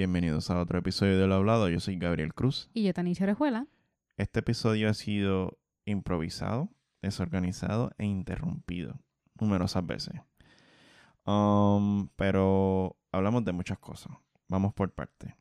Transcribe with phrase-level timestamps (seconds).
[0.00, 1.68] Bienvenidos a otro episodio de Lo Hablado.
[1.68, 2.70] Yo soy Gabriel Cruz.
[2.72, 3.66] Y yo, Tanisha Orejuela.
[4.16, 6.70] Este episodio ha sido improvisado,
[7.02, 8.98] desorganizado e interrumpido
[9.38, 10.14] numerosas veces.
[11.26, 14.16] Um, pero hablamos de muchas cosas.
[14.48, 15.34] Vamos por partes.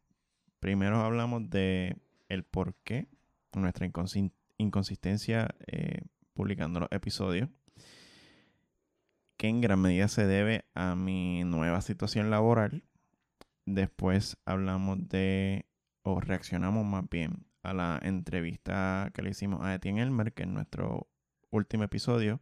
[0.60, 1.96] Primero hablamos de
[2.28, 3.08] el por qué
[3.54, 3.90] nuestra
[4.58, 6.02] inconsistencia eh,
[6.34, 7.48] publicando los episodios,
[9.38, 12.84] que en gran medida se debe a mi nueva situación laboral.
[13.72, 15.68] Después hablamos de,
[16.02, 20.50] o reaccionamos más bien, a la entrevista que le hicimos a Etienne Elmer, que es
[20.50, 21.08] nuestro
[21.52, 22.42] último episodio.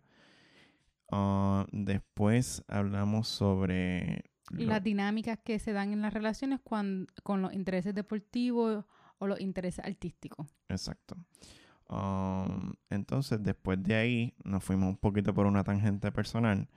[1.11, 4.23] Ah, después hablamos sobre...
[4.51, 8.85] Las dinámicas que se dan en las relaciones con los intereses deportivos
[9.17, 10.47] o los intereses artísticos.
[10.69, 11.17] Exacto.
[11.89, 16.69] Um, entonces, después de ahí, nos fuimos un poquito por una tangente personal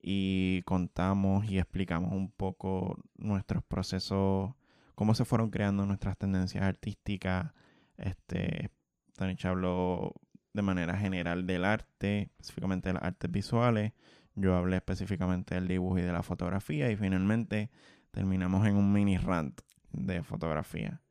[0.00, 4.52] y contamos y explicamos un poco nuestros procesos,
[4.94, 7.52] cómo se fueron creando nuestras tendencias artísticas.
[7.96, 8.70] Este,
[9.16, 10.14] Tanicha habló
[10.52, 13.92] de manera general del arte, específicamente de las artes visuales.
[14.34, 17.70] Yo hablé específicamente del dibujo y de la fotografía y finalmente
[18.10, 19.60] terminamos en un mini rant
[19.92, 21.02] de fotografía.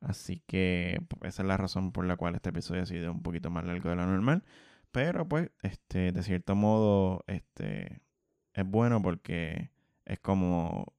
[0.00, 3.22] Así que pues, esa es la razón por la cual este episodio ha sido un
[3.22, 4.44] poquito más largo de lo normal.
[4.92, 8.00] Pero pues, este, de cierto modo, este,
[8.58, 9.70] es bueno porque
[10.04, 10.92] es como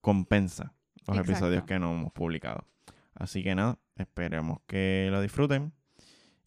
[0.00, 0.74] compensa
[1.06, 2.66] los episodios que no hemos publicado.
[3.14, 5.72] Así que nada, esperemos que lo disfruten.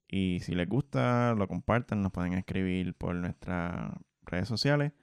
[0.07, 3.91] Y si les gusta, lo compartan, nos pueden escribir por nuestras
[4.23, 4.93] redes sociales.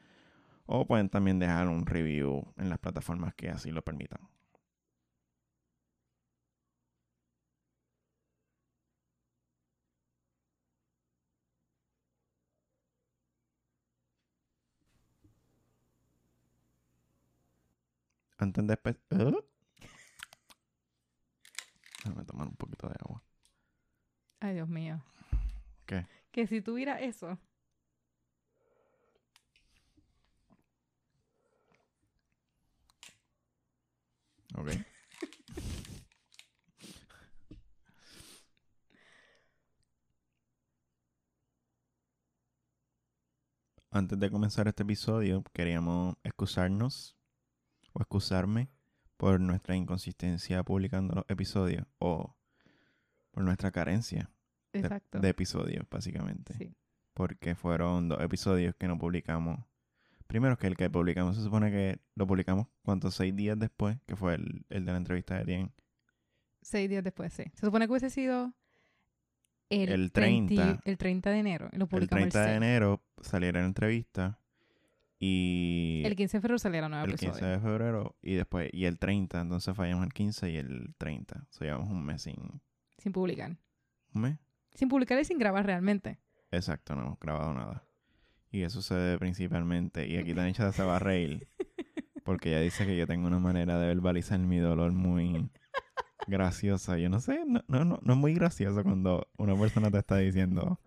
[0.67, 4.21] O pueden también dejar un review en las plataformas que así lo permitan.
[18.45, 19.35] Antes de ¿eh?
[22.05, 23.23] Déjame tomar un poquito de agua.
[24.39, 25.03] Ay, Dios mío.
[25.87, 26.07] ¿Qué?
[26.31, 27.39] Que si tuviera eso.
[34.59, 34.73] Ok.
[43.91, 47.17] Antes de comenzar este episodio, queríamos excusarnos
[47.95, 48.69] o excusarme
[49.17, 52.37] por nuestra inconsistencia publicando los episodios o
[53.31, 54.31] por nuestra carencia
[54.73, 56.55] de, episodios, básicamente.
[56.55, 56.75] Sí.
[57.15, 59.61] Porque fueron dos episodios que no publicamos.
[60.27, 63.15] Primero que el que publicamos se supone que lo publicamos, ¿cuántos?
[63.15, 65.73] Seis días después, que fue el, de la entrevista de Tien.
[66.61, 67.45] Seis días después, sí.
[67.55, 68.53] Se supone que hubiese sido
[69.71, 70.81] el, 30.
[70.85, 71.69] el 30 de enero.
[71.73, 74.41] Lo el 30 de enero saliera la entrevista
[75.27, 76.03] y...
[76.05, 78.99] El 15 de febrero salió la nueva El 15 de febrero y después, y el
[78.99, 81.39] 30, entonces fallamos el 15 y el 30.
[81.39, 82.61] O sea, llevamos un mes sin...
[82.99, 83.57] Sin publicar.
[84.15, 84.39] ¿Un mes?
[84.75, 86.19] Sin publicar y sin grabar realmente.
[86.51, 87.87] Exacto, no hemos grabado nada.
[88.51, 91.49] Y eso se debe principalmente, y aquí Tanisha se va a reír,
[92.25, 95.51] porque ella dice que yo tengo una manera de verbalizar mi dolor muy
[96.27, 96.99] graciosa.
[96.99, 100.19] Yo no sé, no, no, no, no es muy gracioso cuando una persona te está
[100.19, 100.79] diciendo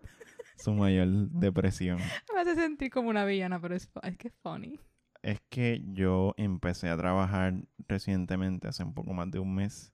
[0.58, 1.98] su mayor depresión.
[2.34, 3.88] Me hace sentir como una villana, pero es,
[4.18, 4.78] que es funny.
[5.22, 7.54] Es que yo empecé a trabajar
[7.88, 9.92] recientemente, hace un poco más de un mes.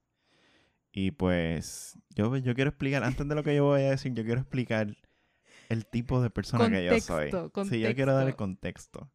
[0.93, 4.25] Y pues, yo, yo quiero explicar, antes de lo que yo voy a decir, yo
[4.25, 4.97] quiero explicar
[5.69, 7.31] el tipo de persona que yo soy.
[7.69, 9.11] Sí, yo quiero dar el contexto.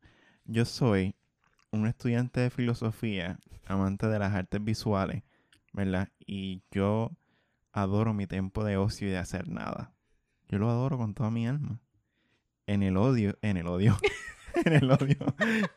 [0.46, 1.16] Yo soy
[1.72, 5.24] un estudiante de filosofía, amante de las artes visuales,
[5.74, 6.10] ¿verdad?
[6.26, 7.12] Y yo
[7.72, 9.94] adoro mi tiempo de ocio y de hacer nada.
[10.50, 11.80] Yo lo adoro con toda mi alma.
[12.66, 13.98] En el odio, en el odio,
[14.66, 15.18] en el odio,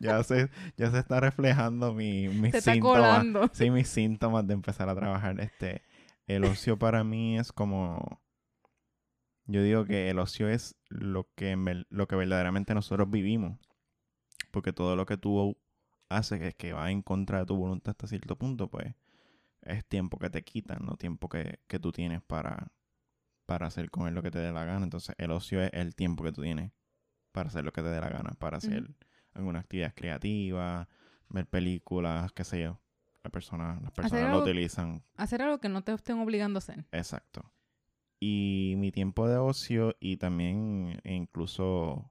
[0.01, 3.51] ya se, ya se está reflejando mi, mis síntomas.
[3.53, 5.41] Sí, mis síntomas de empezar a trabajar.
[5.41, 5.83] Este,
[6.27, 8.23] el ocio para mí es como,
[9.47, 13.59] yo digo que el ocio es lo que, lo que verdaderamente nosotros vivimos.
[14.51, 15.57] Porque todo lo que tú
[16.09, 18.95] haces, que, es que va en contra de tu voluntad hasta cierto punto, pues
[19.63, 22.71] es tiempo que te quitan, no tiempo que, que tú tienes para,
[23.53, 24.83] para hacer con él lo que te dé la gana.
[24.83, 26.73] Entonces, el ocio es el tiempo que tú tienes
[27.33, 28.89] para hacer lo que te dé la gana, para hacer
[29.35, 30.89] alguna actividad creativa,
[31.29, 32.81] ver películas, qué sé yo.
[33.23, 35.05] La persona, las personas lo utilizan.
[35.17, 36.87] Hacer algo que no te estén obligando a hacer.
[36.93, 37.53] Exacto.
[38.19, 42.11] Y mi tiempo de ocio y también incluso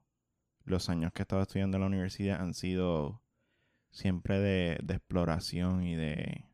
[0.62, 3.20] los años que he estado estudiando en la universidad han sido
[3.90, 6.44] siempre de, de exploración y de,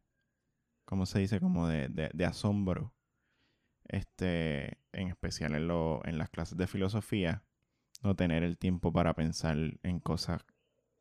[0.87, 1.41] ¿cómo se dice?
[1.41, 2.95] Como de, de, de asombro
[3.89, 7.43] este, en especial en, lo, en las clases de filosofía,
[8.03, 10.45] no tener el tiempo para pensar en cosas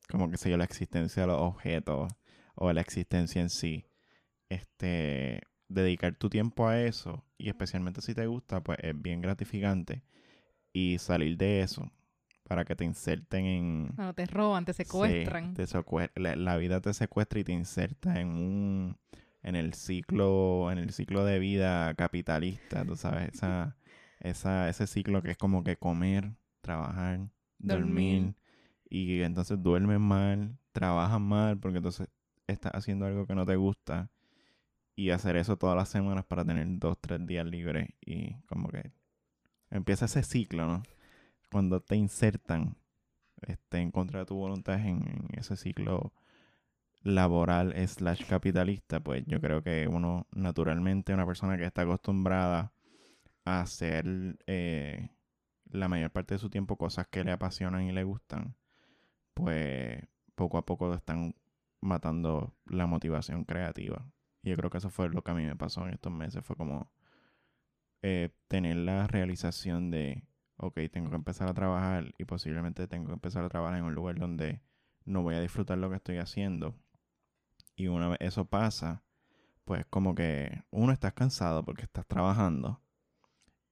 [0.09, 2.11] como que sé yo, la existencia de los objetos
[2.55, 3.85] o la existencia en sí.
[4.49, 10.03] este, dedicar tu tiempo a eso, y especialmente si te gusta, pues es bien gratificante.
[10.73, 11.91] Y salir de eso
[12.43, 13.91] para que te inserten en...
[13.95, 15.55] Bueno, te roban, te secuestran.
[16.15, 18.97] la, vida te secuestra y te inserta en un...
[19.47, 23.77] En el ciclo, en el ciclo de vida capitalista, tú sabes, esa,
[24.19, 28.35] esa, ese ciclo que es como que comer, trabajar, dormir,
[28.89, 32.09] y entonces duermes mal, trabajas mal, porque entonces
[32.47, 34.09] estás haciendo algo que no te gusta
[34.95, 38.91] y hacer eso todas las semanas para tener dos, tres días libres y como que
[39.69, 40.83] empieza ese ciclo, ¿no?
[41.51, 42.77] Cuando te insertan
[43.41, 46.13] este, en contra de tu voluntad en, ese ciclo
[47.07, 52.73] laboral slash capitalista, pues yo creo que uno naturalmente, una persona que está acostumbrada
[53.45, 55.09] a hacer eh,
[55.71, 58.55] la mayor parte de su tiempo cosas que le apasionan y le gustan,
[59.33, 60.01] pues
[60.35, 61.35] poco a poco están
[61.81, 64.05] matando la motivación creativa.
[64.43, 66.43] Y yo creo que eso fue lo que a mí me pasó en estos meses.
[66.43, 66.91] Fue como
[68.01, 70.23] eh, tener la realización de,
[70.57, 73.95] ok, tengo que empezar a trabajar y posiblemente tengo que empezar a trabajar en un
[73.95, 74.61] lugar donde
[75.05, 76.75] no voy a disfrutar lo que estoy haciendo.
[77.77, 79.03] Y una vez eso pasa,
[79.63, 82.81] pues como que uno estás cansado porque estás trabajando.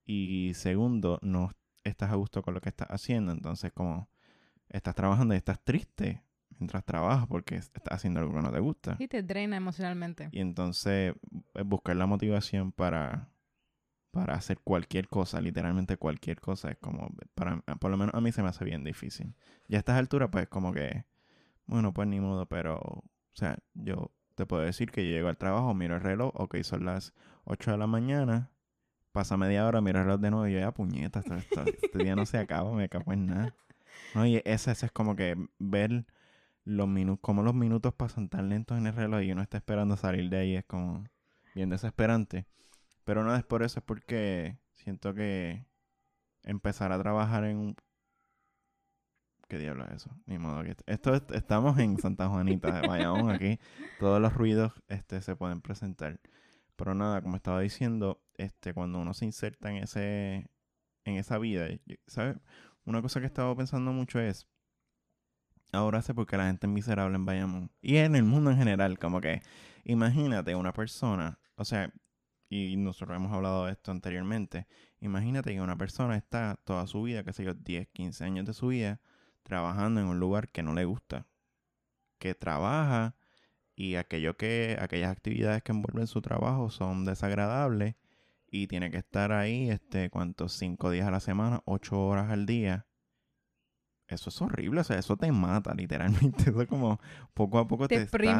[0.05, 1.49] Y segundo, no
[1.83, 3.31] estás a gusto con lo que estás haciendo.
[3.31, 4.07] Entonces como
[4.69, 6.23] estás trabajando y estás triste
[6.59, 8.95] mientras trabajas porque estás haciendo algo que no te gusta.
[8.99, 10.29] Y te drena emocionalmente.
[10.31, 11.15] Y entonces
[11.55, 13.29] eh, buscar la motivación para,
[14.11, 18.31] para hacer cualquier cosa, literalmente cualquier cosa, es como, para, por lo menos a mí
[18.31, 19.33] se me hace bien difícil.
[19.67, 21.05] Y a estas alturas pues como que,
[21.65, 23.03] bueno, pues ni modo, pero,
[23.35, 26.85] o sea, yo te puedo decir que llego al trabajo, miro el reloj, ok, son
[26.85, 28.49] las 8 de la mañana,
[29.11, 32.25] pasa media hora, miro el reloj de nuevo y yo ya puñeta, este día no
[32.25, 33.55] se acaba, me cago en nada.
[34.13, 36.05] No, y ese, es como que ver
[36.63, 39.97] los minutos, como los minutos pasan tan lentos en el reloj y uno está esperando
[39.97, 41.03] salir de ahí, es como
[41.53, 42.45] bien desesperante.
[43.03, 45.65] Pero no es por eso, es porque siento que
[46.43, 47.75] empezar a trabajar en.
[49.47, 50.09] ¿Qué diablo es eso?
[50.25, 50.75] Ni modo que...
[50.87, 53.59] Esto estamos en Santa Juanita, vayamos aquí.
[53.99, 56.19] Todos los ruidos este, se pueden presentar.
[56.75, 60.49] Pero nada, como estaba diciendo, este, cuando uno se inserta en ese,
[61.05, 61.67] en esa vida,
[62.07, 62.37] ¿sabes?
[62.85, 64.47] Una cosa que he estado pensando mucho es,
[65.71, 67.71] ahora sé por qué la gente es miserable en Bayamón.
[67.81, 69.41] Y en el mundo en general, como que,
[69.83, 71.93] imagínate una persona, o sea,
[72.49, 74.67] y nosotros hemos hablado de esto anteriormente,
[74.99, 78.53] imagínate que una persona está toda su vida, qué sé yo, 10, 15 años de
[78.53, 78.99] su vida,
[79.45, 81.27] trabajando en un lugar que no le gusta,
[82.17, 83.15] que trabaja
[83.75, 87.95] y aquello que, aquellas actividades que envuelven su trabajo son desagradables
[88.47, 90.53] y tiene que estar ahí, este, ¿cuántos?
[90.53, 92.87] Cinco días a la semana, ocho horas al día.
[94.07, 96.99] Eso es horrible, o sea, eso te mata literalmente, eso es como
[97.33, 98.39] poco a poco te, está,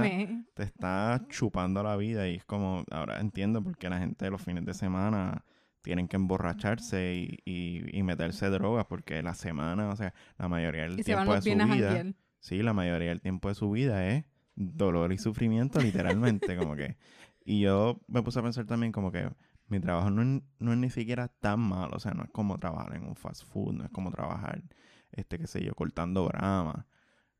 [0.53, 4.41] te está chupando la vida y es como, ahora entiendo por qué la gente los
[4.41, 5.43] fines de semana
[5.85, 7.15] tienen que emborracharse
[7.45, 11.55] y, y, meterse drogas porque la semana, o sea, la mayoría del tiempo de su
[11.55, 12.03] vida,
[12.39, 16.97] sí, la mayoría del tiempo de su vida es dolor y sufrimiento literalmente, como que,
[17.45, 19.29] y yo me puse a pensar también como que
[19.67, 22.57] mi trabajo no es, no es ni siquiera tan malo, o sea, no es como
[22.57, 24.63] trabajar en un fast food, no es como trabajar
[25.11, 26.87] este, qué sé yo, cortando grama.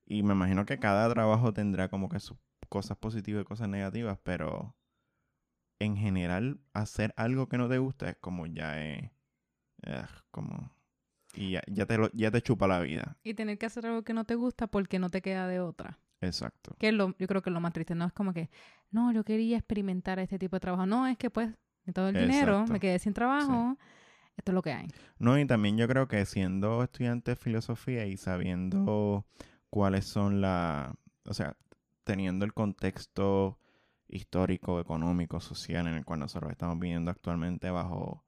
[0.05, 2.37] Y me imagino que cada trabajo tendrá como que sus
[2.69, 4.75] cosas positivas y cosas negativas, pero
[5.79, 9.11] en general hacer algo que no te gusta es como ya es,
[10.31, 10.71] como
[11.33, 13.17] y ya, ya, te ya te chupa la vida.
[13.23, 15.99] Y tener que hacer algo que no te gusta porque no te queda de otra.
[16.21, 16.75] Exacto.
[16.79, 18.49] Que es lo, yo creo que es lo más triste, no es como que,
[18.89, 20.85] no, yo quería experimentar este tipo de trabajo.
[20.85, 21.53] No, es que pues,
[21.93, 23.77] todo el dinero, me quedé sin trabajo
[24.37, 24.87] esto es lo que hay.
[25.17, 29.25] No, y también yo creo que siendo estudiante de filosofía y sabiendo
[29.69, 30.93] cuáles son las,
[31.25, 31.55] o sea,
[32.03, 33.59] teniendo el contexto
[34.07, 38.23] histórico, económico, social en el cual nosotros estamos viviendo actualmente bajo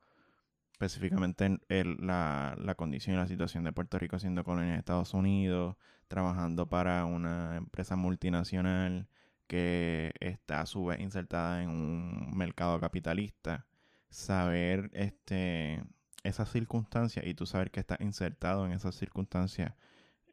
[0.73, 5.75] específicamente la, la, condición y la situación de Puerto Rico siendo colonia de Estados Unidos,
[6.07, 9.07] trabajando para una empresa multinacional
[9.47, 13.65] que está a su vez insertada en un mercado capitalista,
[14.09, 15.83] saber este
[16.23, 19.73] esas circunstancias y tú saber que estás insertado en esas circunstancias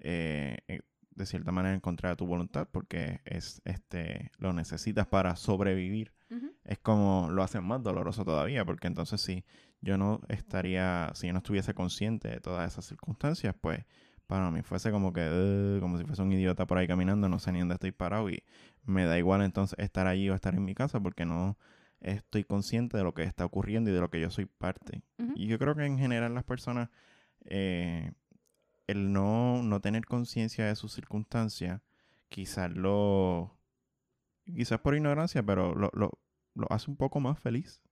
[0.01, 0.81] eh, eh,
[1.15, 6.13] de cierta manera en contra de tu voluntad porque es este lo necesitas para sobrevivir.
[6.65, 9.45] Es como lo hacen más doloroso todavía porque entonces si
[9.81, 13.85] yo no estaría si yo no estuviese consciente de todas esas circunstancias pues
[14.27, 17.53] para mí fuese como que como si fuese un idiota por ahí caminando no sé
[17.53, 18.43] ni dónde estoy parado y
[18.85, 21.57] me da igual entonces estar allí o estar en mi casa porque no
[22.05, 25.03] estoy consciente de lo que está ocurriendo y de lo que yo soy parte.
[25.35, 26.91] Y yo creo que en general las personas,
[27.47, 28.13] eh,
[28.87, 31.81] el no, no tener conciencia de sus circunstancias,
[32.29, 33.59] quizás lo,
[34.45, 36.19] quizás por ignorancia, pero lo, lo,
[36.55, 37.83] lo hace un poco más feliz.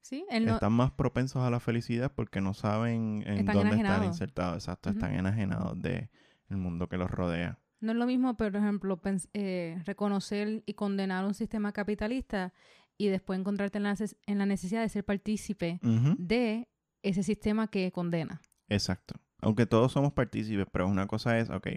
[0.00, 4.56] Sí, Están más propensos a la felicidad porque no saben en dónde están insertados.
[4.56, 6.08] Exacto, están enajenados del
[6.48, 7.58] mundo que los rodea.
[7.80, 9.00] No es lo mismo, por ejemplo,
[9.34, 12.54] eh, reconocer y condenar un sistema capitalista
[12.96, 16.68] y después encontrarte en la, en la necesidad de ser partícipe de
[17.02, 18.40] ese sistema que condena.
[18.68, 19.14] Exacto.
[19.40, 21.68] Aunque todos somos partícipes, pero una cosa es, ok,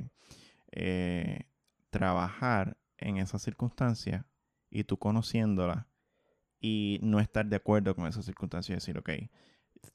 [0.72, 1.46] eh,
[1.90, 4.26] trabajar en esa circunstancia
[4.70, 5.88] y tú conociéndola
[6.60, 9.10] y no estar de acuerdo con esa circunstancia y decir, ok,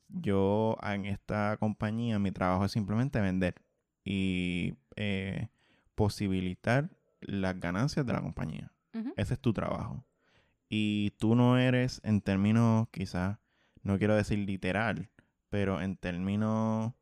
[0.08, 3.54] yo en esta compañía mi trabajo es simplemente vender
[4.04, 5.48] y eh,
[5.94, 8.72] posibilitar las ganancias de la compañía.
[9.16, 10.06] Ese es tu trabajo.
[10.70, 13.38] Y tú no eres en términos quizás,
[13.82, 15.10] no quiero decir literal,
[15.50, 16.94] pero en términos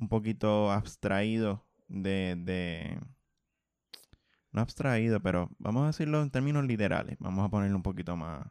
[0.00, 2.98] un poquito abstraídos de, de
[4.52, 7.16] no abstraído, pero vamos a decirlo en términos literales.
[7.20, 8.46] Vamos a ponerlo un poquito más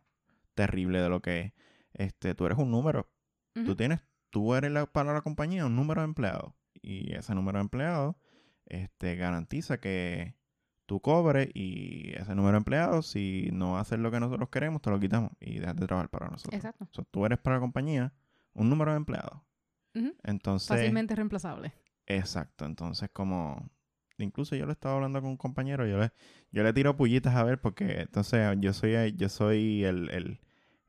[0.53, 1.53] terrible de lo que es.
[1.93, 3.09] Este, tú eres un número.
[3.53, 6.53] Tú tienes, tú eres para la compañía un número de empleados.
[6.81, 8.15] Y ese número de empleados
[8.65, 10.35] este, garantiza que
[10.85, 14.89] tú cobres y ese número de empleados, si no haces lo que nosotros queremos, te
[14.91, 16.55] lo quitamos y dejas de trabajar para nosotros.
[16.55, 17.03] Exacto.
[17.11, 18.13] tú eres para la compañía
[18.53, 19.41] un número de empleados.
[20.23, 20.67] Entonces.
[20.67, 21.73] Fácilmente reemplazable.
[22.05, 22.65] Exacto.
[22.65, 23.69] Entonces, como
[24.23, 26.11] incluso yo le estaba hablando con un compañero, yo le,
[26.51, 30.39] yo le tiro pullitas a ver porque entonces yo soy, yo soy el,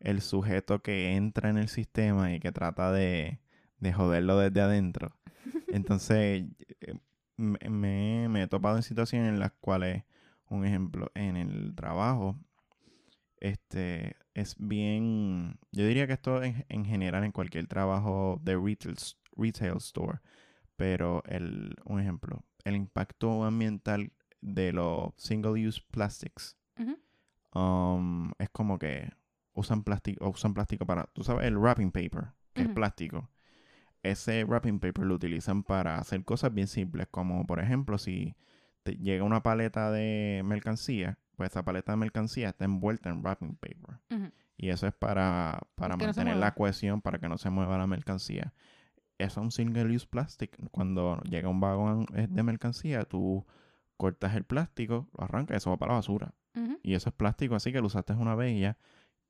[0.00, 3.40] el, sujeto que entra en el sistema y que trata de,
[3.78, 5.16] de joderlo desde adentro.
[5.68, 6.44] Entonces
[6.80, 6.94] eh,
[7.36, 10.04] me, me, he topado en situaciones en las cuales,
[10.48, 12.36] un ejemplo, en el trabajo,
[13.38, 18.96] este es bien, yo diría que esto en, en general en cualquier trabajo de retail,
[19.36, 20.20] retail store,
[20.76, 26.56] pero el, un ejemplo, el impacto ambiental de los single-use plastics
[27.54, 29.10] um, es como que
[29.52, 33.28] usan plástico, usan plástico para, tú sabes, el wrapping paper, que es plástico.
[34.02, 38.34] Ese wrapping paper lo utilizan para hacer cosas bien simples, como por ejemplo, si
[38.82, 43.56] te llega una paleta de mercancía, pues esa paleta de mercancía está envuelta en wrapping
[43.56, 44.00] paper.
[44.56, 48.52] Y eso es para, para mantener la cohesión, para que no se mueva la mercancía
[49.24, 50.56] es un single use plastic.
[50.70, 53.46] Cuando llega un vagón eh, de mercancía, tú
[53.96, 56.34] cortas el plástico, lo arrancas, eso va para la basura.
[56.82, 58.76] Y eso es plástico, así que lo usaste una vez y ya.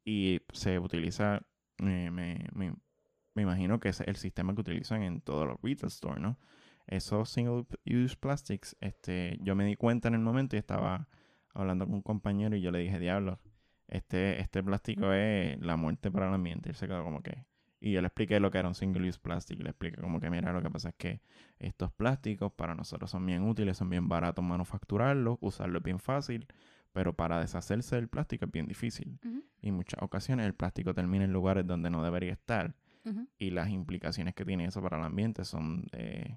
[0.04, 1.42] Y se utiliza,
[1.78, 6.20] me, me, me, imagino que es el sistema que utilizan en todos los retail stores,
[6.20, 6.38] ¿no?
[6.86, 11.08] Esos single use plastics, este, yo me di cuenta en el momento y estaba
[11.54, 13.38] hablando con un compañero y yo le dije, diablo,
[13.88, 16.68] este, este plástico es la muerte para el ambiente.
[16.68, 17.44] Y él se quedó como que,
[17.80, 19.60] y yo le expliqué lo que era un single use plastic.
[19.60, 21.20] Le expliqué como que, mira, lo que pasa es que
[21.58, 26.46] estos plásticos para nosotros son bien útiles, son bien baratos manufacturarlos, usarlo es bien fácil,
[26.92, 29.18] pero para deshacerse del plástico es bien difícil.
[29.60, 32.74] Y en muchas ocasiones el plástico termina en lugares donde no debería estar.
[33.38, 36.36] Y las implicaciones que tiene eso para el ambiente son eh,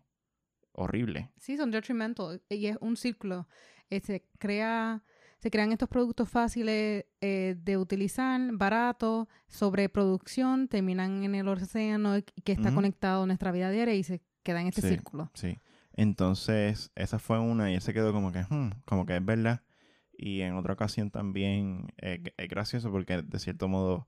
[0.73, 1.29] horribles.
[1.37, 2.41] Sí, son detrimental.
[2.49, 3.47] Y es un círculo.
[3.89, 5.03] Se este, crea
[5.43, 12.13] se crean estos productos fáciles eh, de utilizar, baratos, sobre producción, terminan en el océano
[12.45, 15.29] que está conectado a nuestra vida diaria y se queda en este círculo.
[15.33, 15.59] Sí.
[15.91, 19.63] Entonces, esa fue una y él se quedó como que, hmm, como que es verdad.
[20.17, 24.07] Y en otra ocasión también eh, es gracioso porque de cierto modo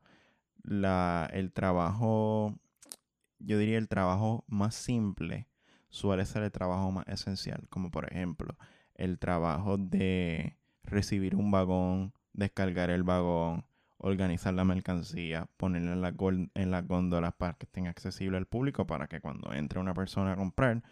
[0.63, 2.57] la, el trabajo,
[3.39, 5.49] yo diría el trabajo más simple
[5.95, 8.57] suele ser el trabajo más esencial, como por ejemplo
[8.95, 13.65] el trabajo de recibir un vagón, descargar el vagón,
[13.97, 16.13] organizar la mercancía, ponerla en, la
[16.53, 20.33] en las góndolas para que estén accesibles al público, para que cuando entre una persona
[20.33, 20.83] a comprar,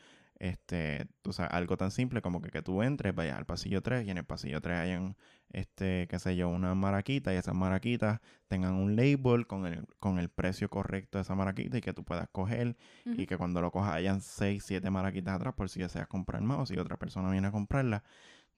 [0.43, 4.05] este, tú sabes, algo tan simple como que, que tú entres, vayas al pasillo 3
[4.05, 5.15] y en el pasillo 3 hayan,
[5.53, 8.19] este, qué sé yo, una maraquita y esas maraquitas
[8.49, 12.03] tengan un label con el, con el precio correcto de esa maraquita y que tú
[12.03, 16.07] puedas coger y que cuando lo cojas hayan 6, 7 maraquitas atrás por si deseas
[16.09, 18.03] comprar más o si otra persona viene a comprarla.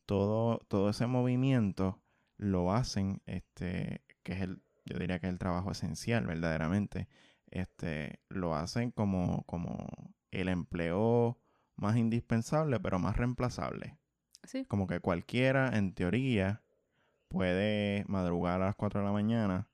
[0.07, 2.01] Todo, todo ese movimiento
[2.37, 7.07] lo hacen, este, que es el, yo diría que es el trabajo esencial verdaderamente,
[7.51, 9.87] este, lo hacen como, como
[10.31, 11.37] el empleo
[11.75, 13.97] más indispensable, pero más reemplazable.
[14.67, 16.63] Como que cualquiera, en teoría,
[17.27, 19.67] puede madrugar a las 4 de la mañana,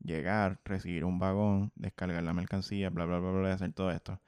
[0.00, 4.20] llegar, recibir un vagón, descargar la mercancía, bla, bla, bla, bla, hacer todo esto.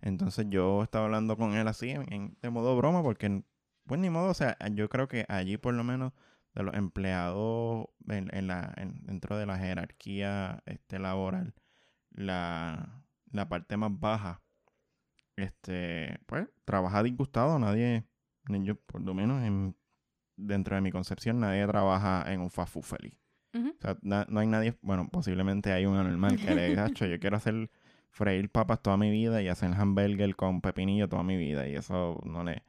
[0.00, 3.42] Entonces yo estaba hablando con él así, en, de modo broma, porque
[3.86, 6.12] pues ni modo, o sea, yo creo que allí por lo menos
[6.54, 11.54] de los empleados en, la, dentro de la jerarquía este, laboral,
[12.10, 13.04] la,
[13.48, 14.42] parte más baja,
[15.36, 18.04] este, pues, trabaja disgustado, nadie,
[18.48, 19.76] yo por lo menos en
[20.36, 23.18] dentro de mi concepción, nadie trabaja en un fast food feliz.
[23.54, 27.38] O sea, no hay nadie, bueno, posiblemente hay un anormal que le diga, yo quiero
[27.38, 27.70] hacer
[28.10, 32.20] freír papas toda mi vida y hacer hamburger con pepinillo toda mi vida y eso
[32.24, 32.64] no le...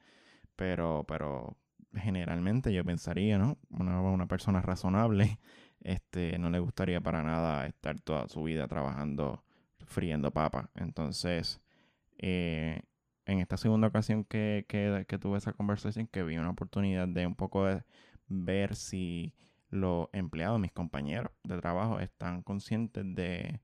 [0.55, 1.57] Pero, pero
[1.93, 3.57] generalmente yo pensaría, ¿no?
[3.69, 5.39] Una, una persona razonable,
[5.81, 9.43] este, no le gustaría para nada estar toda su vida trabajando
[9.86, 10.69] friendo papas.
[10.75, 11.62] Entonces,
[12.17, 12.81] eh,
[13.25, 17.36] en esta segunda ocasión que, que, tuve esa conversación, que vi una oportunidad de un
[17.36, 17.83] poco de
[18.27, 19.33] ver si
[19.69, 23.62] los empleados, mis compañeros de trabajo, están conscientes de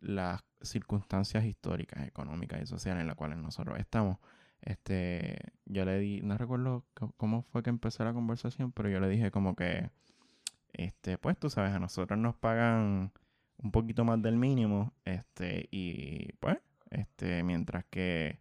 [0.00, 4.18] las circunstancias históricas, económicas y sociales en las cuales nosotros estamos.
[4.60, 9.08] Este, yo le di, no recuerdo cómo fue que empezó la conversación, pero yo le
[9.08, 9.90] dije como que,
[10.72, 13.12] este, pues tú sabes, a nosotros nos pagan
[13.58, 16.58] un poquito más del mínimo, este, y pues,
[16.92, 18.40] este, mientras que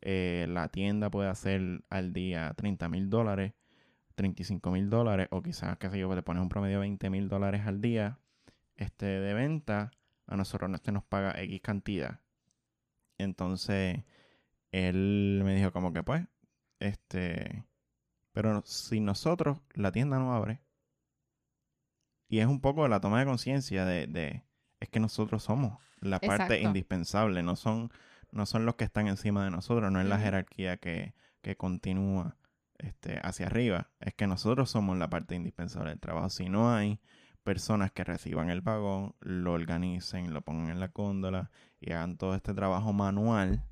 [0.00, 3.52] eh, la tienda puede hacer al día 30 mil dólares,
[4.16, 7.28] 35 mil dólares, o quizás, qué sé yo, te pones un promedio de 20 mil
[7.28, 8.18] dólares al día
[8.76, 9.92] este, de venta,
[10.26, 12.20] a nosotros este nos paga X cantidad.
[13.18, 14.02] Entonces,
[14.72, 16.26] él me dijo como que pues,
[16.80, 17.64] este,
[18.32, 20.60] pero si nosotros, la tienda no abre,
[22.28, 24.42] y es un poco la toma de conciencia de, de,
[24.80, 27.90] es que nosotros somos la parte indispensable, no son
[28.32, 32.36] no son los que están encima de nosotros, no es la jerarquía que, que continúa
[32.78, 36.30] este, hacia arriba, es que nosotros somos la parte indispensable del trabajo.
[36.30, 36.98] Si no hay
[37.44, 42.34] personas que reciban el vagón, lo organicen, lo pongan en la cóndola y hagan todo
[42.34, 43.64] este trabajo manual,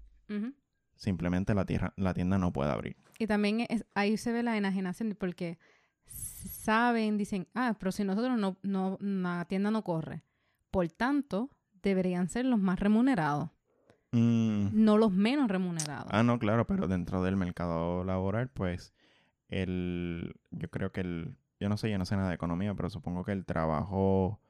[0.94, 2.96] simplemente la, tierra, la tienda no puede abrir.
[3.18, 5.58] Y también ahí se ve la enajenación porque
[6.06, 10.22] saben, dicen, ah, pero si nosotros no, no, la tienda no corre,
[10.70, 11.50] por tanto,
[11.82, 13.50] deberían ser los más remunerados.
[14.12, 14.68] Mm.
[14.72, 16.08] No los menos remunerados.
[16.10, 18.92] Ah, no, claro, pero dentro del mercado laboral, pues,
[19.48, 22.90] el, yo creo que el, yo no sé, yo no sé nada de economía, pero
[22.90, 24.40] supongo que el trabajo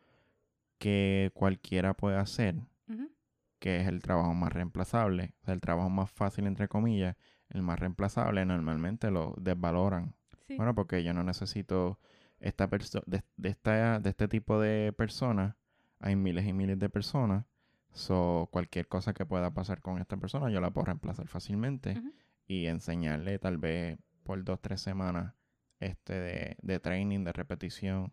[0.79, 2.57] que cualquiera puede hacer,
[3.59, 7.17] que es el trabajo más reemplazable, o sea, el trabajo más fácil, entre comillas,
[7.51, 10.15] el más reemplazable, normalmente lo desvaloran.
[10.57, 11.99] Bueno, porque yo no necesito
[12.41, 15.55] esta persona, de, esta, de este tipo de personas,
[16.01, 17.45] hay miles y miles de personas
[17.93, 22.01] So, cualquier cosa que pueda pasar con esta persona, yo la puedo reemplazar fácilmente
[22.47, 25.35] y enseñarle tal vez por dos, tres semanas
[25.81, 28.13] este de, de training, de repetición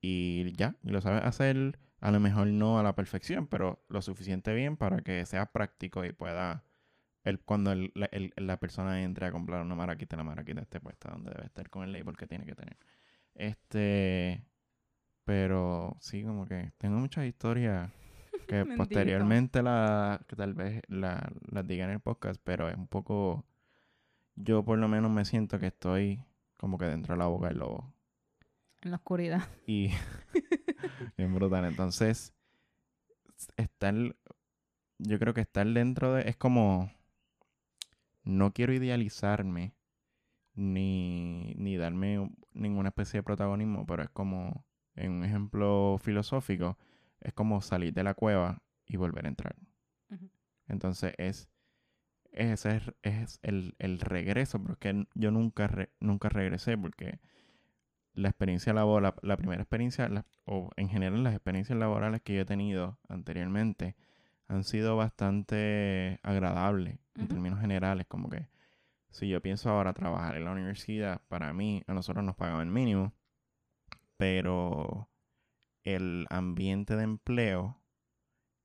[0.00, 4.00] y ya, y lo sabes hacer a lo mejor no a la perfección, pero lo
[4.00, 6.64] suficiente bien para que sea práctico y pueda,
[7.24, 7.92] el, cuando el,
[8.36, 11.82] la, persona entre a comprar una maraquita, la maraquita esté puesta donde debe estar con
[11.84, 12.78] el label que tiene que tener.
[13.34, 14.44] Este,
[15.30, 17.88] pero sí, como que tengo muchas historias
[18.48, 22.88] que posteriormente la, que tal vez la, la diga en el podcast, pero es un
[22.88, 23.46] poco,
[24.34, 26.20] yo por lo menos me siento que estoy
[26.56, 27.94] como que dentro de la boca del lobo.
[28.82, 29.48] En la oscuridad.
[29.68, 29.90] Y
[31.16, 31.64] bien brutal.
[31.64, 32.34] Entonces,
[33.56, 33.94] estar,
[34.98, 36.90] yo creo que estar dentro de, es como,
[38.24, 39.76] no quiero idealizarme
[40.54, 44.64] ni, ni darme ninguna especie de protagonismo, pero es como,
[45.00, 46.78] en un ejemplo filosófico,
[47.20, 49.56] es como salir de la cueva y volver a entrar.
[50.68, 51.48] Entonces es,
[52.32, 57.18] ese es, el, regreso, porque yo nunca, nunca regresé, porque
[58.12, 60.08] la experiencia laboral, la, primera experiencia,
[60.44, 63.96] o en general las experiencias laborales que yo he tenido anteriormente,
[64.46, 68.48] han sido bastante agradables en términos generales, como que
[69.10, 72.72] si yo pienso ahora trabajar en la universidad, para mí, a nosotros nos pagaban el
[72.72, 73.12] mínimo,
[74.20, 75.08] pero
[75.82, 77.82] el ambiente de empleo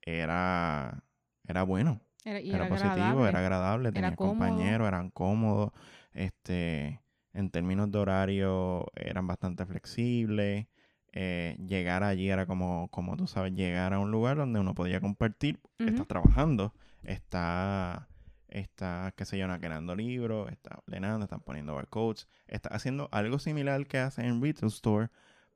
[0.01, 1.05] era,
[1.47, 2.01] era bueno.
[2.25, 5.71] Era, positivo, era agradable, tenía compañeros, eran cómodos,
[6.11, 6.99] este,
[7.31, 10.67] en términos de horario eran bastante flexibles.
[11.13, 14.99] Eh, llegar allí era como, como tú sabes, llegar a un lugar donde uno podía
[14.99, 18.09] compartir, estás trabajando, está,
[18.49, 23.87] está, qué sé yo, naquerando libros, está ordenando, están poniendo barcodes, está haciendo algo similar
[23.87, 25.09] que hace en Retail Store,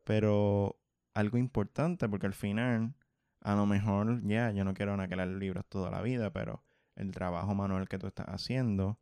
[0.10, 0.82] pero
[1.14, 2.96] algo importante porque al final,
[3.42, 6.64] a lo mejor, ya, yo no quiero naquelar libros toda la vida, pero
[6.96, 8.98] el trabajo manual que tú estás haciendo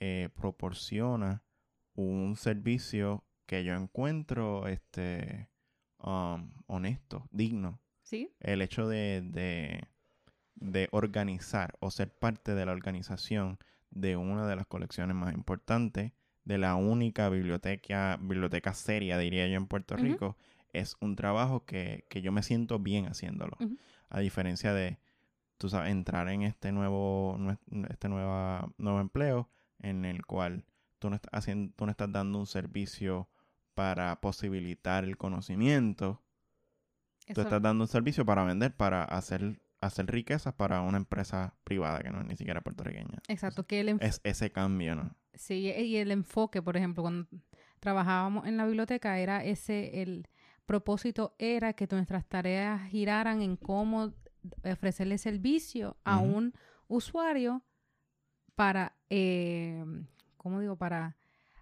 [0.00, 1.42] eh, proporciona
[1.94, 5.48] un servicio que yo encuentro este
[5.96, 7.80] um, honesto, digno.
[8.02, 8.30] Sí.
[8.40, 9.88] El hecho de, de,
[10.56, 16.12] de organizar o ser parte de la organización de una de las colecciones más importantes,
[16.44, 20.36] de la única biblioteca, biblioteca seria, diría yo, en Puerto Rico,
[20.72, 23.56] es un trabajo que, yo me siento bien haciéndolo.
[24.10, 24.98] A diferencia de,
[25.58, 27.38] tú sabes, entrar en este nuevo,
[27.88, 29.48] este nueva, nuevo empleo
[29.80, 30.64] en el cual
[30.98, 33.28] tú no, estás haciendo, tú no estás dando un servicio
[33.74, 36.22] para posibilitar el conocimiento.
[37.26, 41.54] Tú Eso- estás dando un servicio para vender, para hacer, hacer riquezas para una empresa
[41.64, 43.20] privada que no es ni siquiera puertorriqueña.
[43.28, 45.16] exacto, que el, Es ese cambio, ¿no?
[45.34, 47.28] Sí, y el enfoque, por ejemplo, cuando
[47.80, 50.28] trabajábamos en la biblioteca, era ese, el
[50.66, 54.12] propósito era que nuestras tareas giraran en cómo
[54.64, 56.54] ofrecerle servicio a un
[56.88, 57.62] usuario
[58.54, 59.84] para, eh,
[60.36, 60.76] ¿cómo digo?
[60.76, 61.16] Para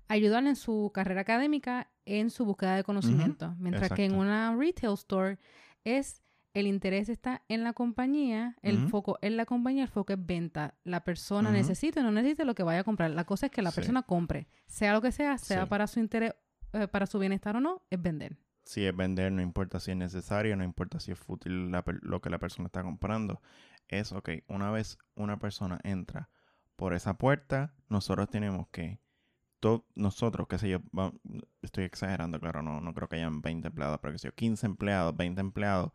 [0.08, 3.54] ayudarle en su carrera académica, en su búsqueda de conocimiento.
[3.58, 5.38] Mientras que en una retail store
[5.84, 6.22] es
[6.54, 10.74] el interés está en la compañía, el foco en la compañía, el foco es venta.
[10.84, 11.56] La persona Ujú.
[11.58, 13.10] necesita o no necesita lo que vaya a comprar.
[13.10, 13.76] La cosa es que la Sí.
[13.76, 15.68] persona compre, sea lo que sea, sea Sí.
[15.68, 16.34] para su interés,
[16.74, 18.36] eh, para su bienestar o no, es vender.
[18.64, 22.20] Si es vender, no importa si es necesario, no importa si es fútil la lo
[22.20, 23.40] que la persona está comprando.
[23.88, 26.28] Es, ok, una vez una persona entra
[26.76, 29.00] por esa puerta, nosotros tenemos que,
[29.60, 30.80] to- nosotros, qué sé yo,
[31.62, 34.66] estoy exagerando, claro, no, no creo que hayan 20 empleados, pero qué sé yo, 15
[34.66, 35.92] empleados, 20 empleados,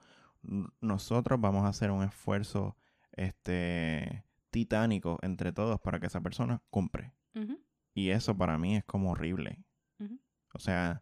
[0.82, 2.78] nosotros vamos a hacer un esfuerzo
[3.12, 7.14] este, titánico entre todos para que esa persona compre.
[7.94, 9.64] Y eso para mí es como horrible.
[10.54, 11.02] O sea,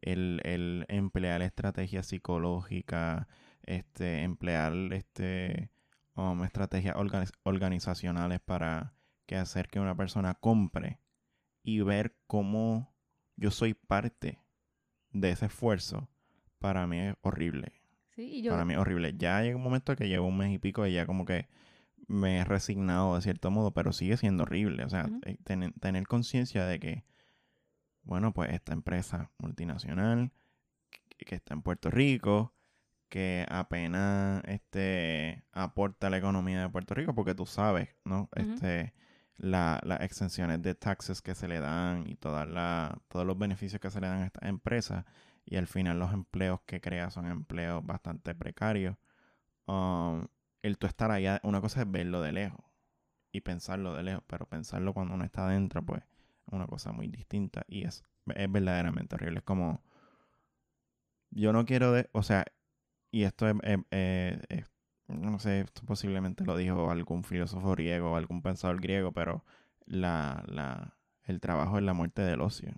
[0.00, 3.28] el, el emplear estrategia psicológica,
[3.62, 5.70] este, emplear este,
[6.14, 8.94] um, estrategias organiz- organizacionales para
[9.26, 11.00] que hacer que una persona compre
[11.62, 12.94] y ver cómo
[13.34, 14.40] yo soy parte
[15.10, 16.08] de ese esfuerzo,
[16.58, 17.82] para mí es horrible.
[18.16, 19.14] Sí, y yo, Para mí es horrible.
[19.16, 21.48] Ya llega un momento que llevo un mes y pico y ya como que
[22.08, 24.84] me he resignado de cierto modo, pero sigue siendo horrible.
[24.84, 27.04] O sea, eh, tener, tener conciencia de que,
[28.02, 30.30] bueno, pues esta empresa multinacional
[31.18, 32.54] que, que está en Puerto Rico,
[33.08, 38.28] que apenas este aporta a la economía de Puerto Rico, porque tú sabes, ¿no?
[38.34, 38.94] Este
[39.38, 43.80] la- las exenciones de taxes que se le dan y todas la, todos los beneficios
[43.80, 45.04] que se le dan a estas empresas
[45.46, 48.96] y al final los empleos que crea son empleos bastante precarios.
[49.66, 50.26] Um,
[50.62, 52.64] el tú estar allá, una cosa es verlo de lejos
[53.32, 56.02] y pensarlo de lejos, pero pensarlo cuando uno está adentro, pues
[56.46, 58.04] es una cosa muy distinta y es,
[58.34, 59.38] es verdaderamente horrible.
[59.38, 59.82] Es como,
[61.30, 62.44] yo no quiero, de, o sea,
[63.12, 63.56] y esto es,
[65.08, 69.44] no sé, esto posiblemente lo dijo algún filósofo griego algún pensador griego, pero
[69.86, 72.72] la, la, el trabajo es la muerte del ocio.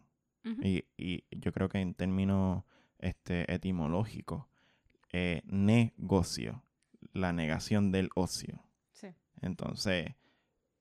[0.62, 2.64] Y, y yo creo que en términos
[2.98, 4.46] este, etimológicos,
[5.12, 6.62] eh, negocio,
[7.12, 8.62] la negación del ocio.
[8.92, 9.08] Sí.
[9.40, 10.14] Entonces,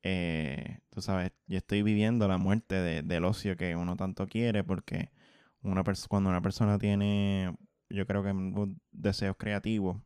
[0.04, 4.64] eh, tú sabes, yo estoy viviendo la muerte de- del ocio que uno tanto quiere
[4.64, 5.12] porque
[5.62, 7.56] una cuando una persona tiene,
[7.90, 8.34] yo creo que
[8.92, 9.98] deseos creativos,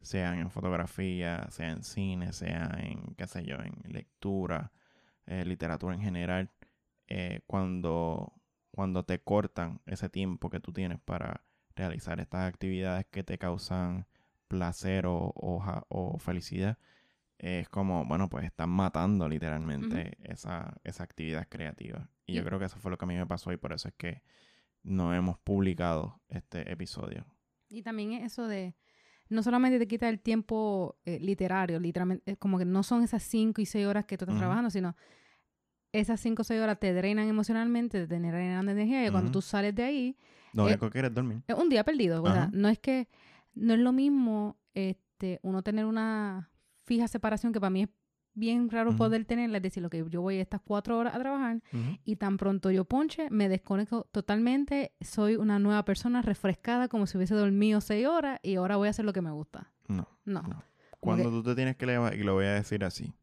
[0.00, 4.72] sean en fotografía, sea en cine, sea en, qué sé yo, en lectura,
[5.26, 6.50] eh, literatura en general,
[7.08, 8.32] eh, cuando,
[8.76, 11.42] cuando te cortan ese tiempo que tú tienes para
[11.74, 14.06] realizar estas actividades que te causan
[14.48, 16.76] placer o, o, o felicidad,
[17.38, 22.10] es como, bueno, pues están matando literalmente esa, esa actividad creativa.
[22.26, 23.88] Y yo creo que eso fue lo que a mí me pasó y por eso
[23.88, 24.22] es que
[24.82, 27.24] no hemos publicado este episodio.
[27.70, 28.74] Y también es eso de,
[29.30, 33.22] no solamente te quita el tiempo eh, literario, literalmente, es como que no son esas
[33.22, 34.94] cinco y seis horas que tú estás trabajando, sino
[35.92, 39.42] esas cinco o seis horas te drenan emocionalmente, te drenan de energía, y cuando tú
[39.42, 40.16] sales de ahí,
[40.54, 41.42] único que quieres es dormir.
[41.46, 42.26] es un día perdido.
[42.26, 42.50] Ajá.
[42.52, 43.08] No es que,
[43.54, 46.50] no es lo mismo este, uno tener una
[46.84, 47.88] fija separación que para mí es
[48.34, 51.62] bien raro poder tenerla, es decir, lo que yo voy estas cuatro horas a trabajar
[52.04, 57.16] y tan pronto yo ponche, me desconecto totalmente, soy una nueva persona refrescada como si
[57.16, 59.72] hubiese dormido seis horas y ahora voy a hacer lo que me gusta.
[59.88, 60.06] No.
[60.26, 60.42] No.
[60.42, 60.62] No.
[61.00, 63.14] Cuando tú te tienes que levantar, y lo voy a decir así,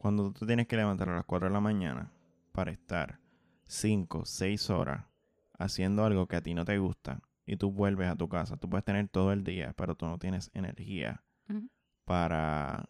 [0.00, 2.10] cuando tú te tienes que levantar a las 4 de la mañana
[2.52, 3.20] para estar
[3.64, 5.04] 5, 6 horas
[5.58, 8.70] haciendo algo que a ti no te gusta y tú vuelves a tu casa, tú
[8.70, 11.22] puedes tener todo el día, pero tú no tienes energía
[12.06, 12.88] para,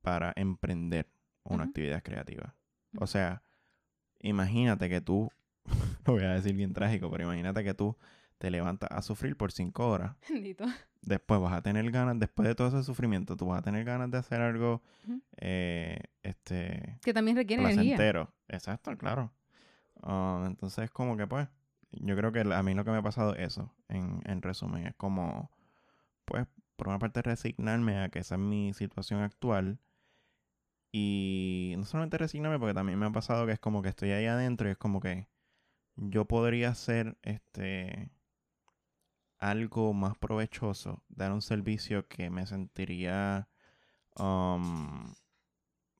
[0.00, 1.06] para emprender
[1.44, 2.56] una actividad creativa.
[2.98, 3.42] O sea,
[4.20, 5.30] imagínate que tú,
[6.06, 7.94] lo voy a decir bien trágico, pero imagínate que tú
[8.40, 10.64] te levantas a sufrir por 5 horas Bendito.
[11.02, 14.10] después vas a tener ganas, después de todo ese sufrimiento, tú vas a tener ganas
[14.10, 14.82] de hacer algo
[15.36, 17.96] eh, este Que también requiere energía.
[17.96, 18.32] placentero.
[18.48, 19.30] Exacto, claro.
[20.02, 21.48] Ah, entonces, como que pues,
[21.92, 24.86] yo creo que a mí lo que me ha pasado es eso, en, en resumen,
[24.86, 25.50] es como,
[26.24, 29.78] pues, por una parte resignarme a que esa es mi situación actual.
[30.92, 34.26] Y no solamente resignarme, porque también me ha pasado que es como que estoy ahí
[34.26, 35.28] adentro y es como que
[35.96, 38.10] yo podría hacer este
[39.40, 43.48] algo más provechoso, dar un servicio que me sentiría
[44.18, 45.12] um,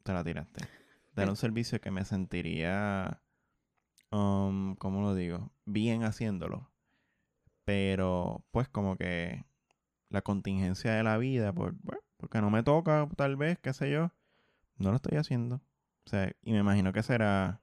[0.03, 0.68] te la tiraste.
[1.14, 1.31] Dar Eh.
[1.31, 3.22] un servicio que me sentiría
[4.12, 5.53] um, ¿cómo lo digo?
[5.64, 6.70] Bien haciéndolo.
[7.64, 9.44] Pero, pues, como que
[10.09, 13.90] la contingencia de la vida, por, bueno, porque no me toca, tal vez, qué sé
[13.90, 14.12] yo,
[14.76, 15.57] no lo estoy haciendo.
[16.07, 17.62] O sea, y me imagino que será,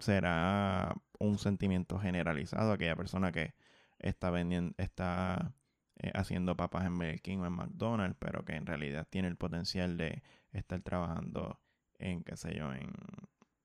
[0.00, 3.54] será un sentimiento generalizado aquella persona que
[4.00, 5.54] está vendiendo, está
[5.96, 9.36] eh, haciendo papas en Burger King o en McDonald's, pero que en realidad tiene el
[9.36, 11.60] potencial de estar trabajando
[11.98, 12.92] en, qué sé yo, en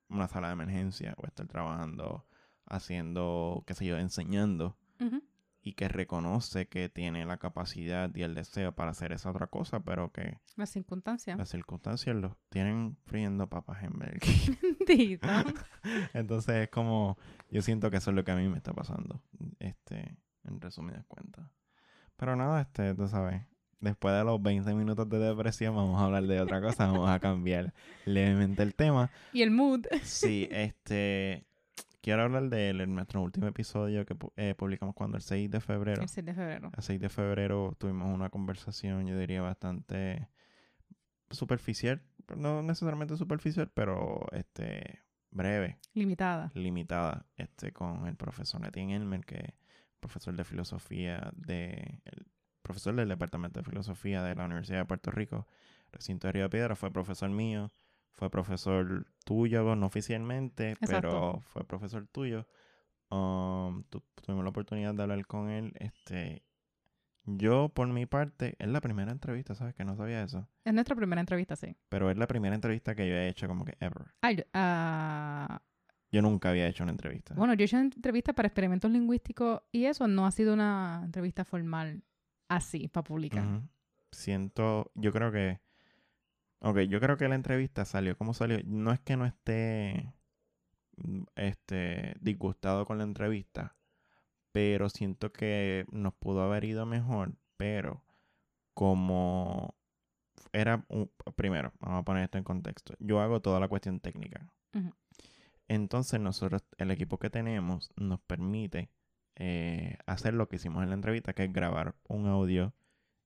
[0.09, 2.25] una sala de emergencia o estar trabajando
[2.65, 4.77] haciendo, qué sé yo, enseñando
[5.61, 9.79] y que reconoce que tiene la capacidad y el deseo para hacer esa otra cosa,
[9.79, 11.37] pero que las circunstancias.
[11.37, 13.93] Las circunstancias los tienen friendo papas en
[14.85, 15.17] King.
[16.13, 17.17] Entonces es como,
[17.49, 19.23] yo siento que eso es lo que a mí me está pasando,
[19.57, 21.45] este, en resumidas cuentas.
[22.17, 23.41] Pero nada, este, tú sabes,
[23.79, 27.19] después de los 20 minutos de depresión vamos a hablar de otra cosa, vamos a
[27.19, 27.73] cambiar
[28.05, 29.09] levemente el tema.
[29.33, 29.85] Y el mood.
[30.03, 31.45] Sí, este,
[32.01, 35.59] quiero hablar de él en nuestro último episodio que eh, publicamos cuando el 6 de
[35.59, 36.01] febrero.
[36.01, 36.71] El 6 de febrero.
[36.75, 40.29] El 6 de febrero tuvimos una conversación, yo diría, bastante
[41.29, 42.01] superficial,
[42.35, 45.77] no necesariamente superficial, pero este breve.
[45.93, 46.51] Limitada.
[46.55, 49.53] Limitada, este, con el profesor Etienne Elmer, que
[49.99, 52.27] profesor de filosofía de el
[52.61, 55.47] profesor del departamento de filosofía de la Universidad de Puerto Rico,
[55.91, 57.69] recinto de Río Piedra, fue profesor mío,
[58.11, 62.47] fue profesor tuyo, no oficialmente, pero fue profesor tuyo.
[63.09, 66.43] Um, tuvimos la oportunidad de hablar con él, este,
[67.25, 69.73] yo, por mi parte, es la primera entrevista, ¿sabes?
[69.73, 70.47] Que no sabía eso.
[70.63, 71.75] Es nuestra primera entrevista, sí.
[71.89, 74.13] Pero es la primera entrevista que yo he hecho como que ever.
[74.21, 75.57] Ay, uh...
[76.15, 77.33] Yo nunca había hecho una entrevista.
[77.35, 81.43] Bueno, yo he hecho entrevistas para experimentos lingüísticos y eso no ha sido una entrevista
[81.43, 82.03] formal
[82.47, 83.43] así, para publicar.
[84.13, 85.59] Siento, yo creo que...
[86.59, 88.61] Ok, yo creo que la entrevista salió como salió.
[88.63, 90.13] No es que no esté
[90.95, 93.75] mm, este disgustado con la entrevista,
[94.53, 98.05] pero siento que nos pudo haber ido mejor, pero
[98.73, 99.75] como
[100.53, 102.93] era un, primero, vamos a poner esto en contexto.
[102.99, 104.49] Yo hago toda la cuestión técnica.
[105.67, 108.89] Entonces nosotros, el equipo que tenemos nos permite
[109.35, 112.73] eh, hacer lo que hicimos en la entrevista, que es grabar un audio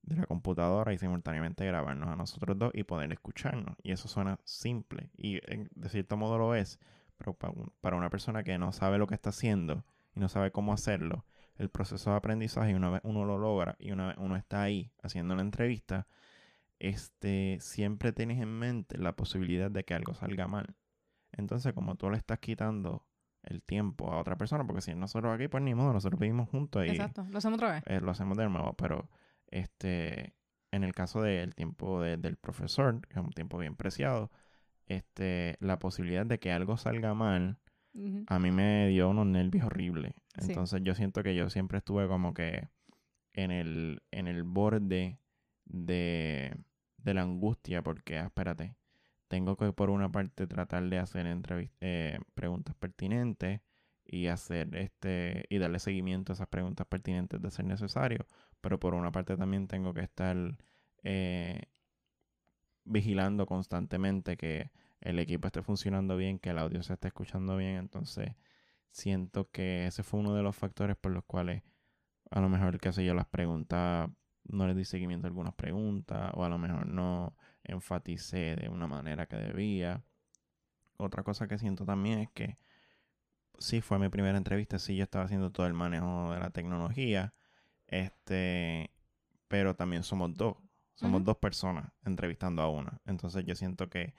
[0.01, 3.75] de la computadora y simultáneamente grabarnos a nosotros dos y poder escucharnos.
[3.83, 6.79] Y eso suena simple y de cierto modo lo es,
[7.17, 9.83] pero para una persona que no sabe lo que está haciendo,
[10.15, 11.25] y no sabe cómo hacerlo,
[11.57, 14.91] el proceso de aprendizaje, una vez uno lo logra y una vez uno está ahí
[15.03, 16.07] haciendo la entrevista,
[16.79, 20.75] este, siempre tienes en mente la posibilidad de que algo salga mal.
[21.31, 23.05] Entonces, como tú le estás quitando
[23.43, 26.85] el tiempo a otra persona, porque si nosotros aquí, pues ni modo, nosotros vivimos juntos
[26.85, 26.89] y...
[26.89, 27.83] Exacto, lo hacemos otra vez.
[27.87, 29.09] Eh, lo hacemos de nuevo, pero
[29.47, 30.35] este,
[30.71, 34.31] en el caso del tiempo del profesor, que es un tiempo bien preciado,
[34.87, 37.59] este, la posibilidad de que algo salga mal
[38.27, 40.13] a mí me dio unos nervios horribles.
[40.37, 42.69] Entonces yo siento que yo siempre estuve como que
[43.33, 45.19] en el, en el borde
[45.65, 46.55] de,
[46.97, 48.75] de la angustia porque, ah, espérate,
[49.29, 51.25] tengo que por una parte tratar de hacer
[51.81, 53.61] eh, preguntas pertinentes
[54.05, 58.25] y hacer este y darle seguimiento a esas preguntas pertinentes de ser necesario,
[58.59, 60.35] pero por una parte también tengo que estar
[61.03, 61.61] eh,
[62.85, 67.75] vigilando constantemente que el equipo esté funcionando bien, que el audio se esté escuchando bien.
[67.77, 68.35] Entonces,
[68.91, 71.63] siento que ese fue uno de los factores por los cuales
[72.31, 74.09] a lo mejor, qué sé yo, las preguntas,
[74.45, 77.35] no le di seguimiento a algunas preguntas, o a lo mejor no
[77.71, 80.03] enfaticé de una manera que debía.
[80.97, 82.57] Otra cosa que siento también es que
[83.59, 87.33] sí fue mi primera entrevista, sí yo estaba haciendo todo el manejo de la tecnología,
[87.87, 88.91] este,
[89.47, 90.55] pero también somos dos,
[90.95, 93.01] somos dos personas entrevistando a una.
[93.05, 94.13] Entonces yo siento que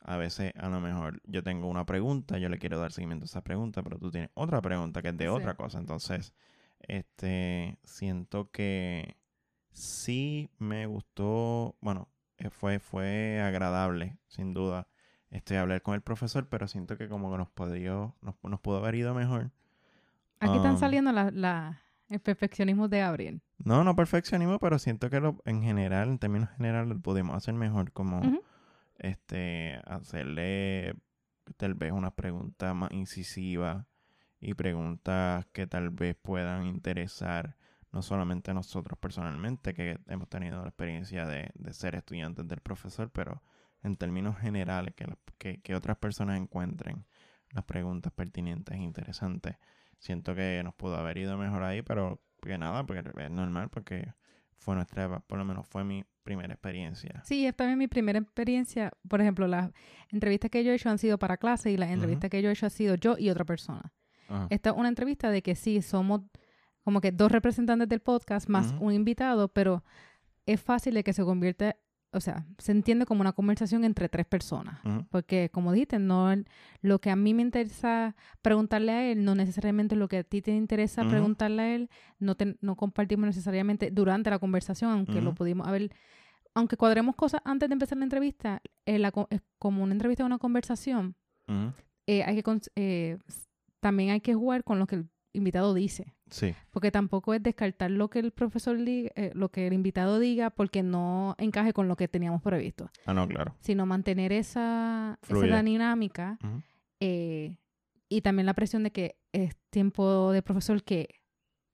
[0.00, 3.26] a veces a lo mejor yo tengo una pregunta, yo le quiero dar seguimiento a
[3.26, 5.78] esa pregunta, pero tú tienes otra pregunta que es de otra cosa.
[5.78, 6.32] Entonces,
[6.80, 9.16] este, siento que
[9.72, 12.08] sí me gustó, bueno,
[12.50, 14.88] fue, fue agradable, sin duda,
[15.30, 18.78] este, hablar con el profesor, pero siento que como que nos, podía, nos, nos pudo
[18.78, 19.50] haber ido mejor.
[20.40, 23.42] Aquí están um, saliendo la, la, el perfeccionismo de Gabriel.
[23.58, 27.54] No, no perfeccionismo, pero siento que lo, en general, en términos generales, lo pudimos hacer
[27.54, 28.20] mejor como
[28.98, 30.94] este, hacerle
[31.56, 33.86] tal vez una pregunta más incisiva
[34.40, 37.56] y preguntas que tal vez puedan interesar
[37.96, 43.42] no solamente nosotros personalmente, que hemos tenido la experiencia de, ser estudiantes del profesor, pero
[43.82, 44.94] en términos generales,
[45.38, 47.06] que, que, otras personas encuentren
[47.52, 49.56] las preguntas pertinentes e interesantes.
[49.98, 54.12] Siento que nos pudo haber ido mejor ahí, pero que nada, porque es normal, porque
[54.58, 57.22] fue nuestra, por lo menos fue mi primera experiencia.
[57.24, 58.92] Sí, es también mi primera experiencia.
[59.08, 59.70] Por ejemplo, las
[60.10, 62.52] entrevistas que yo he hecho han sido para clase y las entrevistas que yo he
[62.52, 63.94] hecho han sido yo y otra persona.
[64.50, 66.20] Esta es una entrevista de que sí, somos
[66.86, 69.82] como que dos representantes del podcast más un invitado, pero
[70.46, 71.74] es fácil de que se convierta,
[72.12, 74.78] o sea, se entiende como una conversación entre tres personas.
[75.10, 76.32] Porque, como dijiste, no
[76.82, 80.40] lo que a mí me interesa preguntarle a él, no necesariamente lo que a ti
[80.42, 85.34] te interesa preguntarle a él, no, te- no compartimos necesariamente durante la conversación, aunque lo
[85.34, 85.90] pudimos haber,
[86.54, 90.26] aunque cuadremos cosas antes de empezar la entrevista, eh, la es como una entrevista o
[90.26, 91.16] una conversación,
[92.06, 93.18] eh, hay que eh,
[93.80, 96.14] también hay que jugar con lo que el invitado dice.
[96.30, 100.18] Sí, Porque tampoco es descartar lo que el profesor diga, eh, lo que el invitado
[100.18, 103.54] diga, porque no encaje con lo que teníamos previsto, ah, no, claro.
[103.60, 106.38] sino mantener esa, esa dinámica
[107.00, 107.56] eh,
[108.08, 111.08] y también la presión de que es tiempo de profesor que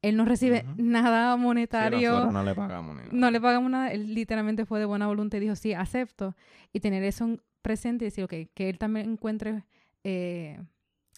[0.03, 3.13] él no recibe nada Sí, monetario, nosotros no le pagamos ni nada.
[3.13, 6.35] no le pagamos nada, él literalmente fue de buena voluntad y dijo, sí, acepto.
[6.73, 9.63] Y tener eso en- presente y decir, ok, que él también encuentre
[10.05, 10.59] eh,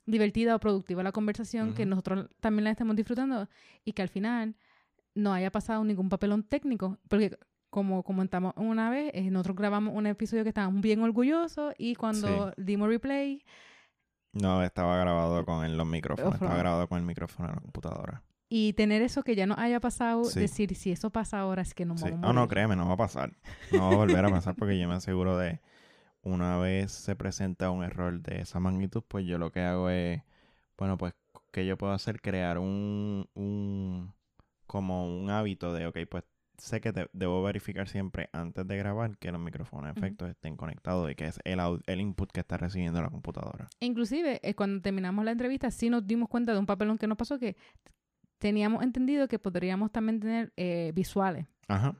[0.06, 3.48] divertida o productiva la conversación, que nosotros también la estemos disfrutando
[3.84, 4.54] y que al final
[5.14, 7.38] no haya pasado ningún papelón técnico, porque
[7.70, 12.52] como comentamos una vez, eh, nosotros grabamos un episodio que estábamos bien orgullosos y cuando
[12.56, 13.42] dimos replay,
[14.32, 16.34] No, estaba grabado con el- los micrófonos.
[16.34, 18.22] Estaba grabado con el micrófono de la computadora.
[18.50, 20.38] y tener eso que ya no haya pasado, Sí.
[20.38, 22.04] decir, si eso pasa ahora es que no Sí.
[22.04, 22.50] vamos a No, no, morir".
[22.50, 23.32] créeme, no va a pasar.
[23.72, 25.60] No va a volver a pasar porque yo me aseguro de
[26.24, 30.22] una vez se presenta un error de esa magnitud, pues yo lo que hago es,
[30.78, 31.14] bueno, pues,
[31.52, 32.20] ¿qué yo puedo hacer?
[32.20, 34.12] Crear un, un
[34.66, 36.24] como un hábito de, ok, pues
[36.56, 40.56] sé que te- debo verificar siempre antes de grabar que los micrófonos de efectos estén
[40.56, 43.68] conectados y que es el, el input que está recibiendo la computadora.
[43.80, 47.18] Inclusive, eh, cuando terminamos la entrevista, sí nos dimos cuenta de un papelón que nos
[47.18, 47.56] pasó que
[48.38, 51.46] teníamos entendido que podríamos también tener eh, visuales.
[51.68, 51.94] Ajá.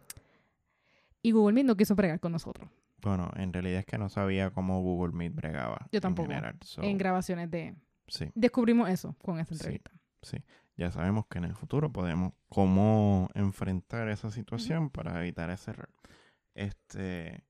[1.23, 2.69] Y Google Meet no quiso bregar con nosotros
[3.05, 5.87] Bueno, en realidad es que no sabía cómo Google Meet bregaba.
[5.93, 6.29] Yo en tampoco.
[6.29, 7.75] general, so, en grabaciones de...
[8.09, 8.31] sí.
[8.35, 9.61] Descubrimos eso con esta Sí.
[9.61, 9.91] entrevista.
[10.77, 15.91] ya sabemos que en el futuro podemos cómo enfrentar esa situación para evitar ese error.
[16.55, 17.45] Este,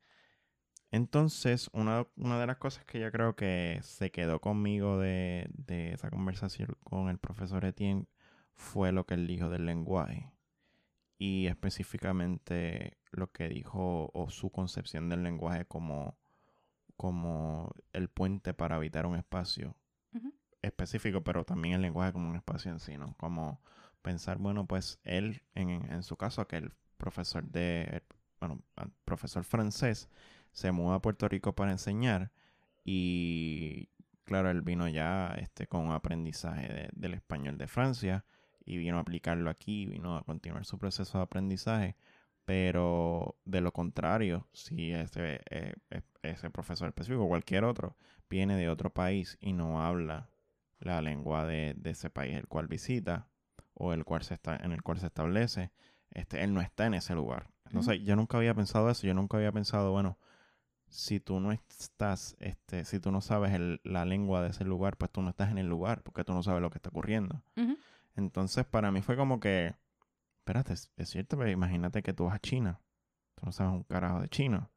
[0.91, 5.93] entonces, una, una de las cosas que yo creo que se quedó conmigo de, de
[5.93, 8.07] esa conversación con el profesor Etienne
[8.55, 10.31] fue lo que él dijo del lenguaje.
[11.27, 16.19] Y específicamente lo que dijo o su concepción del lenguaje como,
[16.97, 19.75] como el puente para habitar un espacio
[20.63, 23.15] específico, pero también el lenguaje como un espacio en sí, ¿no?
[23.17, 23.61] Como
[24.03, 28.03] pensar, bueno, pues él, en, en su caso, que el profesor de,
[28.41, 28.63] bueno,
[29.05, 30.09] profesor francés,
[30.53, 32.33] se muda a Puerto Rico para enseñar
[32.85, 33.89] y,
[34.25, 38.25] claro, él vino ya este, con un aprendizaje de- del español de Francia
[38.65, 41.97] y vino a aplicarlo aquí, vino a continuar su proceso de aprendizaje,
[42.45, 47.97] pero de lo contrario, si ese, eh, eh, ese profesor específico, cualquier otro,
[48.29, 50.29] viene de otro país y no habla
[50.81, 53.29] la lengua de, de ese país el cual visita
[53.75, 55.71] o el cual se está en el cual se establece
[56.11, 57.49] este él no está en ese lugar.
[57.67, 60.19] Entonces yo nunca había pensado eso yo nunca había pensado bueno
[60.89, 64.97] si tú no estás este si tú no sabes el- la lengua de ese lugar
[64.97, 67.43] pues tú no estás en el lugar porque tú no sabes lo que está ocurriendo.
[67.57, 67.77] Ujú.
[68.17, 69.75] Entonces para mí fue como que
[70.39, 72.81] espérate es, cierto pero imagínate que tú vas a China
[73.35, 74.71] tú no sabes un carajo de chino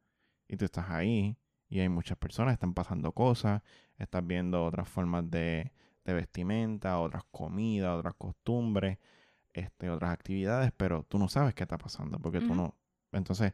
[0.47, 1.37] y tú estás ahí
[1.69, 3.61] y hay muchas personas, están pasando cosas,
[3.97, 5.73] estás viendo otras formas de,
[6.05, 8.97] de vestimenta, otras comidas, otras costumbres,
[9.53, 12.55] este, otras actividades, pero tú no sabes qué está pasando, porque tú Ujú.
[12.55, 12.75] no.
[13.11, 13.53] Entonces,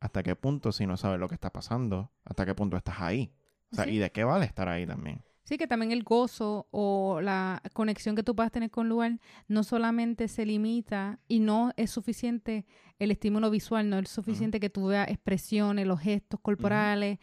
[0.00, 2.12] ¿hasta qué punto si no sabes lo que está pasando?
[2.24, 3.32] ¿Hasta qué punto estás ahí?
[3.72, 3.92] O sea, Sí.
[3.92, 5.24] ¿y de qué vale estar ahí también?
[5.48, 9.18] Sí, que también el gozo o la conexión que tú puedas tener con el lugar
[9.46, 12.66] no solamente se limita y no es suficiente
[12.98, 17.18] el estímulo visual, no es suficiente que tú veas expresiones, los gestos corporales,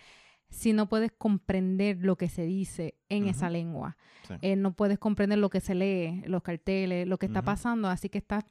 [0.50, 3.96] si no puedes comprender lo que se dice en esa lengua.
[4.28, 4.34] Sí.
[4.42, 8.10] Eh, no puedes comprender lo que se lee, los carteles, lo que está pasando, así
[8.10, 8.44] que estás...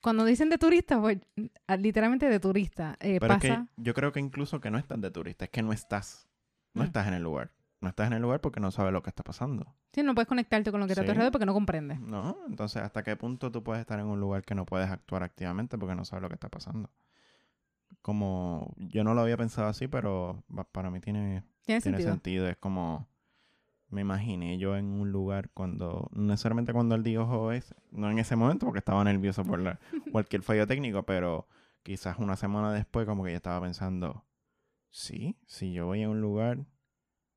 [0.00, 1.18] Cuando dicen de turista, pues
[1.66, 2.96] ah, literalmente de turista.
[3.00, 5.62] eh, Pero es que yo creo que incluso que no estás de turista, es que
[5.62, 6.28] no estás.
[6.74, 6.86] No Mm.
[6.86, 7.52] estás en el lugar.
[7.84, 9.74] No estás en el lugar porque no sabes lo que está pasando.
[9.92, 11.10] Sí, no puedes conectarte con lo que está a tu Sí.
[11.12, 12.00] alrededor porque no comprendes.
[12.00, 15.22] No, entonces ¿hasta qué punto tú puedes estar en un lugar que no puedes actuar
[15.22, 16.90] activamente porque no sabes lo que está pasando?
[18.02, 22.12] Como yo no lo había pensado así, pero pa- para mí tiene, Tiene tiene sentido.
[22.12, 22.48] sentido.
[22.48, 23.06] Es como
[23.88, 28.18] me imaginé yo en un lugar cuando, no necesariamente cuando él dijo es, no en
[28.18, 29.78] ese momento porque estaba nervioso por la-
[30.12, 31.46] cualquier fallo técnico, pero
[31.82, 34.24] quizás una semana después como que yo estaba pensando,
[34.90, 36.64] sí, si yo voy a un lugar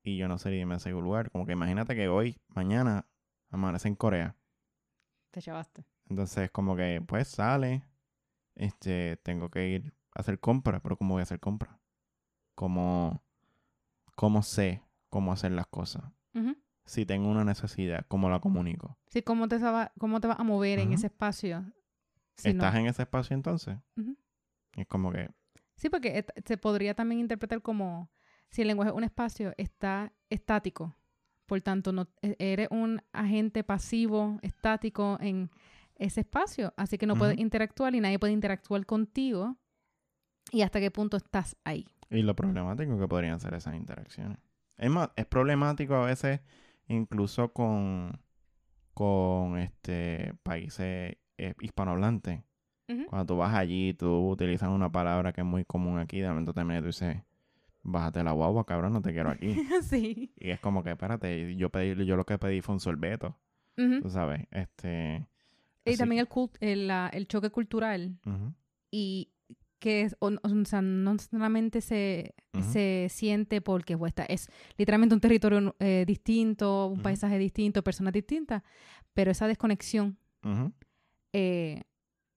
[0.08, 3.06] y yo no sé irme a ese lugar, como que imagínate que hoy, mañana,
[3.50, 4.38] amanece en Corea.
[5.32, 5.84] Te chavaste.
[6.10, 7.84] Entonces, como que, pues sale
[8.56, 11.78] este, tengo que ir a hacer compras, pero ¿cómo voy a hacer compras?
[12.56, 13.22] ¿Cómo,
[14.16, 16.04] cómo sé cómo hacer las cosas?
[16.86, 18.98] Si tengo una necesidad, ¿cómo la comunico?
[19.10, 21.66] Sí, ¿cómo te, va, cómo te vas a mover en ese espacio?
[22.38, 23.78] Si no- ¿Estás en ese espacio entonces?
[24.78, 25.30] Es como que,
[25.76, 28.10] Sí, porque se podría también interpretar como
[28.50, 30.96] si el lenguaje es un espacio, está estático.
[31.46, 35.50] Por tanto, no e- eres un agente pasivo, estático en
[35.96, 36.74] ese espacio.
[36.78, 39.56] Así que no puedes interactuar y nadie puede interactuar contigo.
[40.52, 41.86] ¿Y hasta qué punto estás ahí?
[42.10, 44.38] y lo problemático que podrían ser esas interacciones.
[44.78, 46.40] Es más, es problemático a veces
[46.88, 48.18] incluso con,
[48.94, 52.44] con este países eh, hispanohablantes.
[53.10, 56.52] Cuando tú vas allí, tú utilizas una palabra que es muy común aquí, de momento
[56.52, 57.18] y tú dices,
[57.88, 59.56] bájate la guagua, cabrón, no te quiero aquí.
[59.84, 60.32] sí.
[60.38, 63.36] y es como que, espérate, yo pedí, yo lo que pedí fue un sorbeto,
[64.02, 65.26] tú sabes, este...
[65.86, 68.18] Y así también el, cult- el, el choque cultural.
[68.92, 69.30] Y
[69.80, 75.14] que es, o, o sea, no solamente se, se siente porque pues, está- es literalmente
[75.16, 78.64] un territorio eh, distinto, un paisaje distinto, personas distintas,
[79.14, 80.18] pero esa desconexión
[81.34, 81.84] eh,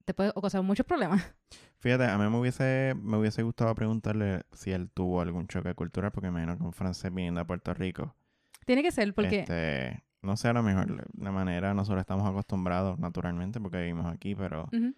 [0.05, 1.22] te puede causar muchos problemas.
[1.78, 6.12] Fíjate, a mí me hubiese, me hubiese gustado preguntarle si él tuvo algún choque cultural,
[6.12, 8.14] porque me imagino que un francés viniendo a Puerto Rico,
[8.66, 12.98] Tiene que ser porque este, no sé, a lo mejor de manera nosotros estamos acostumbrados
[12.98, 14.64] naturalmente porque vivimos aquí, pero...
[14.64, 14.94] ujú,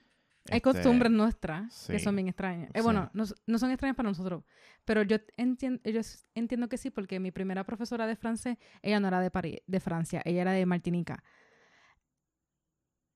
[0.51, 2.69] hay este, costumbres nuestras que sí, son bien extrañas.
[2.71, 2.83] Eh, sí.
[2.83, 4.43] Bueno, no, no son extrañas para nosotros,
[4.85, 6.01] pero yo entiendo, yo
[6.35, 9.79] entiendo que sí, porque mi primera profesora de francés, ella no era de París, de
[9.79, 11.23] Francia, ella era de Martinica.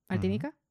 [0.08, 0.48] ¿Martinica?
[0.48, 0.65] Ajá, whatever.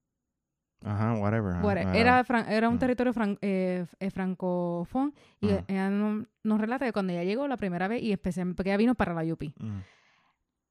[0.86, 1.14] Ajá,
[1.62, 1.98] Bueno, ajá.
[1.98, 2.80] era, fran- era un Mm.
[2.80, 7.58] territorio fran- eh, eh, francófono y ella no- nos relata que cuando ella llegó la
[7.58, 9.80] primera vez y especialmente porque ella vino para la Yupi, Mm,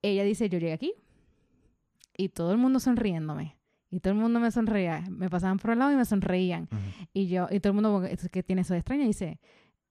[0.02, 0.92] ella dice, yo llegué aquí
[2.16, 3.56] y todo el mundo sonriéndome
[3.90, 6.68] y todo el mundo me sonreía, me pasaban por el lado y me sonreían
[7.12, 9.40] y yo y todo el mundo que- tiene eso de extraña dice,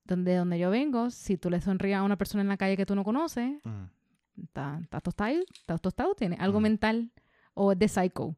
[0.06, 2.86] donde donde yo vengo, si tú le sonrías a una persona en la calle que
[2.86, 7.12] tú no conoces, ujú, está está tostado, está tostado, tiene algo mental
[7.54, 8.24] o es de psycho.
[8.26, 8.36] ujú.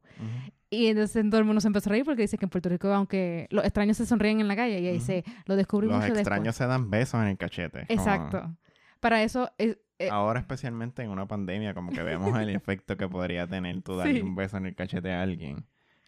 [0.70, 2.88] Y entonces todo el mundo se empezó a reír porque dice que en Puerto Rico,
[2.92, 6.08] aunque los extraños se sonríen en la calle, y ella dice, lo descubrí Los mucho
[6.12, 6.56] extraños después.
[6.56, 7.86] se dan besos en el cachete.
[7.86, 8.56] como- Exacto.
[9.00, 13.08] Para eso, es- eh, Ahora especialmente en una pandemia, como que vemos el efecto que
[13.08, 14.20] podría tener tú darle Sí.
[14.22, 15.66] un beso en el cachete a alguien.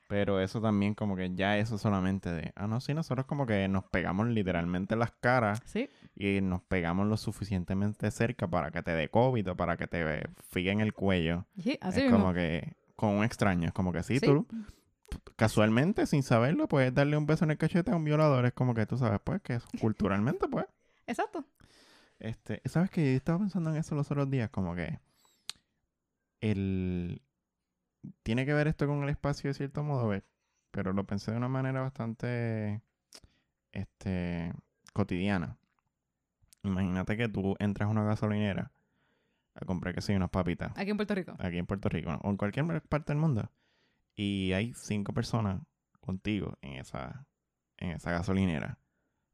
[0.09, 3.68] Pero eso también como que ya eso solamente de, ah, no, sí, nosotros como que
[3.68, 8.82] nos pegamos literalmente en las caras sí, y nos pegamos lo suficientemente cerca para que
[8.82, 11.44] te dé COVID o para que te figue en el cuello.
[11.62, 12.18] sí, así es mismo.
[12.20, 14.26] como que con un extraño, es como que sí, Sí.
[14.26, 14.44] tú
[15.36, 18.44] casualmente, sin saberlo, puedes darle un beso en el cachete a un violador.
[18.44, 20.66] Es como que tú sabes, pues, que eso, culturalmente, pues.
[21.07, 21.44] Exacto.
[22.18, 24.99] Este, ¿sabes que Yo estaba pensando en eso los otros días, como que
[26.40, 27.22] el...
[28.24, 30.24] Tiene que ver esto con el espacio de cierto modo, ¿ves?
[30.72, 32.82] pero lo pensé de una manera bastante,
[33.72, 34.53] este,
[34.92, 35.57] cotidiana.
[36.64, 38.72] Imagínate que tú entras a una gasolinera
[39.61, 40.72] a comprar, que sé, unas papitas.
[40.76, 41.34] Aquí en Puerto Rico.
[41.38, 43.50] aquí en Puerto Rico o en cualquier parte del mundo.
[44.14, 45.61] Y hay cinco personas
[46.00, 47.26] contigo en esa
[47.76, 48.78] en esa gasolinera.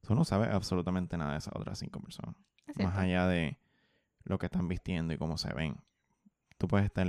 [0.02, 2.34] Tú no sabes absolutamente nada de esas otras cinco personas.
[2.76, 3.58] Más allá de
[4.24, 5.76] lo que están vistiendo y cómo se ven.
[6.58, 7.06] Tú puedes estar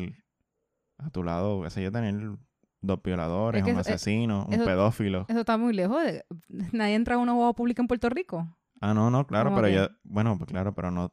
[0.97, 2.37] a tu lado qué sé yo tener
[2.81, 5.25] dos violadores Es que un eso- eh, asesino un eso- pedófilo.
[5.27, 6.01] Eso está muy lejos.
[6.03, 6.25] De...
[6.71, 8.47] Nadie entra a una guagua pública en Puerto Rico.
[8.81, 11.11] ah no no claro pero que- yo bueno pues claro pero no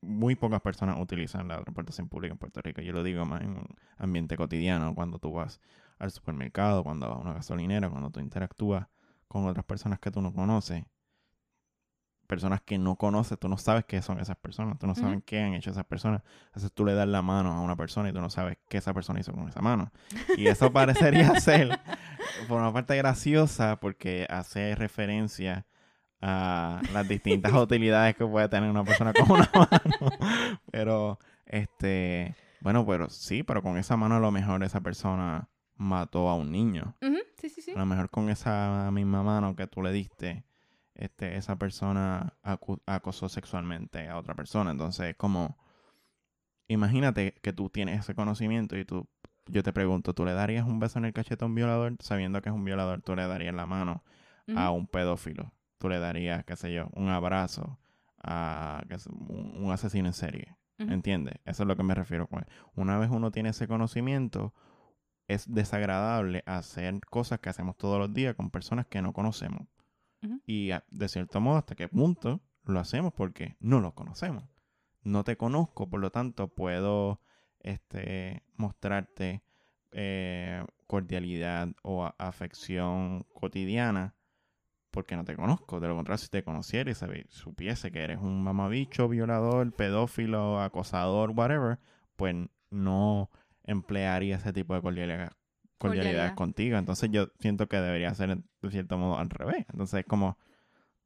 [0.00, 2.80] muy pocas personas utilizan la transportación pública en Puerto Rico.
[2.80, 3.66] Yo lo digo más en un
[3.98, 5.60] ambiente cotidiano, cuando tú vas
[5.98, 8.86] al supermercado, cuando vas a una gasolinera, cuando tú interactúas
[9.28, 10.84] con otras personas que tú no conoces.
[12.26, 15.40] Personas que no conoces, tú no sabes qué son esas personas, tú no sabes qué
[15.40, 16.22] han hecho esas personas.
[16.46, 18.92] Entonces tú le das la mano a una persona y tú no sabes qué esa
[18.92, 19.92] persona hizo con esa mano.
[20.36, 21.78] Y eso parecería ser,
[22.48, 25.66] por una parte, graciosa porque hace referencia
[26.28, 30.58] a las distintas utilidades que puede tener una persona con una mano.
[30.72, 36.28] Pero, este, bueno, pero sí, pero con esa mano a lo mejor esa persona mató
[36.28, 36.96] a un niño.
[37.00, 37.70] Ujú, Sí, sí, sí.
[37.70, 40.44] A lo mejor con esa misma mano que tú le diste,
[40.96, 44.72] este, esa persona acosó sexualmente a otra persona.
[44.72, 45.56] Entonces, como,
[46.66, 49.06] imagínate que tú tienes ese conocimiento y tú,
[49.46, 51.94] yo te pregunto, ¿tú le darías un beso en el cachete a un violador?
[52.00, 54.02] Sabiendo que es un violador, tú le darías la mano
[54.56, 55.52] a un pedófilo.
[55.78, 57.78] Tú le darías, qué sé yo, un abrazo
[58.22, 58.82] a
[59.28, 60.56] un, un asesino en serie.
[60.78, 60.92] Ujú.
[60.92, 61.34] ¿Entiendes?
[61.44, 64.52] Eso es lo que me refiero con Una vez uno tiene ese conocimiento,
[65.28, 69.66] es desagradable hacer cosas que hacemos todos los días con personas que no conocemos.
[70.44, 74.44] Y a- de cierto modo, hasta qué punto lo hacemos porque no lo conocemos.
[75.02, 77.20] No te conozco, por lo tanto, puedo
[77.60, 79.42] este, mostrarte
[79.92, 84.14] eh, cordialidad o afección cotidiana
[84.96, 85.78] porque no te conozco.
[85.78, 86.94] De lo contrario, si te conociera y
[87.28, 91.78] supiese que eres un mamabicho, violador, pedófilo, acosador, whatever,
[92.16, 92.34] pues
[92.70, 93.28] no
[93.64, 95.32] emplearía ese tipo de cordialidad,
[95.76, 96.34] cordialidad Cordialidad.
[96.34, 96.78] contigo.
[96.78, 99.66] Entonces yo siento que debería ser de cierto modo al revés.
[99.70, 100.38] Entonces es como,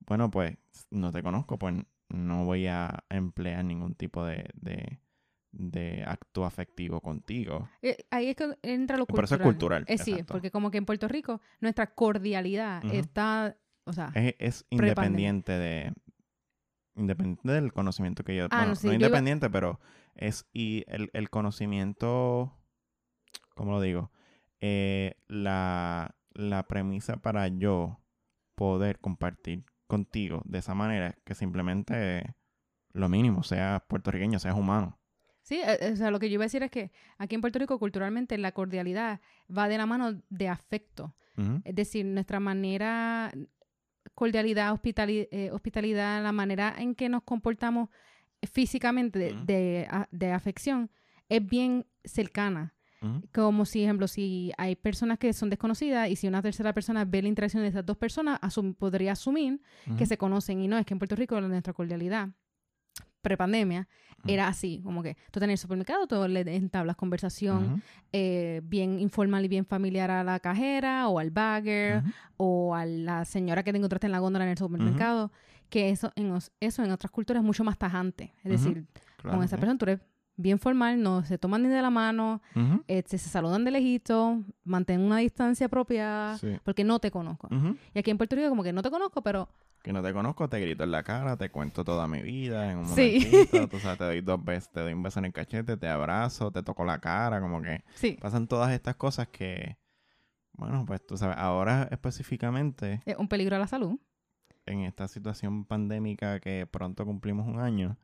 [0.07, 0.57] bueno, pues
[0.91, 1.75] no te conozco, pues
[2.11, 5.01] no voy a emplear ningún tipo de, de,
[5.51, 7.69] de acto afectivo contigo.
[7.83, 9.25] Eh, ahí es que entra lo Por cultural.
[9.25, 13.57] eso es cultural, Eh, sí, porque como que en Puerto Rico nuestra cordialidad está,
[13.91, 15.93] o sea, Es, independiente de
[16.95, 19.81] independiente del conocimiento que yo Ah, bueno, no, sí, no yo iba- independiente pero
[20.15, 22.57] es y el, el conocimiento
[23.55, 24.11] ¿cómo lo digo?
[24.61, 27.99] Eh, la, la premisa para yo
[28.55, 32.35] poder compartir contigo de esa manera que simplemente
[32.93, 34.99] lo mínimo, seas puertorriqueño, seas humano.
[35.43, 37.59] sí, eh, o sea, lo que yo iba a decir es que aquí en Puerto
[37.59, 39.21] Rico culturalmente la cordialidad
[39.57, 41.15] va de la mano de afecto.
[41.65, 43.33] Es decir, nuestra manera,
[44.15, 47.89] cordialidad, hospitali- eh, hospitalidad, la manera en que nos comportamos
[48.43, 50.91] físicamente de, de, a- de afección
[51.29, 52.75] es bien cercana.
[53.33, 57.23] Como si, ejemplo, si hay personas que son desconocidas y si una tercera persona ve
[57.23, 59.61] la interacción de esas dos personas, asum- podría asumir
[59.97, 60.61] que se conocen.
[60.61, 62.29] Y no, es que en Puerto Rico nuestra cordialidad
[63.21, 64.33] prepandemia Ujú.
[64.33, 69.45] era así, como que tú tenés el supermercado, tú le entablas conversación eh, bien informal
[69.45, 72.03] y bien familiar a la cajera o al bagger
[72.37, 75.33] o a la señora que te encontraste en la góndola en el supermercado,
[75.69, 78.35] que eso en, eso en otras culturas es mucho más tajante.
[78.45, 80.01] Es decir, Claro, con esa persona tú eres
[80.41, 82.41] bien formal, no se toman ni de la mano,
[82.89, 86.57] este, se saludan de lejito, mantén una distancia apropiada, sí.
[86.65, 87.49] porque no te conozco.
[87.95, 89.49] Y aquí en Puerto Rico como que no te conozco, pero
[89.83, 92.79] Que no te conozco, te grito en la cara, te cuento toda mi vida en
[92.79, 93.21] un Sí.
[93.25, 93.69] momentito.
[93.69, 96.51] Tú sabes, te doy dos veces, te doy un beso en el cachete, te abrazo,
[96.51, 99.79] te toco la cara, como que sí, pasan todas estas cosas que,
[100.53, 103.99] bueno, pues tú sabes, ahora específicamente es un peligro a la salud.
[104.67, 107.97] en esta situación pandémica que pronto cumplimos un año,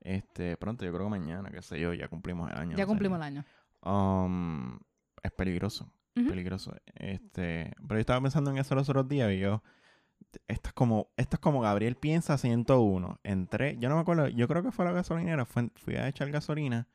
[0.00, 2.76] este, pronto, yo creo que mañana, qué sé yo, ya cumplimos el año.
[2.76, 3.44] ya cumplimos el año.
[3.82, 4.78] Um,
[5.22, 6.74] es peligroso, peligroso.
[6.94, 9.62] Este, pero yo estaba pensando en eso los otros días y yo,
[10.46, 13.20] esto es como, esto es como Gabriel piensa 101.
[13.22, 16.08] Entré, yo no me acuerdo, yo creo que fue a la gasolinera, fue- fui a
[16.08, 16.88] echar gasolina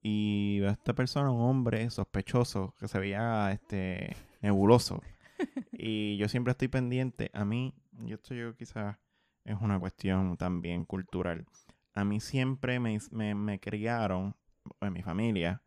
[0.00, 5.00] y veo a esta persona, un hombre sospechoso, que se veía este nebuloso.
[5.72, 8.96] y yo siempre estoy pendiente, a mí, yo estoy yo quizás
[9.44, 11.46] es una cuestión también cultural.
[11.94, 12.98] A mí siempre me,
[13.34, 14.34] me, criaron,
[14.80, 15.62] en mi familia,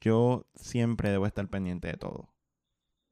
[0.00, 2.28] yo siempre debo estar pendiente de todo.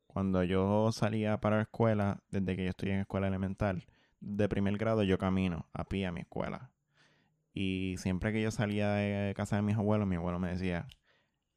[0.06, 3.86] Cuando yo salía para la escuela, desde que yo estoy en escuela elemental,
[4.20, 6.70] de primer grado yo camino a pie a mi escuela.
[7.52, 10.86] Y siempre que yo salía de casa de mis abuelos, mi abuelo me decía,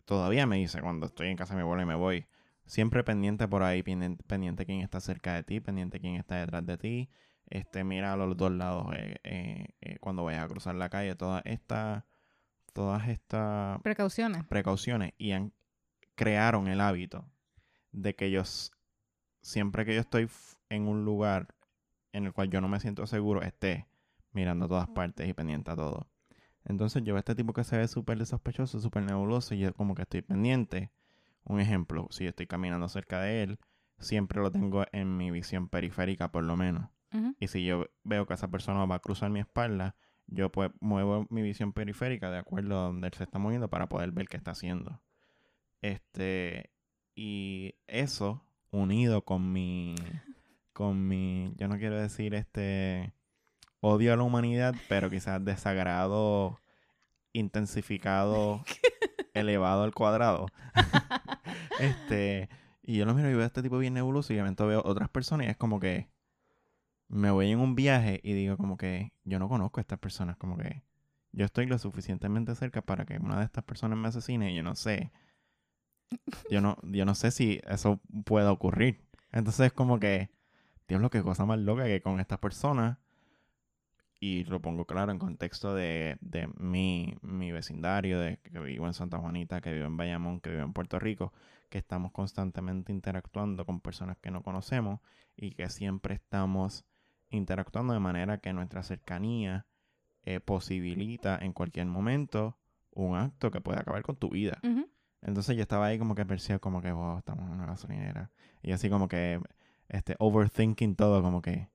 [0.05, 2.27] todavía me dice cuando estoy en casa de mi abuelo y me voy,
[2.65, 6.65] siempre pendiente por ahí, pendiente, pendiente quién está cerca de ti, pendiente quién está detrás
[6.65, 7.09] de ti,
[7.49, 11.15] este, mira a los dos lados eh, eh, eh, cuando vayas a cruzar la calle,
[11.15, 12.03] todas estas,
[12.73, 14.43] todas estas Precauciones.
[14.45, 15.53] precauciones y han,
[16.15, 17.25] crearon el hábito
[17.91, 18.43] de que yo,
[19.41, 20.29] siempre que yo estoy
[20.69, 21.55] en un lugar
[22.11, 23.87] en el cual yo no me siento seguro, esté
[24.31, 26.07] mirando a todas partes y pendiente a todo.
[26.65, 29.73] Entonces yo veo a este tipo que se ve súper sospechoso, súper nebuloso y yo
[29.73, 30.91] como que estoy pendiente.
[31.45, 33.59] Un ejemplo, si yo estoy caminando cerca de él,
[33.99, 36.89] siempre lo tengo en mi visión periférica por lo menos.
[37.39, 39.95] Y si yo veo que esa persona va a cruzar mi espalda,
[40.27, 43.87] yo pues muevo mi visión periférica de acuerdo a donde él se está moviendo para
[43.87, 45.01] poder ver qué está haciendo.
[45.81, 46.71] Este,
[47.15, 49.95] y eso unido con mi,
[50.73, 53.13] con mi, yo no quiero decir este,
[53.79, 56.59] odio a la humanidad, pero quizás desagrado
[57.33, 58.63] intensificado,
[59.33, 60.47] elevado al cuadrado.
[61.79, 62.49] este,
[62.81, 65.09] y yo lo miro y veo a este tipo bien nebuloso y de veo otras
[65.09, 66.09] personas y es como que
[67.09, 70.37] me voy en un viaje y digo como que yo no conozco a estas personas,
[70.37, 70.83] como que
[71.31, 74.63] yo estoy lo suficientemente cerca para que una de estas personas me asesine y yo
[74.63, 75.11] no sé.
[76.49, 79.01] Yo no, yo no sé si eso pueda ocurrir.
[79.31, 80.31] Entonces es como que,
[80.87, 82.97] Dios, lo que cosa más loca que con estas personas,
[84.19, 88.93] y lo pongo claro en contexto de, de mi, mi vecindario, de que vivo en
[88.93, 91.33] Santa Juanita, que vivo en Bayamón, que vivo en Puerto Rico,
[91.69, 95.01] que estamos constantemente interactuando con personas que no conocemos
[95.35, 96.85] y que siempre estamos
[97.29, 99.65] interactuando de manera que nuestra cercanía
[100.23, 102.57] eh, posibilita en cualquier momento
[102.91, 104.59] un acto que puede acabar con tu vida.
[105.21, 108.31] Entonces yo estaba ahí como que percibo como que, wow, estamos en una gasolinera.
[108.61, 109.39] Y así como que,
[109.89, 111.69] este, overthinking todo, como que,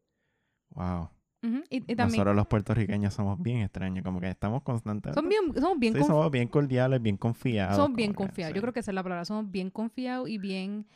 [0.70, 1.11] wow,
[1.42, 5.18] Y, y también Nosotros los puertorriqueños somos bien extraños, como que estamos constantemente...
[5.20, 7.76] son bien, somos bien Sí, somos bien cordiales, bien confiados.
[7.76, 8.53] somos bien que, confiados.
[8.53, 8.57] sí.
[8.57, 9.24] Yo creo que esa es la palabra.
[9.24, 10.86] Somos bien confiados y bien...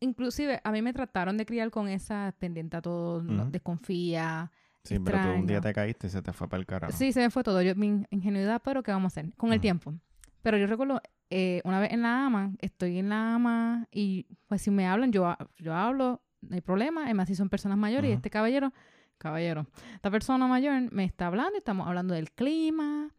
[0.00, 4.50] Inclusive, a mí me trataron de criar con esa pendiente a todo, desconfía.
[4.82, 6.92] Sí, pero tú un día te caíste y se te fue para el carajo.
[6.96, 7.60] Sí, se me fue todo.
[7.60, 9.34] Yo, mi ingenuidad, pero ¿qué vamos a hacer?
[9.36, 9.94] Con el tiempo.
[10.42, 14.62] Pero yo recuerdo, eh, una vez en la AMA, estoy en la AMA y pues
[14.62, 17.04] si me hablan, yo, yo hablo, no hay problema.
[17.04, 18.72] Además, si son personas mayores y este caballero,
[19.18, 23.10] caballero, esta persona mayor me está hablando y estamos hablando del clima,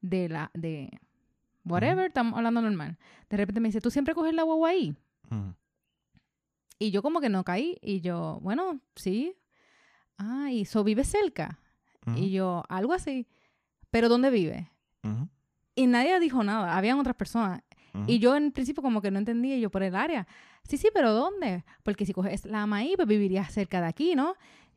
[0.00, 0.90] de la, de
[1.64, 2.98] whatever, estamos hablando normal.
[3.30, 4.96] De repente me dice, ¿tú siempre coges la guagua ahí?
[6.78, 9.34] Y yo como que no caí y yo, bueno, sí.
[10.18, 11.58] Ah, y eso vive cerca.
[12.18, 13.26] Y yo, algo así.
[13.90, 14.70] ¿Pero dónde vive?
[15.02, 15.28] Ujú.
[15.76, 17.62] Y nadie dijo nada, habían otras personas.
[18.08, 20.26] Y yo en principio como que no entendía, y yo por el área.
[20.64, 21.64] Sí, sí, pero ¿dónde?
[21.84, 24.34] Porque si coges la maíz, pues vivirías cerca de aquí, ¿no?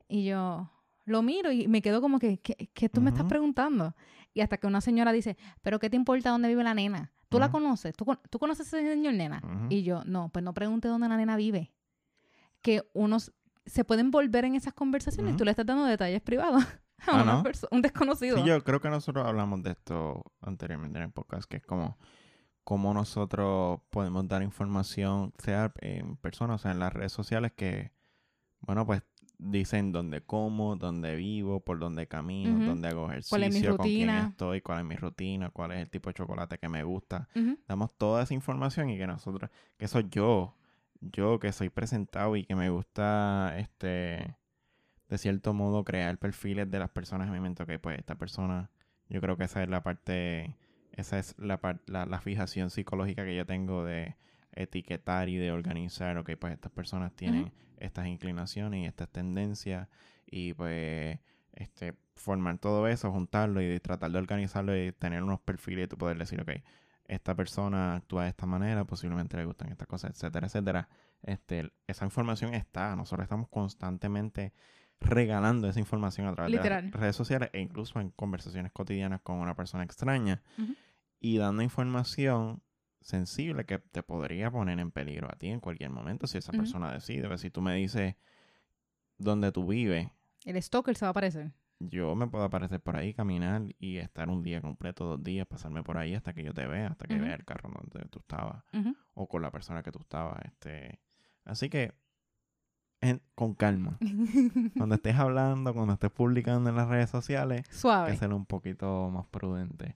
[0.08, 0.70] Y yo
[1.06, 3.96] lo miro y me quedo como que, ¿qué, qué tú me estás preguntando?
[4.34, 7.12] Y hasta que una señora dice, ¿pero qué te importa dónde vive la nena?
[7.30, 7.96] ¿Tú la conoces?
[7.96, 9.42] ¿Tú, con- ¿Tú conoces a ese señor nena?
[9.70, 11.72] Y yo, no, pues no pregunte dónde la nena vive.
[12.62, 13.34] Que unos
[13.66, 15.40] se pueden volver en esas conversaciones Ujú.
[15.40, 16.64] tú le estás dando detalles privados
[17.00, 17.44] a Ah, una ¿no?
[17.72, 18.38] un desconocido.
[18.38, 21.98] Sí, yo creo que nosotros hablamos de esto anteriormente en el podcast, que es como
[22.64, 27.94] cómo nosotros podemos dar información, sea en persona, o sea, en las redes sociales, que,
[28.60, 29.04] bueno, pues
[29.38, 33.78] dicen dónde como, dónde vivo, por dónde camino, dónde hago ejercicio, ¿Cuál es mi con
[33.88, 37.30] quién estoy, cuál es mi rutina, cuál es el tipo de chocolate que me gusta.
[37.68, 40.56] Damos toda esa información y que nosotros, que eso yo,
[41.02, 44.36] yo que soy presentado y que me gusta, este,
[45.10, 48.70] de cierto modo, crear perfiles de las personas en mi mente, que pues esta persona,
[49.10, 50.56] yo creo que esa es la parte,
[50.94, 54.16] esa es la, la, la fijación psicológica que yo tengo de
[54.54, 59.88] etiquetar y de organizar, ok, pues estas personas tienen estas inclinaciones y estas tendencias
[60.26, 61.20] y pues
[61.54, 65.98] este formar todo eso, juntarlo y tratar de organizarlo y tener unos perfiles y tú
[65.98, 66.52] poder decir, ok,
[67.08, 70.90] esta persona actúa de esta manera, posiblemente le gustan estas cosas, etcétera, etcétera.
[71.24, 74.54] Este, esa información está, nosotros estamos constantemente
[75.00, 79.38] regalando esa información a través de las redes sociales e incluso en conversaciones cotidianas con
[79.38, 80.42] una persona extraña
[81.20, 82.62] y dando información
[83.02, 86.58] sensible que te podría poner en peligro a ti en cualquier momento si esa Ujú.
[86.62, 87.28] persona decide.
[87.28, 88.16] Pues, si tú me dices
[89.18, 90.10] dónde tú vives,
[90.46, 91.52] El stalker se va a aparecer.
[91.80, 95.84] Yo me puedo aparecer por ahí, caminar y estar un día completo, dos días, pasarme
[95.84, 98.64] por ahí hasta que yo te vea, hasta que vea el carro donde tú estabas
[99.14, 100.40] o con la persona que tú estabas.
[100.46, 101.00] Este.
[101.46, 101.94] Así que,
[103.02, 103.98] en- con calma.
[104.76, 108.12] Cuando estés hablando, cuando estés publicando en las redes sociales, Suave.
[108.12, 109.96] que ser un poquito más prudente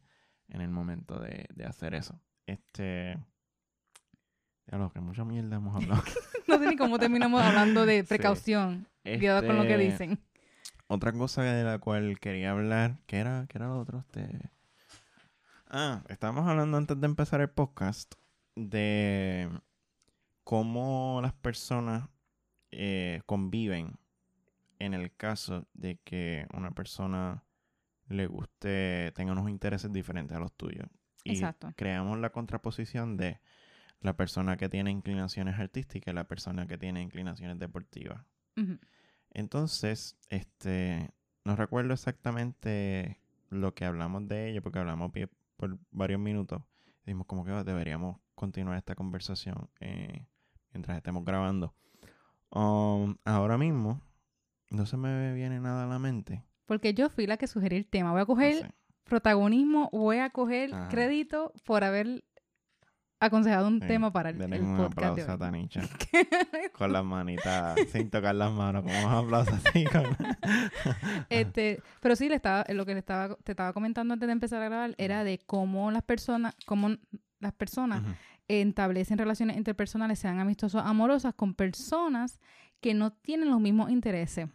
[0.49, 2.19] en el momento de, de hacer eso.
[2.45, 3.17] Este.
[4.67, 6.03] Ya lo que mucha mierda hemos hablado.
[6.47, 8.07] No sé ni cómo terminamos hablando de Sí.
[8.09, 8.85] precaución.
[9.03, 10.19] Cuidado con lo que Este, dicen.
[10.93, 13.99] Otra cosa de la cual quería hablar, ¿qué era, qué era lo otro?
[13.99, 14.51] Este...
[15.69, 18.15] Ah, estábamos hablando antes de empezar el podcast
[18.57, 19.49] de
[20.43, 22.09] cómo las personas
[22.71, 23.99] eh, conviven
[24.79, 27.45] en el caso de que una persona
[28.09, 30.89] le guste, tenga unos intereses diferentes a los tuyos.
[31.23, 31.71] Y Exacto.
[31.77, 33.39] creamos la contraposición de
[34.01, 38.25] la persona que tiene inclinaciones artísticas y la persona que tiene inclinaciones deportivas.
[38.57, 38.77] Ujú.
[39.33, 41.09] Entonces, este,
[41.45, 43.19] no recuerdo exactamente
[43.49, 45.11] lo que hablamos de ello, porque hablamos
[45.57, 46.61] por varios minutos.
[47.05, 50.25] Dijimos como que "Oh, deberíamos continuar esta conversación eh,
[50.73, 51.73] mientras estemos grabando.
[52.49, 54.01] Um, ahora mismo,
[54.69, 56.43] no se me viene nada a la mente.
[56.65, 58.11] Porque yo fui la que sugerí el tema.
[58.11, 58.71] Voy a No coger sé.
[59.03, 60.89] protagonismo, voy a coger Ajá.
[60.89, 62.23] crédito por haber
[63.21, 65.37] aconsejado un Sí, tema para el, denle el un podcast de aplauso a.
[65.37, 65.81] Tanicha
[66.77, 69.85] con las manitas, sin tocar las manos, como un aplauso así.
[69.85, 70.03] con-
[71.29, 74.61] Este, pero sí, le estaba, lo que le estaba, te estaba comentando antes de empezar
[74.61, 76.89] a grabar era de cómo las personas, cómo
[77.39, 78.03] las personas
[78.47, 82.39] establecen relaciones interpersonales, sean amistosas, amorosas, con personas
[82.81, 84.49] que no tienen los mismos intereses.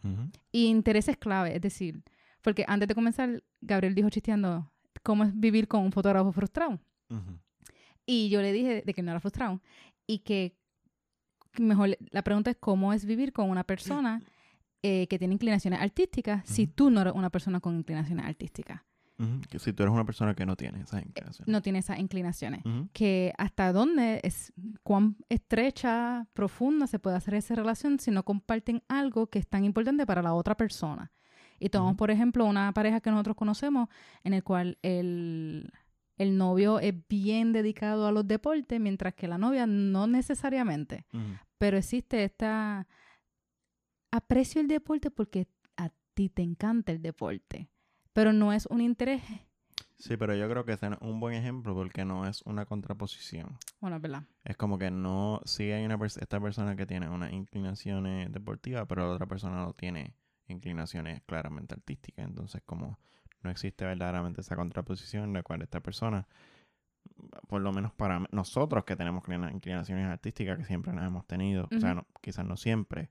[0.53, 2.03] Y intereses clave, es decir,
[2.43, 4.71] porque antes de comenzar, Gabriel dijo chisteando,
[5.03, 6.79] ¿cómo es vivir con un fotógrafo frustrado?
[7.09, 7.39] Ujú.
[8.07, 9.61] Y yo le dije de que no era frustrado.
[10.07, 10.57] Y que
[11.59, 14.23] mejor, la pregunta es cómo es vivir con una persona
[14.83, 18.83] eh, que tiene inclinaciones artísticas si tú no eres una persona con inclinaciones artísticas.
[19.49, 21.49] Que si tú eres una persona que no tiene esas inclinaciones.
[21.49, 22.63] No tiene esas inclinaciones.
[22.93, 24.53] Que hasta dónde es,
[24.83, 29.65] cuán estrecha, profunda se puede hacer esa relación si no comparten algo que es tan
[29.65, 31.13] importante para la otra persona.
[31.59, 33.89] Y tomamos, por ejemplo, una pareja que nosotros conocemos
[34.23, 35.73] en el cual el,
[36.17, 41.07] el novio es bien dedicado a los deportes, mientras que la novia no necesariamente.
[41.59, 42.87] Pero existe esta...
[44.11, 45.47] Aprecio el deporte porque
[45.77, 47.69] a ti te encanta el deporte,
[48.13, 49.23] pero no es un interés.
[49.99, 53.59] Sí, pero yo creo que es un buen ejemplo porque no es una contraposición.
[53.81, 54.23] Bueno, es verdad.
[54.45, 58.87] Es como que no, sí hay una pers- esta persona que tiene unas inclinaciones deportivas,
[58.89, 60.15] pero la otra persona no tiene
[60.49, 62.27] inclinaciones claramente artísticas.
[62.27, 62.99] Entonces, como
[63.47, 66.27] no existe verdaderamente esa contraposición en la cual esta persona,
[67.49, 71.69] por lo menos para nosotros que tenemos clina- inclinaciones artísticas que siempre las hemos tenido,
[71.75, 73.11] o sea, no- quizás no siempre,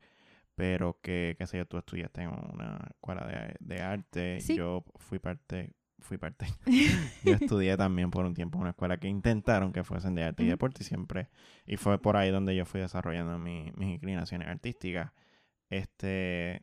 [0.55, 4.55] pero que, qué sé yo, tú estudiaste en una escuela de, de arte, Sí.
[4.55, 6.45] yo fui parte, fui parte,
[7.23, 10.43] yo estudié también por un tiempo en una escuela que intentaron que fuesen de arte
[10.43, 11.29] y deporte y siempre,
[11.65, 15.11] y fue por ahí donde yo fui desarrollando mi- mis inclinaciones artísticas.
[15.69, 16.61] Este,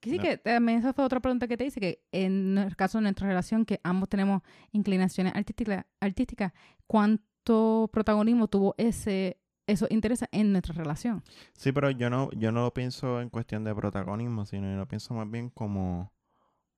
[0.00, 0.22] Que sí, No.
[0.22, 3.26] que también esa fue otra pregunta que te hice, que en el caso de nuestra
[3.26, 4.42] relación, que ambos tenemos
[4.72, 6.52] inclinaciones artísticas, artísticas
[6.86, 11.22] ¿cuánto protagonismo tuvo ese esos intereses en nuestra relación?
[11.52, 14.88] Sí, pero yo no, yo no lo pienso en cuestión de protagonismo, sino yo lo
[14.88, 16.10] pienso más bien como,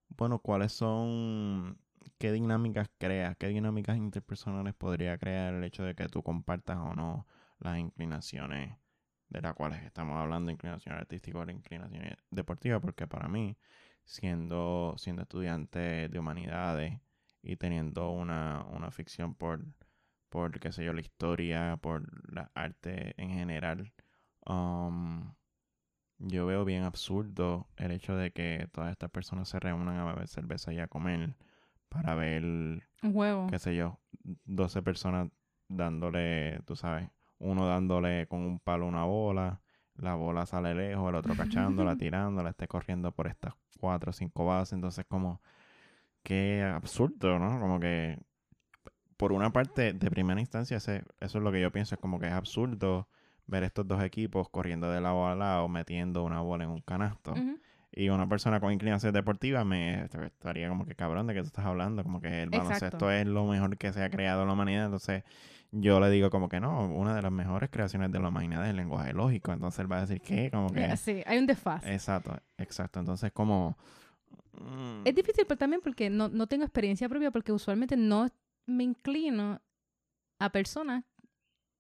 [0.08, 1.78] bueno, cuáles son,
[2.18, 6.94] qué dinámicas creas, qué dinámicas interpersonales podría crear el hecho de que tú compartas o
[6.94, 7.28] no
[7.60, 8.76] las inclinaciones
[9.31, 13.57] de las cuales estamos hablando, inclinaciones artísticas o inclinaciones deportivas, porque para mí,
[14.05, 17.01] siendo, siendo estudiante de humanidades
[17.43, 19.64] y teniendo una, una ficción por,
[20.28, 23.93] por, qué sé yo, la historia, por la arte en general,
[24.47, 25.33] um,
[26.18, 30.28] yo veo bien absurdo el hecho de que todas estas personas se reúnan a beber
[30.28, 31.37] cerveza y a comer
[31.89, 33.47] para ver, Un juego.
[33.49, 34.01] qué sé yo,
[34.45, 35.31] 12 personas
[35.68, 37.09] dándole, tú sabes,
[37.41, 39.61] uno dándole con un palo una bola,
[39.97, 44.47] la bola sale lejos, el otro cachándola, tirándola, esté corriendo por estas cuatro o cinco
[44.47, 45.41] bases, entonces como,
[46.22, 47.59] qué absurdo, ¿no?
[47.61, 48.18] Como que,
[49.16, 52.18] por una parte, de primera instancia, ese- eso es lo que yo pienso, es como
[52.18, 53.09] que es absurdo
[53.47, 57.34] ver estos dos equipos corriendo de lado a lado, metiendo una bola en un canasto.
[57.93, 61.64] Y una persona con inclinación deportiva me estaría como que cabrón de que tú estás
[61.66, 64.84] hablando, como que el baloncesto es lo mejor que se ha creado en la humanidad,
[64.84, 65.24] entonces
[65.72, 68.70] yo le digo como que no, una de las mejores creaciones de la humanidad es
[68.70, 71.46] el lenguaje lógico, entonces él va a decir que como que Yeah, sí, hay un
[71.46, 71.92] desfase.
[71.92, 73.76] exacto, exacto, entonces como
[74.54, 78.28] mm, Es difícil pero también porque no, no tengo experiencia propia, porque usualmente no
[78.66, 79.60] me inclino
[80.38, 81.04] a personas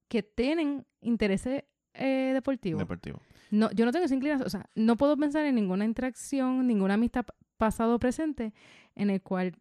[0.08, 1.64] que tienen intereses
[1.94, 2.78] eh, deportivos.
[2.80, 3.20] deportivo.
[3.50, 6.94] No, yo no tengo esa inclinación, o sea, no puedo pensar en ninguna interacción, ninguna
[6.94, 8.52] amistad pa- pasado o presente
[8.94, 9.56] en el cual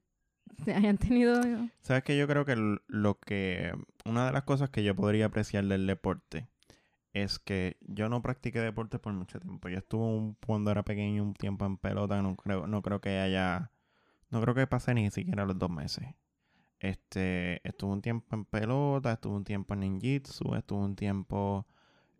[0.75, 1.41] hayan tenido...
[1.81, 2.55] Sabes que yo creo que
[2.87, 3.73] lo que
[4.05, 6.47] una de las cosas que yo podría apreciar del deporte
[7.13, 9.69] es que yo no practiqué deporte por mucho tiempo.
[9.69, 13.19] Yo estuve un, cuando era pequeño un tiempo en pelota, no creo, no creo que
[13.19, 13.71] haya,
[14.29, 16.05] no creo que pase ni siquiera los dos meses.
[16.79, 21.67] Este, estuve un tiempo en pelota, estuve un tiempo en ninjitsu, estuve un tiempo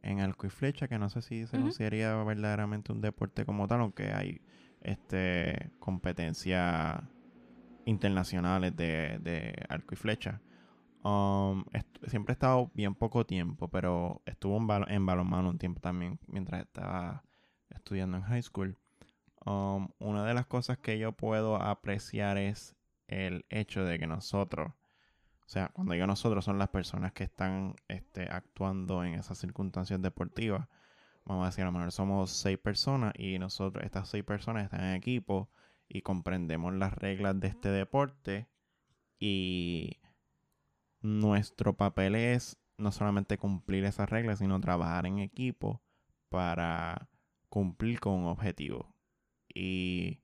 [0.02, 3.82] en arco y flecha, que no sé si se consideraría verdaderamente un deporte como tal,
[3.82, 4.42] aunque hay
[4.82, 7.10] este competencia
[7.90, 10.42] internacionales de, de arco y flecha.
[11.04, 11.64] Um,
[12.08, 17.24] siempre he estado bien poco tiempo, pero estuve en balonmano un tiempo también mientras estaba
[17.70, 18.78] estudiando en high school.
[19.46, 22.76] Um, una de las cosas que yo puedo apreciar es
[23.08, 27.76] el hecho de que nosotros, o sea, cuando digo nosotros son las personas que están
[27.88, 30.68] este, actuando en esas circunstancias deportivas.
[31.26, 34.84] Vamos a decir, a lo mejor somos seis personas y nosotros, estas seis personas están
[34.84, 35.50] en equipo
[35.90, 38.48] y comprendemos las reglas de este deporte
[39.20, 40.00] y
[41.02, 45.82] nuestro papel es no solamente cumplir esas reglas, sino trabajar en equipo
[46.30, 47.10] para
[47.50, 48.96] cumplir con un objetivo.
[49.54, 50.22] Y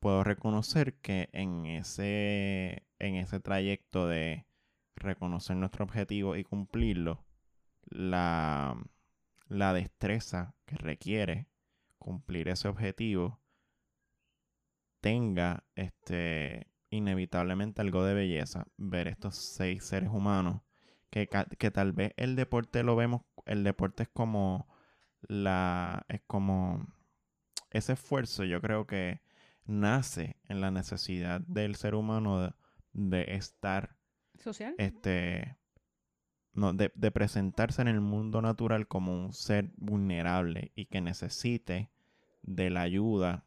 [0.00, 4.46] puedo reconocer que en ese, en ese trayecto de
[4.96, 7.24] reconocer nuestro objetivo y cumplirlo,
[7.84, 8.76] la,
[9.48, 11.48] la destreza que requiere
[11.98, 13.39] cumplir ese objetivo
[15.00, 20.62] tenga este inevitablemente algo de belleza ver estos seis seres humanos
[21.10, 21.28] que,
[21.58, 24.68] que tal vez el deporte lo vemos el deporte es como
[25.22, 26.86] la es como
[27.70, 29.20] ese esfuerzo yo creo que
[29.64, 32.52] nace en la necesidad del ser humano de,
[32.92, 33.96] de estar
[34.38, 34.74] ¿Social?
[34.78, 35.56] este
[36.52, 41.92] no, de, de presentarse en el mundo natural como un ser vulnerable y que necesite
[42.42, 43.46] de la ayuda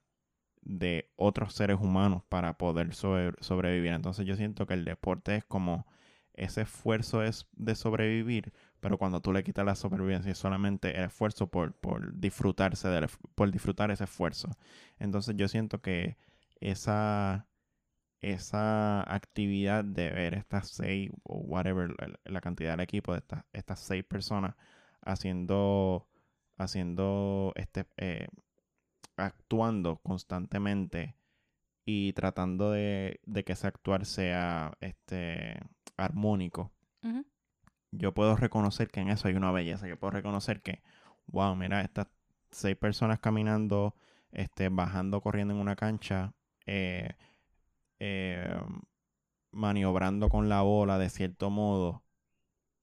[0.66, 3.94] de otros seres humanos para poder sobre- sobrevivir.
[3.94, 5.86] Entonces yo siento que el deporte es como
[6.34, 11.06] ese esfuerzo es de sobrevivir, pero cuando tú le quitas la sobrevivencia es solamente el
[11.06, 12.90] esfuerzo por, por disfrutarse
[13.36, 14.50] por disfrutar ese esfuerzo.
[15.00, 16.18] Entonces yo siento que
[16.60, 17.48] esa
[18.22, 23.44] esa actividad de ver estas seis o whatever la, la cantidad del equipo de estas,
[23.54, 24.56] estas seis personas
[25.02, 26.08] haciendo
[26.58, 28.28] haciendo este eh,
[29.18, 31.16] actuando constantemente
[31.86, 35.60] y tratando de, de que ese actuar sea este
[35.98, 36.72] armónico,
[37.92, 39.88] yo puedo reconocer que en eso hay una belleza.
[39.88, 40.82] Yo puedo reconocer que,
[41.28, 42.08] wow, mira, estas
[42.52, 43.96] seis personas caminando,
[44.32, 46.34] este, bajando, corriendo en una cancha,
[46.66, 47.16] eh,
[48.00, 48.60] eh,
[49.52, 52.04] maniobrando con la bola de cierto modo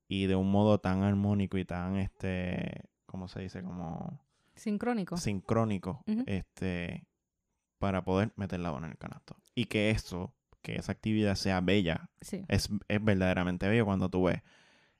[0.09, 3.63] y de un modo tan armónico y tan, este, ¿cómo se dice?
[3.63, 4.21] Como
[4.61, 5.17] Sincrónico.
[5.17, 7.07] sincrónico, este,
[7.79, 9.37] para poder meter la bola en el canasto.
[9.55, 12.45] Y que eso, que esa actividad sea bella, Sí.
[12.49, 14.43] es, es verdaderamente bello cuando tú ves,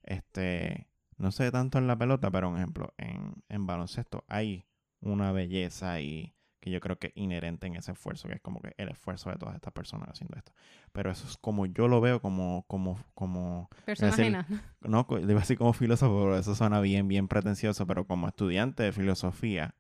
[0.03, 0.89] este,
[1.19, 4.67] no sé tanto en la pelota, pero un ejemplo, en, en baloncesto hay
[5.01, 8.61] una belleza ahí que yo creo que es inherente en ese esfuerzo, que es como
[8.61, 10.53] que el esfuerzo de todas estas personas haciendo esto.
[10.93, 14.47] Pero eso es como yo lo veo como, como, como, Persona decir- ajena.
[14.83, 18.07] no, co- le iba a decir como filósofo, pero eso suena bien, bien pretencioso, pero
[18.07, 19.75] como estudiante de filosofía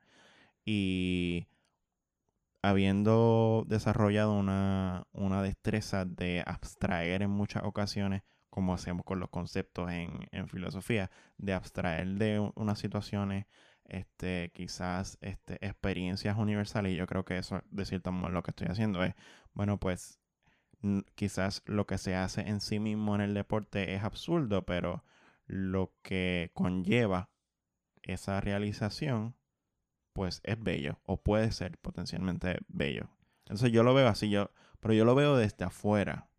[0.64, 1.46] y
[2.62, 9.90] habiendo desarrollado una, una destreza de abstraer en muchas ocasiones, como hacemos con los conceptos
[9.90, 13.46] en, en filosofía, de abstraer de unas situaciones,
[13.90, 18.52] este, quizás este, experiencias universales, y yo creo que eso, de cierto modo, lo que
[18.52, 19.14] estoy haciendo es,
[19.52, 20.20] bueno, pues
[21.14, 25.04] quizás lo que se hace en sí mismo en el deporte es absurdo, pero
[25.46, 27.30] lo que conlleva
[28.02, 29.36] esa realización,
[30.12, 33.10] pues es bello, o puede ser potencialmente bello.
[33.40, 36.30] Entonces yo lo veo así, yo, pero yo lo veo desde afuera.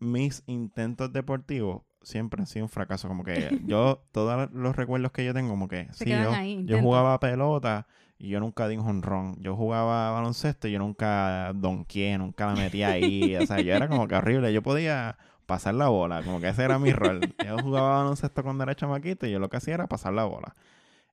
[0.00, 5.24] Mis intentos deportivos siempre han sido un fracaso, como que yo, todos los recuerdos que
[5.24, 7.86] yo tengo, como que sí, yo, ahí, yo jugaba pelota
[8.18, 9.36] y yo nunca di un jonrón.
[9.40, 13.36] Yo jugaba baloncesto y yo nunca donqué, nunca la metí ahí.
[13.36, 14.52] o sea, yo era como que horrible.
[14.52, 17.20] Yo podía pasar la bola, como que ese era mi rol.
[17.44, 20.56] Yo jugaba baloncesto cuando era chamaquito y yo lo que hacía era pasar la bola.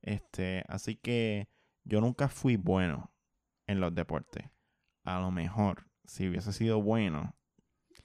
[0.02, 1.48] Este, así que
[1.84, 3.12] yo nunca fui bueno
[3.68, 4.50] en los deportes.
[5.04, 7.36] A lo mejor, si hubiese sido bueno,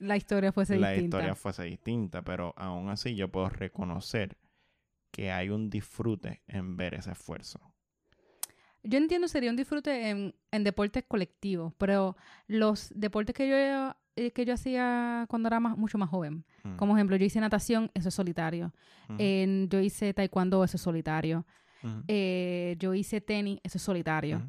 [0.01, 1.17] La historia fuese la distinta.
[1.17, 4.37] historia fuese distinta, pero aún así yo puedo reconocer
[5.11, 7.59] que hay un disfrute en ver ese esfuerzo.
[8.83, 12.15] Yo entiendo sería un disfrute en, en deportes colectivos, pero
[12.47, 13.55] los deportes que yo
[14.15, 17.39] eh, que yo hacía cuando era más, mucho más joven, Mm, como ejemplo, yo hice
[17.39, 18.71] natación, eso es solitario.
[19.07, 21.45] mm, En- yo hice taekwondo, eso es solitario.
[21.83, 24.47] mm, Eh, yo hice tenis, eso es solitario.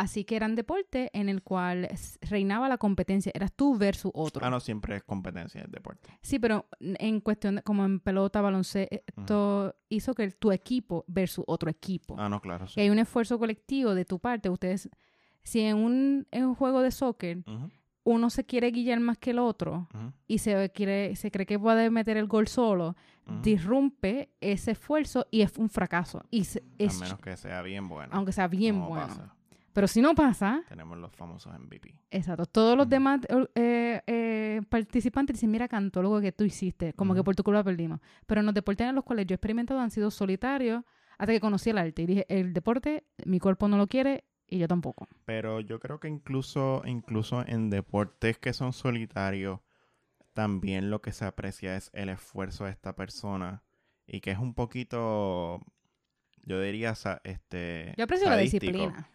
[0.00, 1.86] Así que eran deportes en el cual
[2.22, 4.42] reinaba la competencia, eras tú versus otro.
[4.42, 6.08] Ah, no, siempre es competencia el deporte.
[6.22, 11.68] Sí, pero en cuestión de, como en pelota, baloncesto, hizo que tu equipo versus otro
[11.68, 12.16] equipo.
[12.18, 12.66] Ah, no, claro.
[12.66, 12.80] Sí.
[12.80, 14.48] hay un esfuerzo colectivo de tu parte.
[14.48, 14.88] Ustedes,
[15.42, 17.44] si en un, en un juego de soccer
[18.02, 19.86] uno se quiere guiar más que el otro
[20.26, 22.96] y se quiere, se cree que puede meter el gol solo,
[23.42, 26.22] disrumpe ese esfuerzo y es un fracaso.
[26.30, 26.56] Y es,
[26.96, 28.10] A menos que sea bien bueno.
[28.14, 29.06] aunque sea bien bueno.
[29.08, 29.34] pasa.
[29.80, 31.94] Pero si no pasa, Tenemos los famosos MVP.
[32.10, 33.20] exacto, todos los demás
[33.54, 37.64] eh, eh, participantes dicen, mira, cantó lo que tú hiciste, como que por tu culpa
[37.64, 37.98] perdimos.
[38.26, 40.84] Pero en los deportes en los cuales yo he experimentado han sido solitarios
[41.16, 44.58] hasta que conocí el arte y dije, el deporte, mi cuerpo no lo quiere y
[44.58, 45.08] yo tampoco.
[45.24, 49.60] Pero yo creo que incluso, incluso en deportes que son solitarios,
[50.34, 53.62] también lo que se aprecia es el esfuerzo de esta persona.
[54.06, 55.58] Y que es un poquito,
[56.44, 56.92] yo diría,
[57.24, 57.94] este...
[57.96, 59.08] Yo aprecio la disciplina.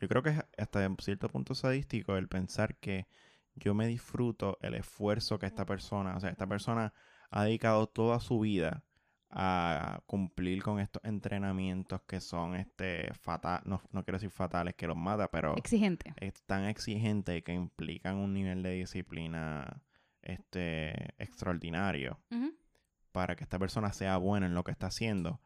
[0.00, 3.06] Yo creo que es hasta cierto punto sadístico el pensar que
[3.54, 6.92] yo me disfruto el esfuerzo que esta persona, o sea, esta persona
[7.30, 8.84] ha dedicado toda su vida
[9.30, 14.86] a cumplir con estos entrenamientos que son este fatal, no, no quiero decir fatales que
[14.86, 16.14] los mata, pero Exigente.
[16.16, 19.82] es tan exigentes y que implican un nivel de disciplina
[20.22, 22.20] este extraordinario
[23.10, 25.40] para que esta persona sea buena en lo que está haciendo.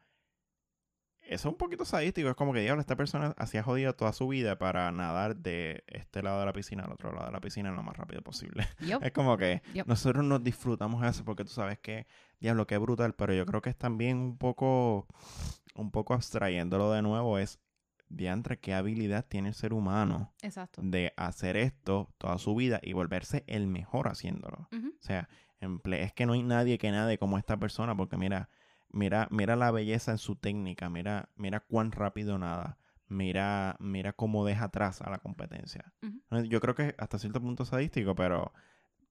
[1.29, 2.27] Eso es un poquito sadístico.
[2.29, 6.23] Es como que, diablo, esta persona hacía jodido toda su vida para nadar de este
[6.23, 8.67] lado de la piscina al otro lado de la piscina lo más rápido posible.
[9.03, 9.85] Es como que Yep.
[9.87, 12.07] nosotros nos disfrutamos eso porque tú sabes que,
[12.39, 13.13] diablo, qué brutal.
[13.13, 15.05] Pero yo creo que es también un poco,
[15.75, 17.59] un poco abstrayéndolo de nuevo, es,
[18.09, 20.81] diantre, qué habilidad tiene el ser humano Exacto.
[20.83, 24.67] de hacer esto toda su vida y volverse el mejor haciéndolo.
[24.71, 28.49] O sea, es que no hay nadie que nade como esta persona, porque mira,
[28.91, 32.77] mira, mira la belleza en su técnica, mira, mira cuán rápido nada,
[33.07, 35.93] mira, mira cómo deja atrás a la competencia.
[36.47, 38.53] Yo creo que hasta cierto punto es sadístico, pero,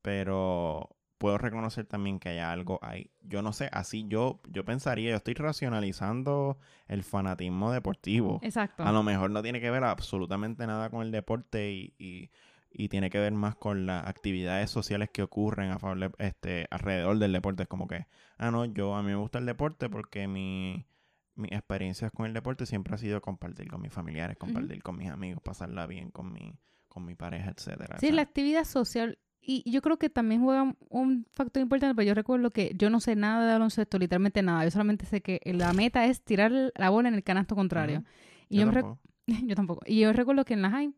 [0.02, 3.10] pero puedo reconocer también que hay algo ahí.
[3.22, 8.38] Yo no sé, así yo, yo pensaría, yo estoy racionalizando el fanatismo deportivo.
[8.42, 8.84] Exacto.
[8.84, 12.30] A lo mejor no tiene que ver absolutamente nada con el deporte y, y-
[12.70, 17.18] y tiene que ver más con las actividades sociales que ocurren a favor este, alrededor
[17.18, 17.62] del deporte.
[17.64, 18.06] Es como que,
[18.36, 20.86] ah, no, yo a mí me gusta el deporte porque mi,
[21.34, 25.08] mis experiencias con el deporte siempre ha sido compartir con mis familiares, compartir con mis
[25.08, 26.58] amigos, pasarla bien con mi,
[26.88, 27.98] con mi pareja, etcétera.
[27.98, 29.18] Sí, la actividad social.
[29.40, 33.00] Y yo creo que también juega un factor importante, pero yo recuerdo que yo no
[33.00, 34.64] sé nada de baloncesto, literalmente nada.
[34.64, 38.04] Yo solamente sé que la meta es tirar la bola en el canasto contrario.
[38.48, 38.98] Y yo, tampoco.
[39.46, 39.80] yo tampoco.
[39.86, 40.92] Y yo recuerdo que en la high,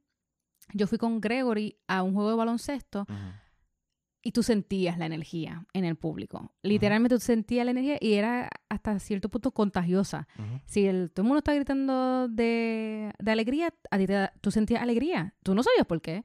[0.74, 3.06] yo fui con Gregory a un juego de baloncesto
[4.22, 6.52] y tú sentías la energía en el público.
[6.62, 10.28] Literalmente tú sentías la energía y era hasta cierto punto contagiosa.
[10.66, 15.34] Si el, todo el mundo está gritando de, alegría, a ti te, tú sentías alegría.
[15.42, 16.22] Tú no sabías por qué.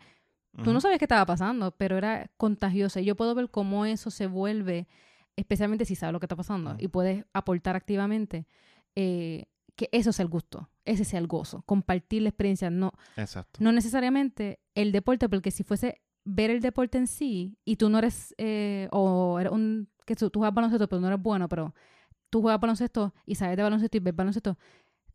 [0.64, 3.02] Tú no sabías qué estaba pasando, pero era contagiosa.
[3.02, 4.88] Y yo puedo ver cómo eso se vuelve,
[5.36, 8.48] especialmente si sabes lo que está pasando y puedes aportar activamente,
[8.96, 12.70] eh, que eso es el gusto, ese sea el gozo, compartir la experiencia.
[12.70, 13.60] No, Exacto.
[13.62, 18.00] no necesariamente el deporte, porque si fuese ver el deporte en sí y tú no
[18.00, 21.74] eres, eh, o eres un, que tú, juegas baloncesto pero no eres bueno, pero
[22.30, 24.58] tú juegas baloncesto y sabes de baloncesto y ves baloncesto,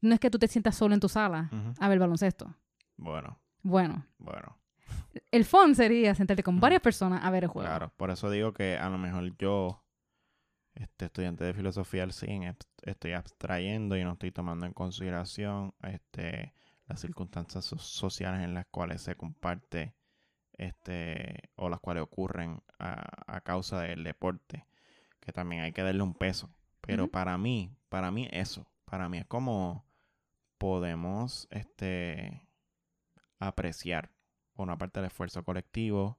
[0.00, 2.54] no es que tú te sientas solo en tu sala a ver baloncesto.
[2.96, 3.38] Bueno.
[3.62, 4.06] Bueno.
[4.18, 4.56] Bueno.
[5.30, 7.68] El fun sería sentarte con varias personas a ver el juego.
[7.68, 9.82] Claro, por eso digo que a lo mejor yo,
[10.74, 16.54] este estudiante de filosofía al CIN, estoy abstrayendo y no estoy tomando en consideración este
[16.90, 19.94] las circunstancias sociales en las cuales se comparte
[20.54, 24.66] este, o las cuales ocurren a, causa del deporte,
[25.20, 26.50] que también hay que darle un peso.
[26.80, 29.86] Pero para mí, para mí eso, para mí es como
[30.58, 32.46] podemos este,
[33.38, 34.10] apreciar
[34.52, 36.18] por una parte el esfuerzo colectivo,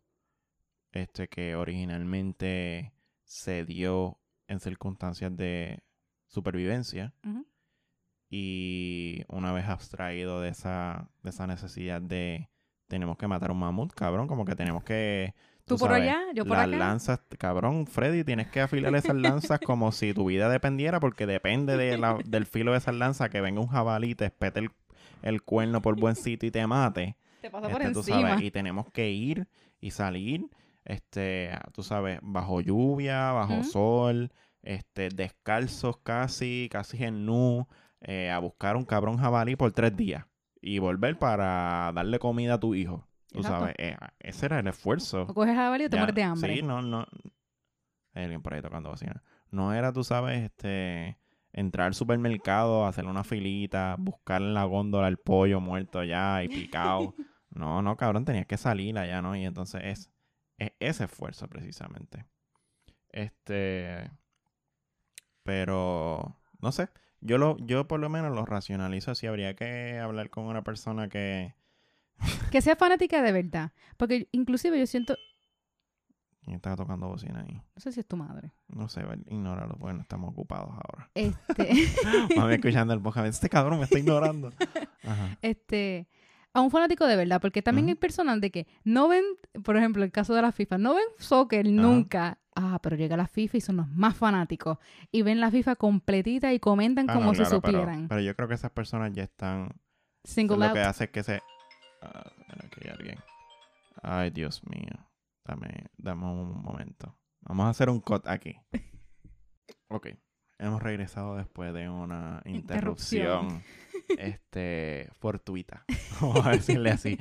[0.94, 2.94] este que originalmente
[3.26, 4.21] se dio
[4.52, 5.84] en circunstancias de
[6.28, 7.14] supervivencia.
[8.30, 12.50] Y una vez abstraído de esa, de esa necesidad de
[12.88, 15.34] tenemos que matar a un mamut, cabrón, como que tenemos que...
[15.64, 16.78] Tú, por allá, yo por las acá.
[16.78, 21.78] lanzas, cabrón, Freddy, tienes que afilar esas lanzas como si tu vida dependiera, porque depende
[22.26, 24.70] del filo de esas lanzas que venga un jabalí, te espete
[25.22, 27.16] el, cuerno por buen sitio y te mate.
[27.40, 28.44] Te pasa por este, encima.
[28.44, 29.48] y tenemos que ir
[29.80, 30.50] y salir,
[30.86, 37.68] este, tú sabes, bajo lluvia, bajo sol, este, descalzos casi, casi en nu,
[38.02, 40.26] eh, a buscar un cabrón jabalí por tres días
[40.62, 43.08] y volver para darle comida a tu hijo.
[43.32, 45.24] Tú sabes, eh, ese era el esfuerzo.
[45.24, 46.56] O coges jabalí o te mueres de hambre.
[46.56, 47.06] Sí, no, no.
[48.14, 49.24] Hay alguien por ahí tocando bocina.
[49.52, 51.18] No era, tú sabes, este
[51.54, 56.48] entrar al supermercado, hacer una filita, buscar en la góndola el pollo muerto ya y
[56.48, 57.14] picado.
[57.50, 59.36] no, no, cabrón, tenías que salir allá, ¿no?
[59.36, 60.12] Y entonces es,
[60.62, 62.26] es ese esfuerzo precisamente.
[63.10, 64.12] Este.
[65.44, 66.90] Pero, no sé.
[67.20, 69.28] Yo, lo, yo por lo menos lo racionalizo así.
[69.28, 71.56] Habría que hablar con una persona que...
[72.52, 73.72] que sea fanática de verdad.
[73.98, 75.16] Porque inclusive yo siento...
[76.44, 77.54] ¿Quién está tocando bocina ahí?
[77.54, 78.52] No sé si es tu madre.
[78.68, 81.12] No sé, ignóralo, bueno, estamos ocupados ahora.
[81.14, 81.70] Este...
[82.36, 83.28] Mami escuchando el podcast.
[83.28, 84.52] Este cabrón me está ignorando.
[85.04, 85.38] Ajá.
[85.42, 86.08] Este
[86.54, 89.24] a un fanático de verdad, porque también hay personas de que no ven,
[89.64, 93.28] por ejemplo, el caso de la FIFA, no ven soccer nunca, Ah, pero llega la
[93.28, 94.78] FIFA y son los más fanáticos.
[95.12, 98.08] Y ven la FIFA completita y comentan ah, como si supieran.
[98.08, 99.70] Pero, yo creo que esas personas ya están.
[100.24, 101.42] Single Lo que hace es que se.
[102.02, 102.30] Ah,
[102.66, 103.20] aquí hay alguien.
[104.02, 105.10] Ay, Dios mío.
[105.46, 107.18] Dame, dame un momento.
[107.42, 108.56] Vamos a hacer un cut aquí.
[109.90, 110.10] ok.
[110.60, 113.64] Hemos regresado después de una interrupción,
[114.18, 115.86] este fortuita.
[116.22, 117.18] Vamos a decirle así.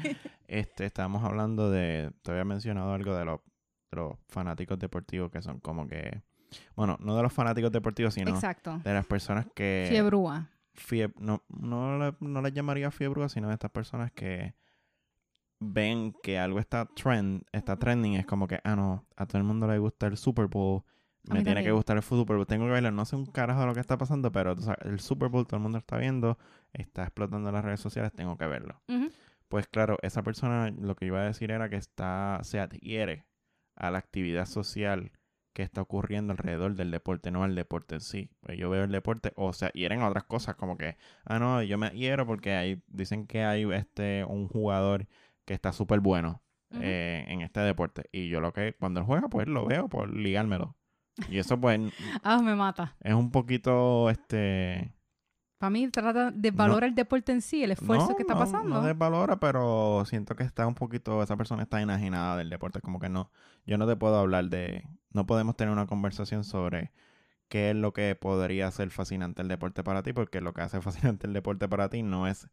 [0.46, 2.12] Este, estábamos hablando de.
[2.22, 3.40] Te había mencionado algo de los
[3.92, 6.22] los fanáticos deportivos que son como que.
[6.74, 9.86] Bueno, no de los fanáticos deportivos, sino de las personas que.
[9.88, 10.50] Fiebrúa.
[11.18, 14.54] no, no, no les llamaría fiebrúa, sino de estas personas que
[15.60, 19.44] ven que algo está trend, está trending, es como que, ah, no, a todo el
[19.44, 20.82] mundo le gusta el Super Bowl,
[21.24, 23.74] me tiene que gustar el fútbol, tengo que verlo, no sé un carajo de lo
[23.74, 26.38] que está pasando, pero el Super Bowl todo el mundo está viendo,
[26.72, 28.82] está explotando las redes sociales, tengo que verlo.
[29.48, 33.26] Pues claro, esa persona lo que iba a decir era que está, se adhiere
[33.74, 35.12] a la actividad social
[35.52, 38.30] que está ocurriendo alrededor del deporte, no al deporte en sí.
[38.40, 41.78] Pues yo veo el deporte, o sea, hieren otras cosas como que, ah, no, yo
[41.78, 45.08] me hiero porque hay, dicen que hay este un jugador
[45.44, 46.42] que está súper bueno
[46.80, 48.04] eh, en este deporte.
[48.12, 50.76] Y yo lo que, cuando él juega, pues lo veo por ligármelo.
[51.28, 51.80] Y eso pues...
[52.22, 52.96] ah, me mata.
[53.00, 54.94] Es un poquito, este...
[55.60, 58.76] Para mí trata de valorar el deporte en sí, el esfuerzo que está pasando.
[58.76, 62.98] No desvalora, pero siento que está un poquito, esa persona está enajenada del deporte, como
[62.98, 63.30] que no,
[63.66, 66.92] yo no te puedo hablar de, no podemos tener una conversación sobre
[67.48, 70.80] qué es lo que podría ser fascinante el deporte para ti, porque lo que hace
[70.80, 72.48] fascinante el deporte para ti no es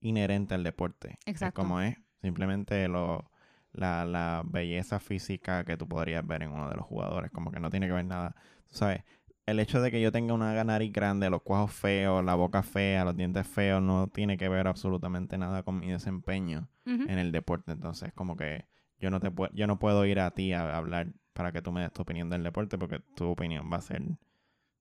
[0.00, 1.18] inherente al deporte.
[1.26, 1.60] Exacto.
[1.60, 3.30] Es como es simplemente lo,
[3.72, 7.60] la, la belleza física que tú podrías ver en uno de los jugadores, como que
[7.60, 8.34] no tiene que ver nada,
[8.68, 9.04] tú sabes,
[9.48, 13.04] el hecho de que yo tenga una nariz grande, los cuajos feos, la boca fea,
[13.04, 17.72] los dientes feos, no tiene que ver absolutamente nada con mi desempeño en el deporte.
[17.72, 18.66] Entonces, como que
[18.98, 21.72] yo no te puedo, yo no puedo ir a ti a hablar para que tú
[21.72, 24.02] me des tu opinión del deporte, porque tu opinión va a ser,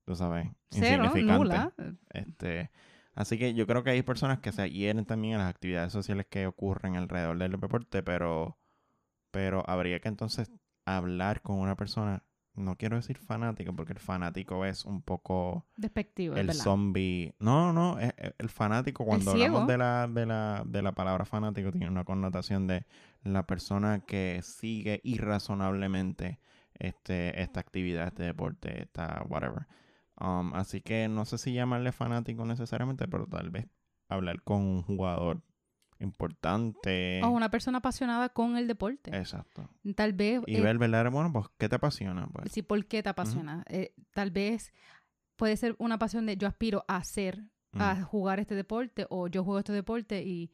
[0.05, 1.37] tú sabes, Cero, insignificante.
[1.37, 1.73] nula.
[2.09, 2.69] Este,
[3.15, 6.25] así que yo creo que hay personas que se adhieren también a las actividades sociales
[6.29, 8.57] que ocurren alrededor del deporte, pero,
[9.31, 10.51] pero habría que entonces
[10.83, 12.23] hablar con una persona,
[12.57, 16.63] no quiero decir fanático, porque el fanático es un poco Despectivo, es el verdad.
[16.63, 17.33] zombie.
[17.39, 19.45] No, no, es- es- el fanático, cuando ciego.
[19.59, 22.85] hablamos de la, de, la, de la palabra fanático, tiene una connotación de
[23.23, 26.39] la persona que sigue irrazonablemente
[26.73, 29.67] este, esta actividad, este deporte, esta whatever.
[30.19, 33.67] Um, así que no sé si llamarle fanático necesariamente, pero tal vez
[34.09, 35.41] hablar con un jugador
[35.99, 37.21] importante.
[37.23, 39.15] O una persona apasionada con el deporte.
[39.15, 39.69] Exacto.
[39.95, 40.41] Tal vez...
[40.45, 41.11] Y eh, ver, ¿verdad?
[41.11, 42.27] Bueno, pues, ¿qué te apasiona?
[42.27, 43.63] Pues, Sí, ¿por qué te apasiona?
[43.67, 44.73] Eh, tal vez
[45.35, 47.43] puede ser una pasión de yo aspiro a hacer,
[47.73, 50.51] a mm, jugar este deporte o yo juego este deporte y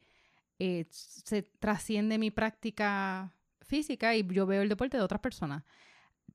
[0.58, 3.32] eh, se trasciende mi práctica
[3.62, 5.64] física y yo veo el deporte de otras personas.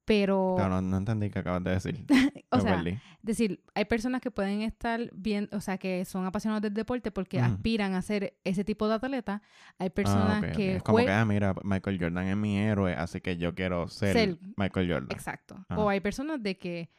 [0.10, 2.04] Pero, no, no entendí qué acabas de decir.
[2.50, 2.98] o sea, perdí.
[3.22, 7.40] decir, hay personas que pueden estar bien, o sea, que son apasionados del deporte porque
[7.40, 9.44] aspiran a ser ese tipo de atleta.
[9.78, 10.56] Hay personas Ah, ok.
[10.56, 13.88] que Es como que, ah, mira, Michael Jordan es mi héroe, así que yo quiero
[13.88, 15.12] ser, Ser- Michael Jordan.
[15.12, 15.64] Exacto.
[15.70, 15.80] Ajá.
[15.80, 16.90] O hay personas de que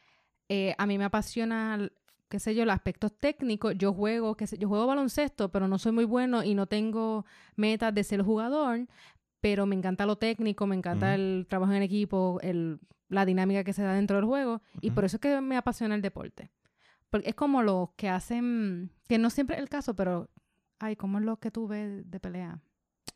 [0.47, 1.89] eh, a mí me apasiona,
[2.29, 3.77] qué sé yo, los aspectos técnicos.
[3.77, 7.25] Yo juego, qué sé, yo juego baloncesto, pero no soy muy bueno y no tengo
[7.57, 8.87] metas de ser jugador,
[9.41, 12.79] pero me encanta lo técnico, me encanta el trabajo en equipo, el,
[13.11, 15.93] la dinámica que se da dentro del juego y por eso es que me apasiona
[15.95, 16.49] el deporte.
[17.09, 20.29] Porque es como los que hacen, que no siempre es el caso, pero,
[20.79, 22.59] ay, ¿cómo es lo que tú ves de pelea?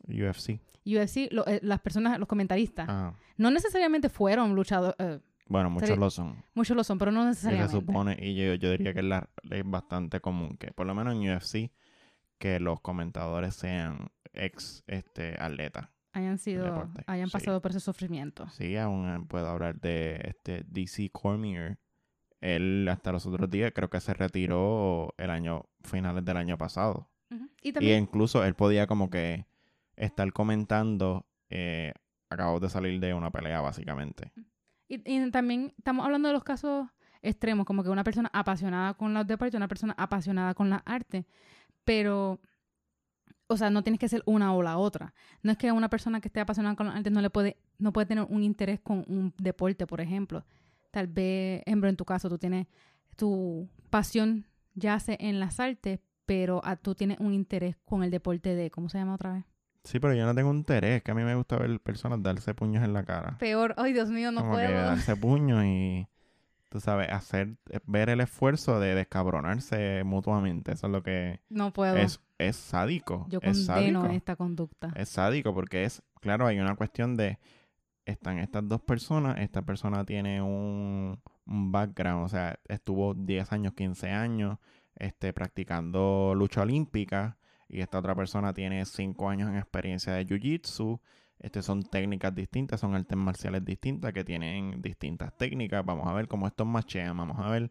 [0.06, 0.60] UFC.
[0.84, 5.18] UFC, lo- eh, las personas, los comentaristas, Ah, no necesariamente fueron luchadores, eh,
[5.48, 6.44] bueno, muchos Sería- lo son.
[6.54, 7.72] muchos lo son, pero no Y se necesariamente.
[7.72, 11.14] supone, y yo, yo diría que es, la- es bastante común que, por lo menos
[11.14, 11.72] en UFC,
[12.38, 15.88] que los comentadores sean ex este, atletas.
[16.16, 17.32] Hayan sido, hayan sí.
[17.32, 18.48] pasado por ese sufrimiento.
[18.50, 21.78] Sí, aún eh, puedo hablar de este DC Cormier.
[22.40, 27.10] Él hasta los otros días creo que se retiró el año, finales del año pasado.
[27.62, 29.46] Y Y también, incluso él podía como que
[29.96, 31.92] estar comentando, eh,
[32.30, 34.32] acabó de salir de una pelea básicamente.
[34.88, 36.88] y, y también estamos hablando de los casos
[37.22, 41.26] extremos, como que una persona apasionada con los deportes, una persona apasionada con la arte,
[41.84, 42.40] pero,
[43.48, 45.14] o sea, no tienes que ser una o la otra.
[45.42, 47.92] No es que una persona que esté apasionada con la arte no le puede, no
[47.92, 50.44] puede tener un interés con un deporte, por ejemplo.
[50.90, 52.66] Tal vez, ejemplo, en tu caso, tú tienes
[53.16, 58.54] tu pasión yace en las artes, pero ah, tú tienes un interés con el deporte
[58.54, 59.44] de, ¿cómo se llama otra vez?
[59.84, 62.82] Sí, pero yo no tengo interés, que a mí me gusta ver personas darse puños
[62.82, 63.38] en la cara.
[63.38, 64.82] Peor, ay Dios mío, no como que puedo.
[64.82, 66.08] darse puños y,
[66.76, 70.72] tú sabes, hacer, eh, ver el esfuerzo de descabronarse mutuamente.
[70.72, 71.96] Eso es lo que No puedo.
[71.96, 73.26] es, es sádico.
[73.30, 74.14] Yo es condeno sádico.
[74.14, 74.92] esta conducta.
[74.94, 77.38] Es sádico porque es, claro, hay una cuestión de,
[78.04, 83.72] están estas dos personas, esta persona tiene un, un background, o sea, estuvo 10 años,
[83.72, 84.58] 15 años
[84.96, 91.00] este, practicando lucha olímpica y esta otra persona tiene 5 años en experiencia de Jiu-Jitsu.
[91.38, 95.84] Este, son técnicas distintas, son artes marciales distintas que tienen distintas técnicas.
[95.84, 97.70] Vamos a ver cómo estos machean, vamos a ver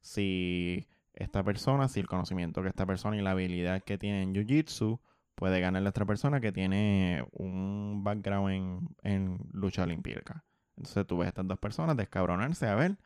[0.00, 4.34] si esta persona, si el conocimiento que esta persona y la habilidad que tiene en
[4.34, 5.00] Jiu-Jitsu
[5.34, 10.44] puede ganarle a otra persona que tiene un background en, en lucha olímpica.
[10.76, 12.98] Entonces tú ves a estas dos personas descabronarse a ver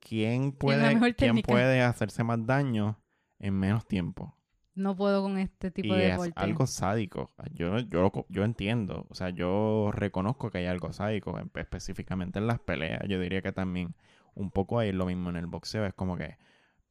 [0.00, 2.98] quién puede, quién puede hacerse más daño
[3.38, 4.36] en menos tiempo.
[4.76, 6.32] No puedo con este tipo y de es deporte.
[6.36, 7.32] algo sádico.
[7.54, 12.46] Yo, yo, yo entiendo, o sea, yo reconozco que hay algo sádico, en- específicamente en
[12.46, 13.02] las peleas.
[13.08, 13.94] Yo diría que también
[14.34, 15.84] un poco hay lo mismo en el boxeo.
[15.86, 16.36] Es como que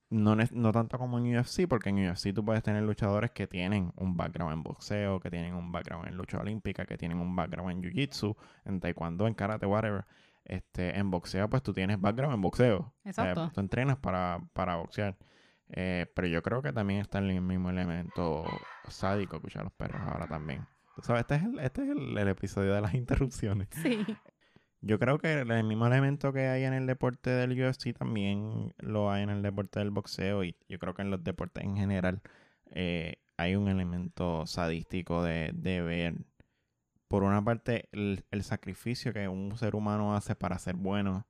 [0.10, 3.92] no, no tanto como en UFC, porque en UFC tú puedes tener luchadores que tienen
[3.98, 7.72] un background en boxeo, que tienen un background en lucha olímpica, que tienen un background
[7.72, 8.36] en jiu-jitsu,
[8.66, 10.06] en taekwondo, en karate, whatever.
[10.44, 12.78] Este, en boxeo, pues tú tienes background en boxeo.
[12.78, 13.52] O sea, Exacto.
[13.54, 15.16] tú entrenas para, para boxear.
[15.70, 18.46] Eh, pero yo creo que también está el mismo elemento
[18.88, 20.66] sádico, escuchar a los perros ahora también.
[20.96, 23.68] Tú sabes, este es el, este es el, el episodio de las interrupciones.
[23.84, 24.06] Sí.
[24.82, 29.10] Yo creo que el, mismo elemento que hay en el deporte del UFC también lo
[29.12, 32.22] hay en el deporte del boxeo y yo creo que en los deportes en general
[32.70, 36.14] eh, hay un elemento sadístico de, de ver,
[37.08, 41.26] por una parte, el, el sacrificio que un ser humano hace para ser bueno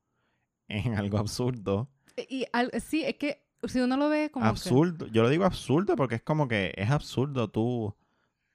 [0.68, 1.90] en algo absurdo.
[2.28, 5.08] Y al- sí, es que si uno lo ve como que- absurdo.
[5.08, 7.94] Yo lo digo absurdo porque es como que es absurdo tú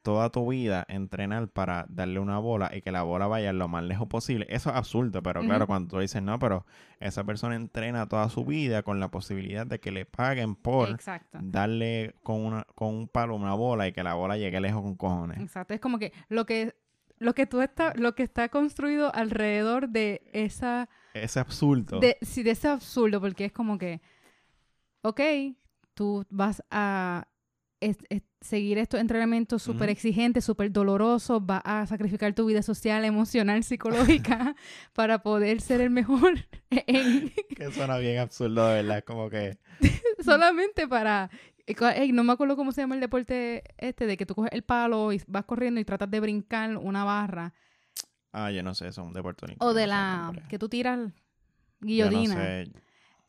[0.03, 3.85] toda tu vida entrenar para darle una bola y que la bola vaya lo más
[3.85, 4.47] lejos posible.
[4.49, 6.65] Eso es absurdo, pero claro, cuando tú dices, no, pero
[7.01, 11.39] esa persona entrena toda su vida con la posibilidad de que le paguen por Exacto.
[11.43, 14.95] darle con, una, con un palo una bola y que la bola llegue lejos con
[14.97, 15.39] cojones.
[15.39, 15.74] Exacto.
[15.74, 16.74] Es como que lo que
[17.19, 22.01] lo que tú está lo que está construido alrededor de esa Es absurdo.
[22.01, 24.01] de sí, de ese absurdo porque es como que
[25.02, 25.20] ok,
[25.94, 27.27] tú vas a
[27.81, 33.05] es- es- seguir estos entrenamientos súper exigentes, súper dolorosos, vas a sacrificar tu vida social,
[33.05, 34.55] emocional, psicológica
[34.94, 36.35] para poder ser el mejor
[36.70, 39.05] en, que suena bien absurdo, de verdad.
[39.05, 39.59] Como que.
[40.24, 41.31] solamente para
[41.66, 44.35] eh, co- ey, no me acuerdo cómo se llama el deporte este de que tú
[44.35, 47.55] coges el palo y vas corriendo y tratas de brincar una barra
[48.32, 49.66] Ah, yo no sé, eso es un deporte olímpico.
[49.66, 51.12] o de la que tú tiras Yo no
[51.81, 52.35] guillotina.
[52.35, 52.72] sé.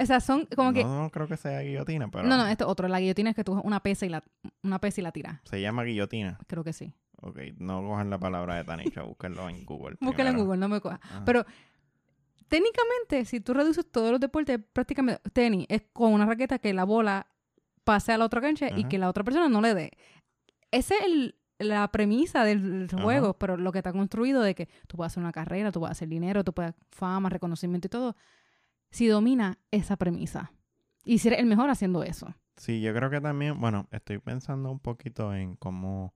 [0.02, 2.24] O sea, son como que No, no creo que sea guillotina, pero.
[2.28, 4.24] no, no, esto otro, la guillotina es que tú una pesa y la
[4.64, 5.40] una pesa y la tiras.
[5.44, 6.40] Se llama guillotina.
[6.48, 6.94] Creo que sí.
[7.22, 9.96] Ok, no cojan la palabra de Tanisha, búsquenlo en Google.
[10.02, 10.38] Búscala en.
[10.38, 11.00] Google, no me cojas.
[11.04, 11.24] Ajá.
[11.26, 11.46] Pero
[12.48, 16.84] técnicamente, si tú reduces todos los deportes, prácticamente tenis es con una raqueta que la
[16.84, 17.28] bola
[17.84, 19.92] pase a la otra cancha y que la otra persona no le dé.
[20.72, 23.04] Esa es el- la premisa del Ajá.
[23.04, 25.92] juego, pero lo que está construido de que tú puedes hacer una carrera, tú puedes
[25.92, 28.16] hacer dinero, tú puedes fama, reconocimiento y todo,
[28.92, 30.54] si domina esa premisa.
[31.04, 32.36] Y si eres el mejor haciendo eso.
[32.58, 36.14] Sí, yo creo que también, bueno, estoy pensando un poquito en cómo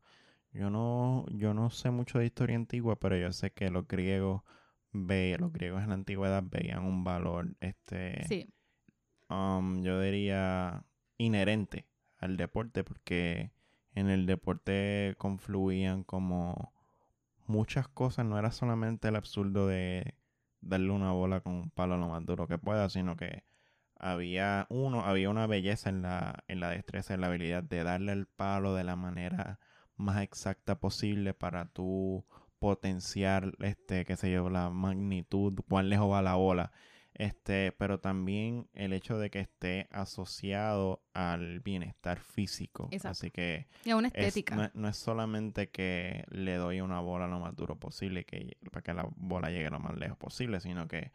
[0.51, 4.41] yo no, yo no sé mucho de historia antigua, pero yo sé que los griegos
[4.91, 8.53] ve, los griegos en la antigüedad veían un valor, este, Sí.
[9.29, 10.85] um, yo diría
[11.17, 11.87] inherente
[12.19, 13.51] al deporte, porque
[13.93, 16.73] en el deporte confluían como
[17.47, 20.15] muchas cosas, no era solamente el absurdo de
[20.61, 23.43] darle una bola con un palo lo más duro que pueda, sino que
[23.97, 28.11] había uno, había una belleza en la, en la destreza, en la habilidad de darle
[28.11, 29.59] el palo de la manera
[29.97, 32.25] más exacta posible para tú
[32.59, 36.71] potenciar, este, qué sé yo, la magnitud, cuán lejos va la bola.
[37.17, 42.89] Este, pero también el hecho de que esté asociado al bienestar físico.
[42.91, 43.11] Exacto.
[43.11, 44.55] Así que Y a una es- estética.
[44.55, 48.57] no, es- no es solamente que le doy una bola lo más duro posible que,
[48.69, 51.11] para que la bola llegue lo más lejos posible, sino que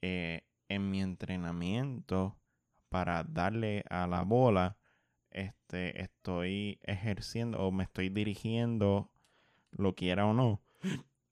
[0.00, 2.36] eh, en mi entrenamiento
[2.88, 4.76] para darle a la bola,
[5.30, 9.10] este, estoy ejerciendo o me estoy dirigiendo,
[9.72, 10.60] lo quiera o no,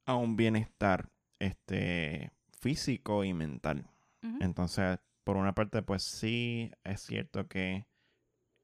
[0.05, 3.87] a un bienestar este, físico y mental.
[4.39, 7.87] Entonces, por una parte, pues sí es cierto que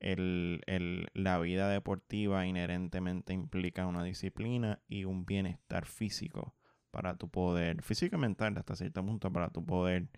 [0.01, 6.55] el, el- la vida deportiva inherentemente implica una disciplina y un bienestar físico
[6.91, 10.09] para tu poder, físico y mental hasta cierto punto, para tu poder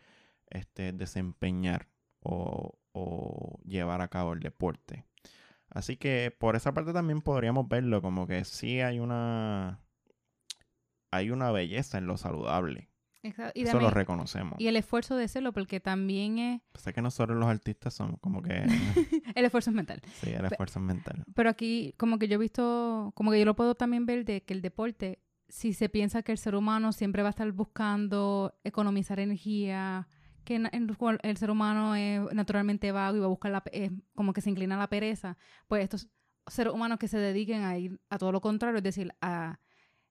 [0.50, 1.88] este, desempeñar
[2.20, 5.06] o, o llevar a cabo el deporte.
[5.70, 9.80] Así que por esa parte también podríamos verlo como que sí hay una
[11.10, 12.87] hay una belleza en lo saludable.
[13.22, 13.52] Exacto.
[13.58, 14.54] Y, Eso lo también- reconocemos.
[14.60, 16.60] y el esfuerzo de hacerlo, porque también es...
[16.74, 18.52] Sé que nosotros los artistas somos como que...
[19.34, 20.00] el esfuerzo es mental.
[20.20, 21.24] sí, el esfuerzo es mental.
[21.34, 24.42] Pero aquí, como que yo he visto, como que yo lo puedo también ver de
[24.44, 28.54] que el deporte, si se piensa que el ser humano siempre va a estar buscando
[28.64, 30.06] economizar energía,
[30.44, 34.32] que en el ser humano es naturalmente vago y va a buscar la, es como
[34.32, 35.36] que se inclina a la pereza,
[35.66, 36.08] pues estos
[36.46, 39.60] seres humanos que se dediquen a ir a todo lo contrario, es decir, a,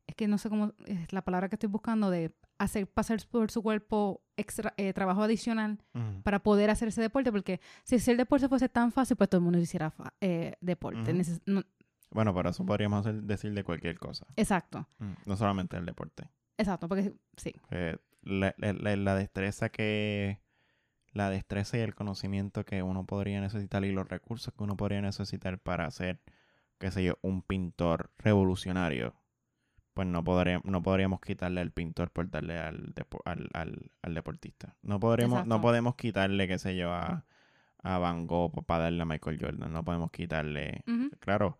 [0.05, 3.51] es que no sé cómo es la palabra que estoy buscando, de hacer pasar por
[3.51, 5.79] su cuerpo extra, eh, trabajo adicional
[6.23, 9.43] para poder hacer ese deporte, porque si, el deporte fuese tan fácil, pues todo el
[9.43, 11.13] mundo hiciera fa- eh, deporte.
[11.45, 11.63] No-
[12.11, 14.25] Bueno, pero eso podríamos hacer- decir de cualquier cosa.
[14.35, 16.29] exacto, Mm, No solamente el deporte.
[16.57, 20.39] exacto, porque sí, Eh, la, la- la- la destreza que...
[21.13, 25.01] La destreza y el conocimiento que uno podría necesitar y los recursos que uno podría
[25.01, 26.21] necesitar para ser,
[26.77, 29.15] qué sé yo, un pintor revolucionario,
[29.97, 34.13] pues no, podré- no podríamos quitarle al pintor por darle al, depo- al, al- al
[34.13, 34.75] deportista.
[34.83, 37.25] No, podremos, no podemos quitarle, qué sé yo, a,
[37.81, 39.73] a Van Gogh para darle a Michael Jordan.
[39.73, 40.83] No podemos quitarle
[41.19, 41.57] claro,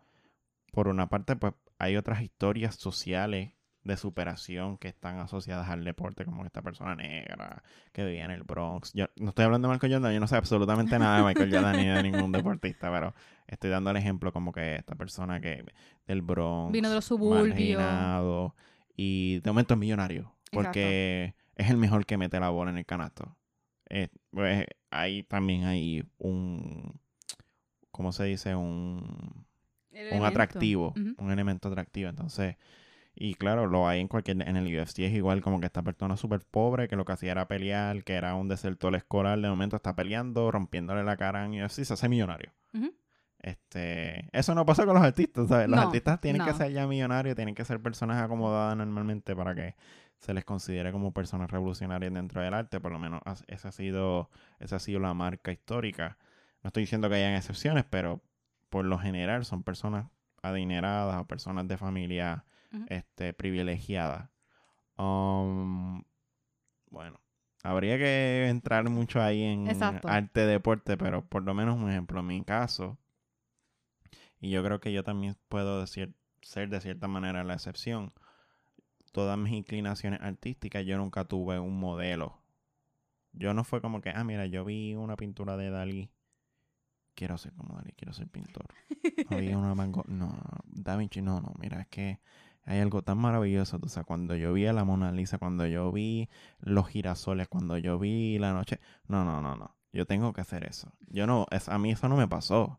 [0.70, 6.24] por una parte, pues hay otras historias sociales de superación que están asociadas al deporte,
[6.24, 7.62] como esta persona negra
[7.92, 8.92] que vivía en el Bronx.
[8.92, 11.76] Yo no estoy hablando de Michael Jordan, yo no sé absolutamente nada de Michael Jordan
[11.76, 13.14] ni de ningún deportista, pero
[13.48, 15.64] estoy dando el ejemplo como que esta persona que
[16.06, 18.62] del Bronx, Vino de los suburbios.
[18.96, 22.86] y de momento es millonario, porque es el mejor que mete la bola en el
[22.86, 23.36] canasto.
[23.90, 27.00] Eh, pues ahí también hay un,
[27.90, 28.54] ¿cómo se dice?
[28.54, 29.46] Un
[30.10, 32.08] un atractivo, un elemento atractivo.
[32.08, 32.56] Entonces,
[33.14, 36.16] y claro, lo hay en cualquier, en el UFC es igual como que esta persona
[36.16, 39.76] súper pobre que lo que hacía era pelear, que era un desertor escolar, de momento
[39.76, 42.52] está peleando, rompiéndole la cara en UFC, se hace millonario.
[42.72, 42.94] ujú.
[43.40, 45.68] Este, eso no pasa con los artistas, ¿sabes?
[45.68, 49.54] Los No, artistas tienen que ser ya millonarios, tienen que ser personas acomodadas normalmente para
[49.54, 49.76] que
[50.18, 54.30] se les considere como personas revolucionarias dentro del arte, por lo menos esa ha sido,
[54.58, 56.18] esa ha sido la marca histórica.
[56.62, 58.20] No estoy diciendo que hayan excepciones, pero
[58.70, 60.06] por lo general son personas
[60.42, 62.86] adineradas o personas de familia Ujú.
[62.88, 64.30] este, privilegiada.
[64.98, 66.02] Um,
[66.90, 67.20] bueno,
[67.62, 70.08] habría que entrar mucho ahí en Exacto.
[70.08, 72.98] arte, deporte, pero por lo menos un ejemplo, en mi caso,
[74.40, 78.12] y yo creo que yo también puedo decir, ser de cierta manera la excepción.
[79.12, 82.40] Todas mis inclinaciones artísticas, yo nunca tuve un modelo.
[83.32, 86.10] Yo no fue como que, ah, mira, yo vi una pintura de Dalí.
[87.14, 88.66] Quiero ser como Dalí, quiero ser pintor.
[89.30, 91.52] Había una no, no, Da Vinci, no, no.
[91.58, 92.20] Mira, es que
[92.64, 93.78] hay algo tan maravilloso.
[93.82, 96.28] O sea, cuando yo vi a la Mona Lisa, cuando yo vi
[96.60, 98.78] los girasoles, cuando yo vi la noche.
[99.08, 99.76] No, no, no, no.
[99.92, 100.92] Yo tengo que hacer eso.
[101.06, 102.78] Yo no, es, a mí eso no me pasó.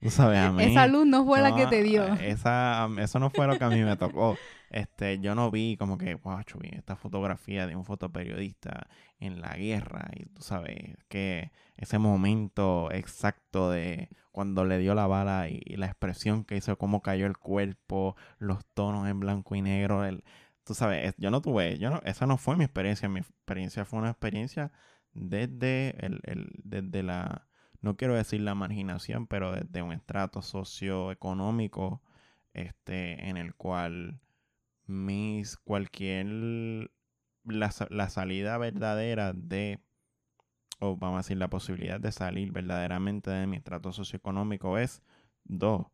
[0.00, 0.62] Tú sabes, a mí.
[0.64, 2.04] Esa luz no fue la que te dio.
[2.14, 4.36] Esa, eso no fue lo que a mí me tocó.
[4.70, 8.88] Este, yo no vi como que, wow, vi esta fotografía de un fotoperiodista
[9.20, 15.06] en la guerra y tú sabes que ese momento exacto de cuando le dio la
[15.06, 19.54] bala y, y la expresión que hizo, cómo cayó el cuerpo, los tonos en blanco
[19.54, 20.24] y negro, el,
[20.64, 23.84] tú sabes, es- yo no tuve, yo no, esa no fue mi experiencia, mi experiencia
[23.84, 24.72] fue una experiencia
[25.12, 27.46] desde el, el- desde la,
[27.84, 32.02] no quiero decir la marginación, pero desde un estrato socioeconómico,
[32.52, 34.20] este, en el cual
[34.86, 36.26] mis cualquier
[37.44, 39.80] la, la salida verdadera de
[40.80, 45.02] o vamos a decir la posibilidad de salir verdaderamente de mi estrato socioeconómico es
[45.44, 45.86] dos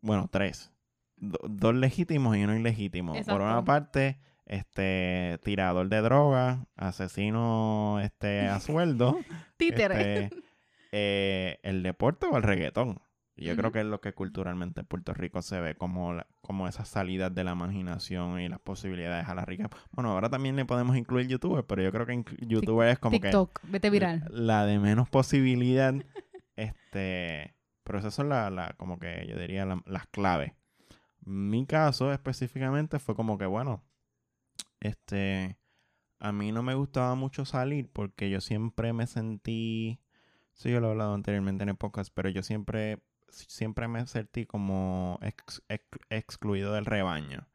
[0.00, 0.72] bueno tres
[1.16, 8.46] Do- dos legítimos y uno ilegítimo por una parte este tirador de droga asesino este
[8.48, 9.18] a sueldo
[9.56, 10.24] Títere.
[10.24, 10.36] este,
[10.96, 13.00] eh, el deporte o el reggaetón.
[13.36, 16.68] Yo creo que es lo que culturalmente en Puerto Rico se ve como, la- como
[16.68, 19.68] esas salidas de la marginación y las posibilidades a la rica.
[19.90, 23.60] Bueno, ahora también le podemos incluir youtuber, pero yo creo que youtuber es como TikTok,
[23.64, 24.24] vete que viral.
[24.30, 25.92] la de menos posibilidad.
[26.56, 30.52] este, pero esas son la, la- como que yo diría la- las claves.
[31.24, 33.82] Mi caso específicamente fue como que, bueno,
[34.80, 35.58] este,
[36.20, 40.00] a mí no me gustaba mucho salir porque yo siempre me sentí,
[40.54, 44.46] sí, yo lo he hablado anteriormente en el podcast, pero yo siempre, siempre me sentí
[44.46, 47.46] como ex- ex- excluido del rebaño.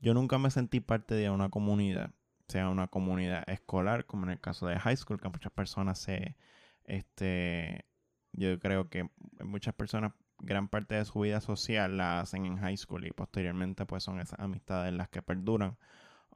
[0.00, 2.12] Yo nunca me sentí parte de una comunidad,
[2.48, 6.36] sea una comunidad escolar, como en el caso de high school, que muchas personas se,
[6.84, 7.84] este,
[8.32, 9.08] yo creo que
[9.44, 13.86] muchas personas gran parte de su vida social la hacen en high school y posteriormente
[13.86, 15.76] pues son esas amistades las que perduran.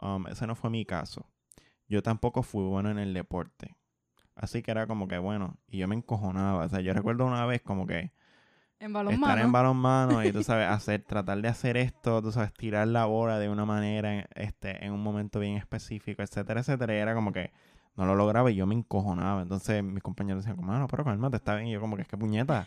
[0.01, 1.27] Um, ese no fue mi caso.
[1.89, 3.77] Yo tampoco fui bueno en el deporte.
[4.35, 6.65] Así que era como que bueno, y yo me encojonaba.
[6.65, 8.13] O sea, yo recuerdo una vez como que
[8.81, 9.43] En estar balonmano.
[9.43, 13.39] en balonmano y tú sabes, hacer, tratar de hacer esto, tú sabes, tirar la bola
[13.39, 16.95] de una manera, en- este, en un momento bien específico, etcétera, etcétera.
[16.95, 17.53] Y era como que
[17.97, 19.43] no lo lograba y yo me encojonaba.
[19.43, 21.69] Entonces mis compañeros decían, como, "Ah, no, pero cálmate, está bien.
[21.69, 22.67] Y yo como que es que puñeta.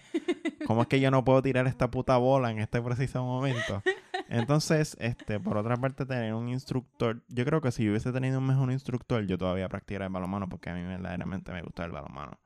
[0.68, 3.82] ¿Cómo es que yo no puedo tirar esta puta bola en este preciso momento?
[4.30, 8.40] Entonces, este, por otra parte, tener un instructor, yo creo que si yo hubiese tenido
[8.40, 11.92] un mejor instructor, yo todavía practicara el balonmano porque a mí verdaderamente me gusta el
[11.92, 12.40] balonmano.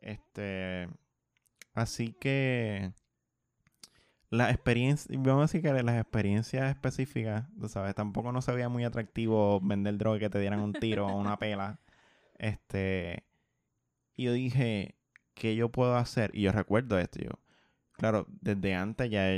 [0.00, 0.88] Este,
[1.74, 2.92] así que
[4.30, 8.70] la experiencia, vamos a decir que las experiencias específicas, tú sabes, tampoco no se veía
[8.70, 11.80] muy atractivo vender droga que te dieran un tiro o una pela.
[12.38, 13.24] Este,
[14.16, 14.96] y yo dije,
[15.34, 16.30] ¿qué yo puedo hacer?
[16.34, 17.30] Y yo recuerdo esto, yo,
[17.92, 19.28] claro, desde antes ya,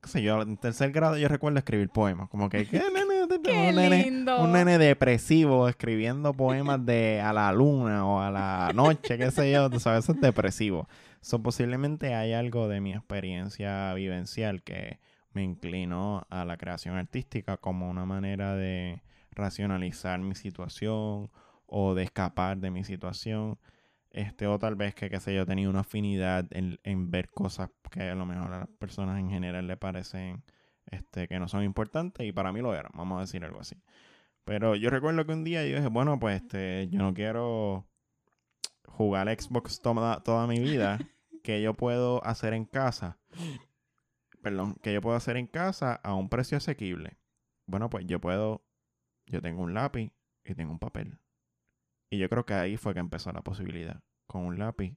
[0.00, 3.08] qué sé yo, en tercer grado yo recuerdo escribir poemas, como que, ¿qué nene?
[3.42, 4.40] ¡Qué un nene, lindo!
[4.40, 9.52] un nene depresivo escribiendo poemas de a la luna o a la noche, qué sé
[9.52, 10.88] yo, tú sabes, eso es depresivo.
[11.20, 14.98] So, posiblemente hay algo de mi experiencia vivencial que
[15.32, 19.02] me inclinó a la creación artística como una manera de
[19.32, 21.30] racionalizar mi situación
[21.66, 23.58] o de escapar de mi situación.
[24.10, 27.70] Este, o tal vez que, qué sé yo, tenía una afinidad en, en ver cosas
[27.90, 30.42] que a lo mejor a las personas en general le parecen
[30.90, 33.76] este, que no son importantes y para mí lo eran, vamos a decir algo así.
[34.44, 37.86] Pero yo recuerdo que un día yo dije, bueno, pues este, yo no quiero
[38.86, 40.98] jugar Xbox toda, toda mi vida,
[41.42, 43.18] que yo puedo hacer en casa,
[44.42, 47.18] perdón, que yo puedo hacer en casa a un precio asequible.
[47.66, 48.64] Bueno, pues yo puedo,
[49.26, 50.12] yo tengo un lápiz
[50.44, 51.18] y tengo un papel.
[52.10, 54.96] Y yo creo que ahí fue que empezó la posibilidad, con un lápiz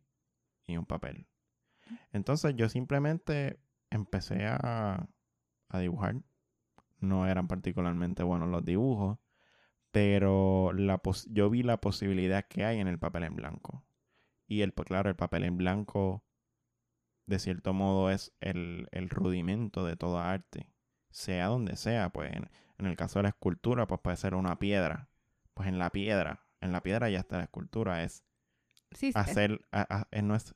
[0.66, 1.28] y un papel.
[2.14, 3.60] Entonces yo simplemente
[3.92, 5.08] empecé a,
[5.70, 6.18] a dibujar.
[7.00, 9.20] No eran particularmente buenos los dibujos,
[9.92, 13.84] pero la pos- yo vi la posibilidad que hay en el papel en blanco.
[14.48, 16.24] Y el, pues, claro, el papel en blanco
[17.26, 20.68] de cierto modo es el, el rudimento de toda arte,
[21.10, 24.60] sea donde sea, pues en, en el caso de la escultura, pues puede ser una
[24.60, 25.10] piedra,
[25.54, 28.24] pues en la piedra, en la piedra ya está la escultura, es
[28.94, 30.54] Sí, hacer, a- a- no es,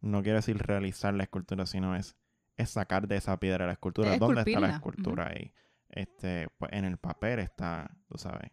[0.00, 2.16] no quiero decir realizar la escultura, sino es,
[2.56, 4.08] es sacar de esa piedra la escultura.
[4.14, 5.52] Es ¿Dónde está la escultura ahí?
[5.90, 8.50] Este, pues en el papel está, tú sabes,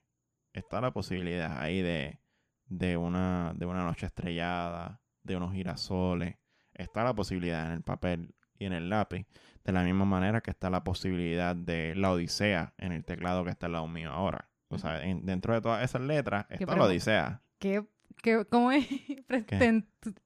[0.54, 2.20] está la posibilidad ahí de,
[2.66, 6.36] de una, de una noche estrellada, de unos girasoles,
[6.74, 9.26] está la posibilidad en el papel y en el lápiz,
[9.64, 13.50] de la misma manera que está la posibilidad de la Odisea en el teclado que
[13.52, 14.51] está al lado mío ahora.
[14.72, 16.84] O sea, en- dentro de todas esas letras está la?
[16.86, 17.42] Odisea.
[17.60, 17.84] ¿Qué,
[18.22, 18.88] qué, ¿Cómo es?
[19.28, 19.86] Preten-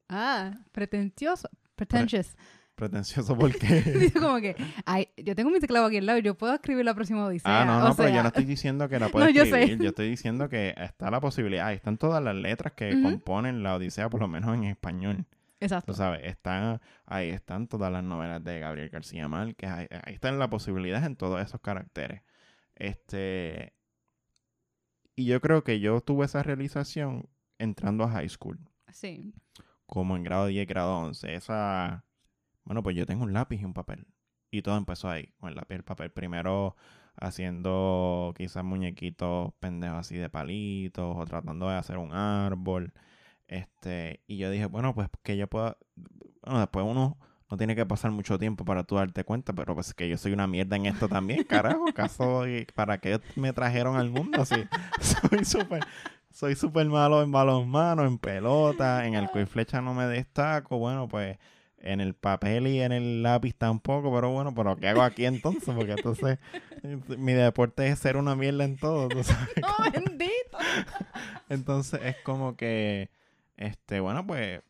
[0.09, 1.49] ah, pretencioso.
[1.75, 2.35] Pretentious.
[2.75, 4.11] Pretencioso porque...
[4.19, 4.55] Como que,
[4.85, 7.61] ay, yo tengo mi teclado aquí al lado yo puedo escribir la próxima odisea.
[7.61, 9.61] Ah, no, O no, pero yo no estoy diciendo que la pueda No, yo sé.
[9.61, 9.81] escribir.
[9.83, 11.67] Yo estoy diciendo que está la posibilidad.
[11.67, 15.25] Ahí están todas las letras que componen la Odisea, por lo menos en español.
[15.61, 15.93] Exacto.
[15.93, 19.69] Tú sabes, están, ahí están todas las novelas de Gabriel García Márquez.
[19.69, 22.23] Ahí, ahí están las posibilidades en todos esos caracteres.
[22.75, 23.73] Este.
[25.15, 28.59] Y yo creo que yo tuve esa realización entrando a high school.
[28.91, 29.33] Sí.
[29.85, 31.35] Como en grado 10, grado 11.
[31.35, 32.05] Esa.
[32.63, 34.07] Bueno, pues yo tengo un lápiz y un papel.
[34.51, 36.11] Y todo empezó ahí, con el lápiz y el papel.
[36.11, 36.75] Primero
[37.17, 42.93] haciendo quizás muñequitos pendejos así de palitos o tratando de hacer un árbol.
[43.47, 45.77] Este, y yo dije, bueno, pues que yo pueda.
[46.43, 47.17] Bueno, después uno
[47.49, 50.33] no tiene que pasar mucho tiempo para tú darte cuenta, pero pues que yo soy
[50.33, 51.89] una mierda en esto también, carajo.
[51.89, 52.43] ¿Acaso
[52.73, 54.55] para qué me trajeron al mundo así?
[54.99, 55.83] soy súper.
[56.31, 60.77] Soy súper malo en balonmano, en pelota, en el y flecha no me destaco.
[60.77, 61.37] Bueno, pues
[61.85, 65.73] en el papel y en el lápiz tampoco, pero bueno, pero ¿qué hago aquí entonces?
[65.73, 66.39] Porque entonces
[67.17, 69.49] mi deporte es ser una mierda en todo, ¿tú sabes?
[69.63, 70.57] ¡Oh, bendito!
[71.47, 73.11] Entonces es como que,
[73.55, 74.61] este, bueno, pues,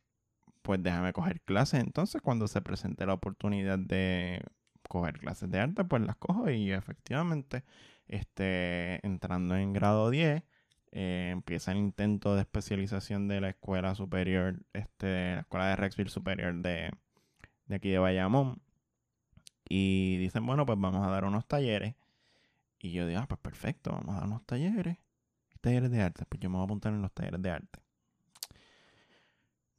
[0.65, 1.81] pues déjame coger clases.
[1.81, 4.41] Entonces cuando se presente la oportunidad de
[4.89, 7.63] coger clases de arte, pues las cojo y efectivamente,
[8.07, 10.43] este, entrando en grado 10,
[10.91, 16.09] eh, empieza el intento de especialización de la escuela superior, este, la escuela de Rexville
[16.09, 16.91] superior de,
[17.67, 18.61] de aquí de Bayamón.
[19.69, 21.95] Y dicen, bueno, pues vamos a dar unos talleres.
[22.79, 24.97] Y yo digo, ah, pues perfecto, vamos a dar unos talleres
[25.65, 26.25] talleres de arte.
[26.29, 27.79] Pues yo me voy a apuntar en los talleres de arte.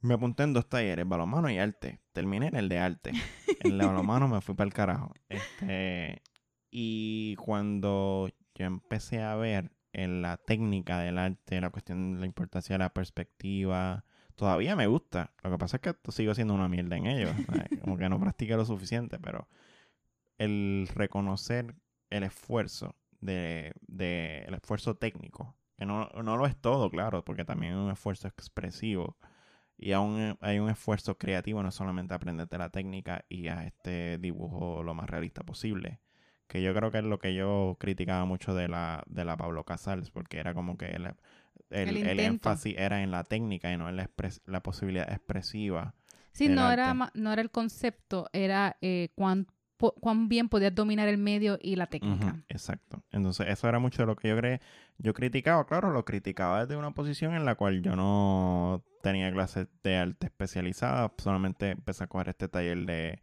[0.01, 1.99] Me apunté en dos talleres, balonmano y arte.
[2.13, 3.11] Terminé en el de arte.
[3.59, 5.13] En el de balonmano me fui para el carajo.
[5.29, 6.21] Este,
[6.69, 12.25] y cuando yo empecé a ver en la técnica del arte, la cuestión de la
[12.25, 14.05] importancia de la perspectiva,
[14.35, 15.33] todavía me gusta.
[15.43, 17.29] Lo que pasa es que sigo siendo una mierda en ello.
[17.81, 19.47] Como que no practiqué lo suficiente, pero
[20.37, 21.75] el reconocer
[22.09, 27.45] el esfuerzo de, de el esfuerzo técnico que no, no lo es todo, claro, porque
[27.45, 29.17] también hay un esfuerzo expresivo
[29.77, 34.83] y aún hay un esfuerzo creativo, no solamente aprenderte la técnica y a este dibujo
[34.83, 35.99] lo más realista posible.
[36.47, 39.65] Que yo creo que es lo que yo criticaba mucho de la, de la Pablo
[39.65, 41.13] Casals, porque era como que el,
[41.69, 45.11] el, El el énfasis era en la técnica y no en la, expres- la posibilidad
[45.11, 45.93] expresiva.
[46.31, 47.01] Sí, no era, arte.
[47.15, 49.47] no era el concepto, era eh, cuán,
[49.77, 52.27] cuán bien podías dominar el medio y la técnica.
[52.27, 53.03] Ujú, exacto.
[53.11, 54.61] Entonces, eso era mucho de lo que yo creé.
[54.97, 59.67] Yo criticaba, claro, lo criticaba desde una posición en la cual yo no tenía clases
[59.83, 61.11] de arte especializada.
[61.17, 63.21] Solamente empecé a coger este taller de.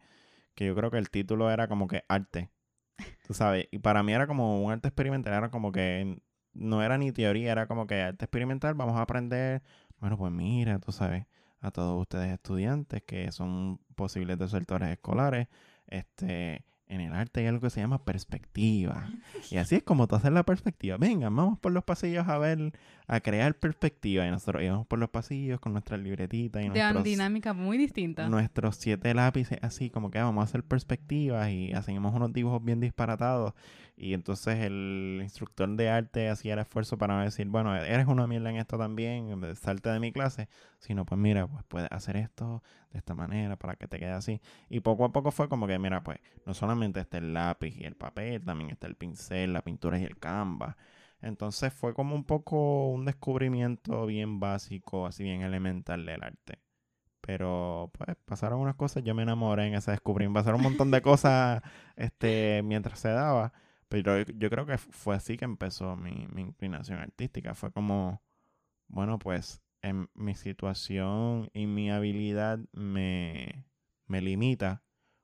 [0.54, 2.50] que yo creo que el título era como que arte.
[3.26, 3.68] Tú sabes.
[3.70, 5.34] Y para mí era como un arte experimental.
[5.34, 6.22] Era como que
[6.52, 8.74] no era ni teoría, era como que arte experimental.
[8.74, 9.62] Vamos a aprender.
[9.98, 11.26] Bueno, pues mira, tú sabes.
[11.60, 15.48] A todos ustedes estudiantes que son posibles desertores escolares.
[15.88, 16.64] Este.
[16.86, 19.08] En el arte hay algo que se llama perspectiva.
[19.50, 20.98] Y así es como tú haces la perspectiva.
[20.98, 22.72] Venga, vamos por los pasillos a ver,
[23.06, 24.26] a crear perspectiva.
[24.26, 28.28] Y nosotros íbamos por los pasillos con nuestras libretitas y nuestros, dinámica muy distinta.
[28.28, 32.64] nuestros siete lápices, así como que "Ah, vamos a hacer perspectivas y hacíamos unos dibujos
[32.64, 33.52] bien disparatados.
[33.96, 38.26] Y entonces el instructor de arte hacía el esfuerzo para no decir, bueno, eres una
[38.26, 40.48] mierda en esto también, salte de mi clase,
[40.80, 44.40] sino pues mira, pues puedes hacer esto de esta manera para que te quede así.
[44.68, 47.84] Y poco a poco fue como que, mira, pues no solamente está el lápiz y
[47.84, 50.74] el papel, también está el pincel, la pintura y el canvas.
[51.24, 56.60] Entonces fue como un poco un descubrimiento bien básico, así bien elemental del arte.
[57.22, 60.40] Pero pues pasaron unas cosas, yo me enamoré en ese descubrimiento.
[60.40, 61.62] Pasaron un montón de cosas
[61.96, 63.54] este, mientras se daba.
[63.88, 67.54] Pero yo, creo que fue así que empezó mi, mi inclinación artística.
[67.54, 68.22] Fue como,
[68.88, 73.66] bueno, pues en mi situación y mi habilidad me,
[74.06, 74.82] me limita.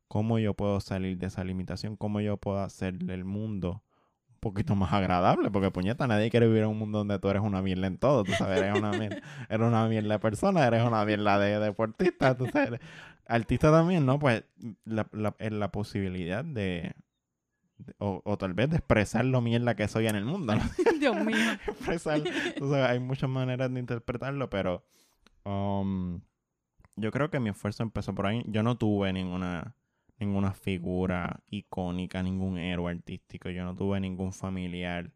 [0.09, 1.97] ¿Cómo yo puedo salir de esa limitación?
[1.97, 3.89] ¿Cómo yo puedo hacerle el mundo un
[4.40, 5.50] poquito más agradable?
[5.50, 8.24] Porque puñeta, nadie quiere vivir en un mundo donde tú eres una mierda en todo.
[8.24, 9.18] Tú sabes, eres una mierda,
[9.48, 12.36] eres una mierda de persona, eres una mierda de deportista.
[12.36, 12.80] Tú sabes,
[13.26, 14.18] artista también, ¿no?
[14.18, 14.44] Pues
[14.84, 16.94] la, la, es la posibilidad de,
[17.78, 20.62] de- o, o tal vez de expresar lo mierda que soy en el mundo, ¿no?
[21.00, 21.36] Dios mío.
[21.66, 22.20] expresar.
[22.60, 24.84] o sea, hay muchas maneras de interpretarlo, pero
[25.44, 26.20] um,
[26.96, 28.42] yo creo que mi esfuerzo empezó por ahí.
[28.46, 29.74] Yo no tuve ninguna
[30.20, 33.51] ninguna figura icónica, ningún héroe artístico.
[33.51, 35.12] Yo no tuve ningún familiar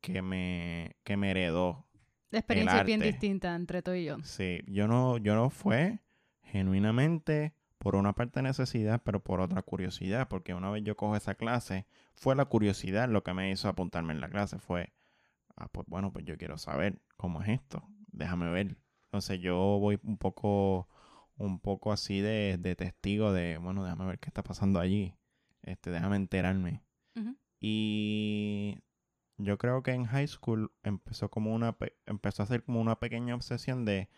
[0.00, 1.86] que me, que me heredó.
[2.30, 4.18] La experiencia es bien distinta entre tú y yo.
[4.22, 6.00] Sí, yo no, yo no fue
[6.42, 11.34] genuinamente por una parte necesidad, pero por otra curiosidad, porque una vez yo cojo esa
[11.34, 14.92] clase, fue la curiosidad lo que me hizo apuntarme en la clase, fue,
[15.56, 18.76] ah, pues bueno, pues yo quiero saber cómo es esto, déjame ver.
[19.04, 20.88] Entonces yo voy un poco,
[21.38, 25.14] un poco así de, de testigo de, bueno, déjame ver qué está pasando allí,
[25.62, 26.82] este, déjame enterarme.
[27.60, 28.78] Y
[29.36, 32.98] yo creo que en high school empezó como una pe- empezó a ser como una
[32.98, 34.08] pequeña obsesión de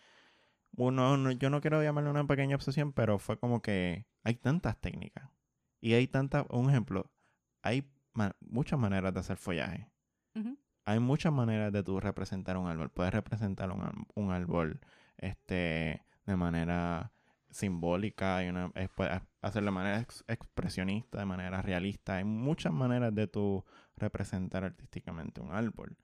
[0.75, 4.79] uno no- yo no quiero llamarle una pequeña obsesión, pero fue como que hay tantas
[4.79, 5.29] técnicas
[5.81, 7.11] y hay tantas, un ejemplo,
[7.61, 7.91] hay
[8.39, 9.89] muchas maneras de hacer follaje.
[10.85, 12.89] Hay muchas maneras de tú representar un árbol.
[12.89, 14.79] Puedes representar un, un árbol
[15.17, 17.11] este de manera
[17.49, 18.71] simbólica y una,
[19.41, 22.15] hacerlo de manera ex- expresionista, de manera realista.
[22.17, 23.65] Hay muchas maneras de tú
[23.97, 25.97] representar artísticamente un árbol.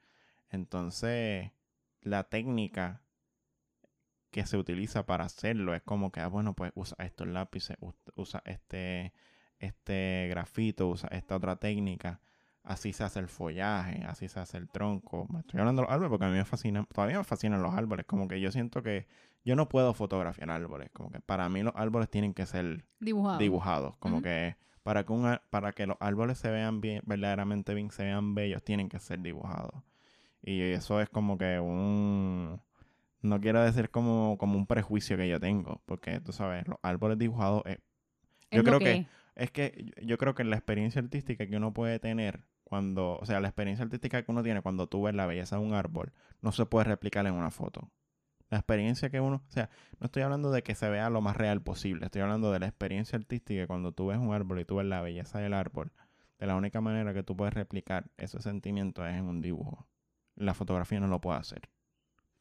[0.49, 1.52] Entonces,
[2.02, 3.02] la técnica
[4.31, 7.95] que se utiliza para hacerlo es como que, ah, bueno, pues usa estos lápices, us-
[8.15, 9.14] usa este,
[9.60, 12.22] este grafito, usa esta otra técnica.
[12.68, 15.26] Así se hace el follaje, así se hace el tronco.
[15.31, 17.73] Me estoy hablando de los árboles porque a mí me fascinan, todavía me fascinan los
[17.73, 18.06] árboles.
[18.06, 19.07] Como que yo siento que
[19.45, 20.89] yo no puedo fotografiar árboles.
[20.91, 23.39] Como que para mí los árboles tienen que ser Dibujado.
[23.39, 23.95] dibujados.
[23.98, 27.89] Como que para que, un, ar- para que los árboles se vean bien, verdaderamente bien,
[27.89, 29.81] se vean bellos, tienen que ser dibujados.
[30.41, 32.60] Y eso es como que un...
[33.22, 37.18] No quiero decir como, como un prejuicio que yo tengo, porque tú sabes, los árboles
[37.18, 37.64] dibujados...
[37.65, 37.77] Es
[38.52, 39.07] yo creo que, es.
[39.35, 43.39] es que yo creo que la experiencia artística que uno puede tener cuando, o sea,
[43.39, 46.11] la experiencia artística que uno tiene cuando tú ves la belleza de un árbol,
[46.41, 47.89] no se puede replicar en una foto.
[48.49, 49.69] La experiencia que uno, o sea,
[50.02, 52.68] no estoy hablando de que se vea lo más real posible, estoy hablando de la
[52.68, 55.94] experiencia artística que cuando tú ves un árbol y tú ves la belleza del árbol,
[56.39, 59.88] de la única manera que tú puedes replicar ese sentimiento es en un dibujo.
[60.35, 61.69] La fotografía no lo puede hacer.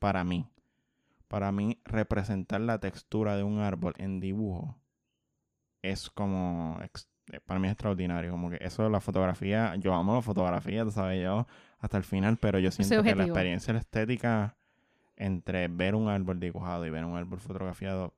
[0.00, 0.50] Para mí.
[1.28, 4.76] Para mí, representar la textura de un árbol en dibujo
[5.82, 6.80] es como
[7.44, 10.90] para mí es extraordinario como que eso de la fotografía yo amo la fotografía tú
[10.92, 11.46] sabes yo
[11.78, 14.56] hasta el final pero yo siento que la experiencia la estética
[15.16, 18.14] entre ver un árbol dibujado y ver un árbol fotografiado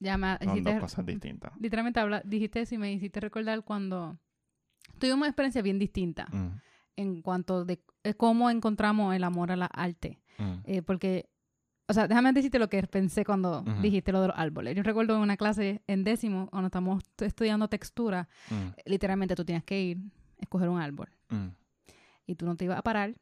[0.00, 1.52] Ya me son hiciste- dos cosas distintas.
[1.60, 4.18] Literalmente habla, dijiste eso y me hiciste recordar cuando
[4.98, 6.60] tuvimos una experiencia bien distinta Mm,
[6.96, 10.20] en cuanto de eh, cómo encontramos el amor a la arte.
[10.38, 11.28] mm, Eh, porque,
[11.88, 14.76] o sea, déjame decirte lo que pensé cuando dijiste lo de los árboles.
[14.76, 19.64] Yo recuerdo en una clase en décimo, cuando estamos estudiando textura, mm, literalmente tú tienes
[19.64, 19.98] que ir,
[20.38, 21.08] escoger un árbol.
[21.30, 21.48] mm,
[22.26, 23.14] Y tú no te ibas a parar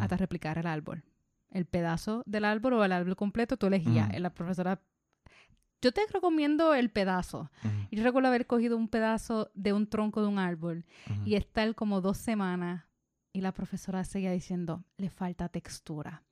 [0.00, 1.04] hasta replicar el árbol.
[1.50, 4.12] El pedazo del árbol o el árbol completo tú elegías.
[4.14, 4.80] Y La profesora,
[5.82, 7.50] yo te recomiendo el pedazo.
[7.90, 11.22] yo recuerdo haber cogido un pedazo de un tronco de un árbol ujú.
[11.26, 12.84] y estar como dos semanas
[13.32, 16.22] y la profesora seguía diciendo, le falta textura.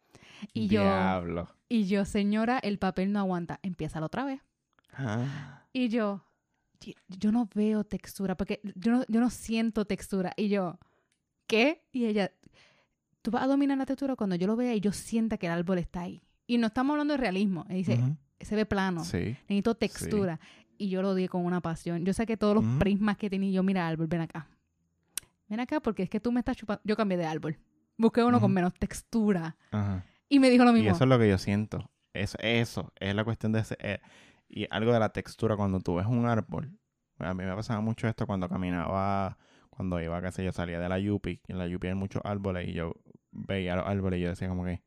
[0.52, 1.48] Y yo, Diablo.
[1.68, 4.40] y yo, señora, el papel no aguanta, empieza otra vez.
[4.92, 6.24] Ah, Y yo,
[6.80, 10.32] "Ye- yo no veo textura, porque yo no, yo no siento textura.
[10.36, 10.78] Y yo,
[11.46, 11.84] ¿qué?
[11.92, 12.30] Y ella,
[13.22, 15.52] tú vas a dominar la textura cuando yo lo vea y yo sienta que el
[15.52, 16.22] árbol está ahí.
[16.46, 17.64] Y no estamos hablando de realismo.
[17.70, 19.02] Y dice, ujú, se ve plano.
[19.04, 20.38] sí Necesito textura.
[20.78, 22.04] Y yo lo di con una pasión.
[22.04, 22.78] Yo saqué todos los Ujú.
[22.78, 23.48] prismas que tenía.
[23.50, 24.46] y Yo, mira, árbol, ven acá.
[25.48, 26.80] Ven acá porque es que tú me estás chupando.
[26.84, 27.58] Yo cambié de árbol.
[27.96, 28.54] Busqué uno con Ujú.
[28.54, 29.56] menos textura.
[29.70, 30.04] Ajá.
[30.28, 30.90] Y me dijo lo Y mismo.
[30.92, 31.90] eso es lo que yo siento.
[32.12, 33.76] Eso, eso es la cuestión de ese.
[33.80, 34.00] eh,
[34.48, 36.78] y algo de la textura cuando tú ves un árbol.
[37.18, 39.38] A mí me pasaba mucho esto cuando caminaba,
[39.70, 41.40] cuando iba, qué sé yo, salía de la Yupi.
[41.46, 42.94] Y en la Yupi hay muchos árboles y yo
[43.32, 44.82] veía los árboles y yo decía como que,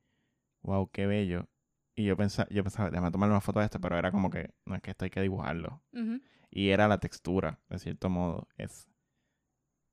[0.62, 1.48] wow, qué bello.
[1.96, 4.52] Y yo pensaba, yo pensaba, déjame tomar una foto de esto, pero era como que,
[4.66, 5.82] no es que esto hay que dibujarlo.
[6.50, 8.48] Y era la textura, de cierto modo.
[8.58, 8.88] Es,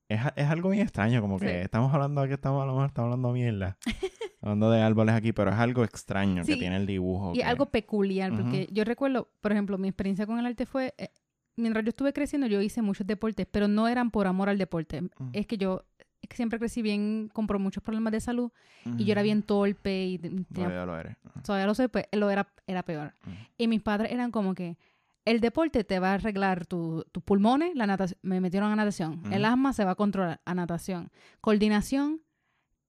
[0.08, 1.54] es, es algo bien extraño, como que Sí.
[1.64, 3.78] estamos hablando aquí, estamos estamos hablando mierda.
[4.44, 7.32] hablando de árboles aquí, pero es algo extraño Sí, que tiene el dibujo.
[7.34, 10.94] Y que- algo peculiar, porque yo recuerdo, por ejemplo, mi experiencia con el arte fue,
[10.98, 11.08] eh,
[11.56, 15.02] mientras yo estuve creciendo, yo hice muchos deportes, pero no eran por amor al deporte.
[15.02, 15.08] Mm.
[15.32, 15.84] Es que yo
[16.22, 18.50] es que siempre crecí bien, compró muchos problemas de salud
[18.96, 21.16] y yo era bien torpe y tenía- Todavía lo eres.
[21.44, 23.12] Todavía lo sé, pues lo era, era peor.
[23.58, 24.78] Y mis padres eran como que
[25.26, 29.20] el deporte te va a arreglar tu- tus pulmones, la natación, me metieron a natación.
[29.30, 31.10] El asma se va a controlar a natación.
[31.42, 32.20] Coordinación,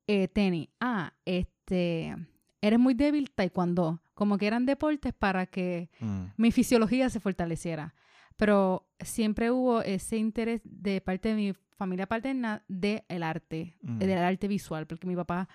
[0.08, 0.70] eh, tenis.
[0.80, 2.16] Ah, este,
[2.62, 4.02] eres muy débil, taekwondo.
[4.14, 6.26] Como que eran deportes para que Mm.
[6.38, 7.94] mi fisiología se fortaleciera.
[8.38, 13.98] pero siempre hubo ese interés de parte de mi familia paterna del el arte, Mm.
[14.00, 15.48] del arte visual, porque mi papá,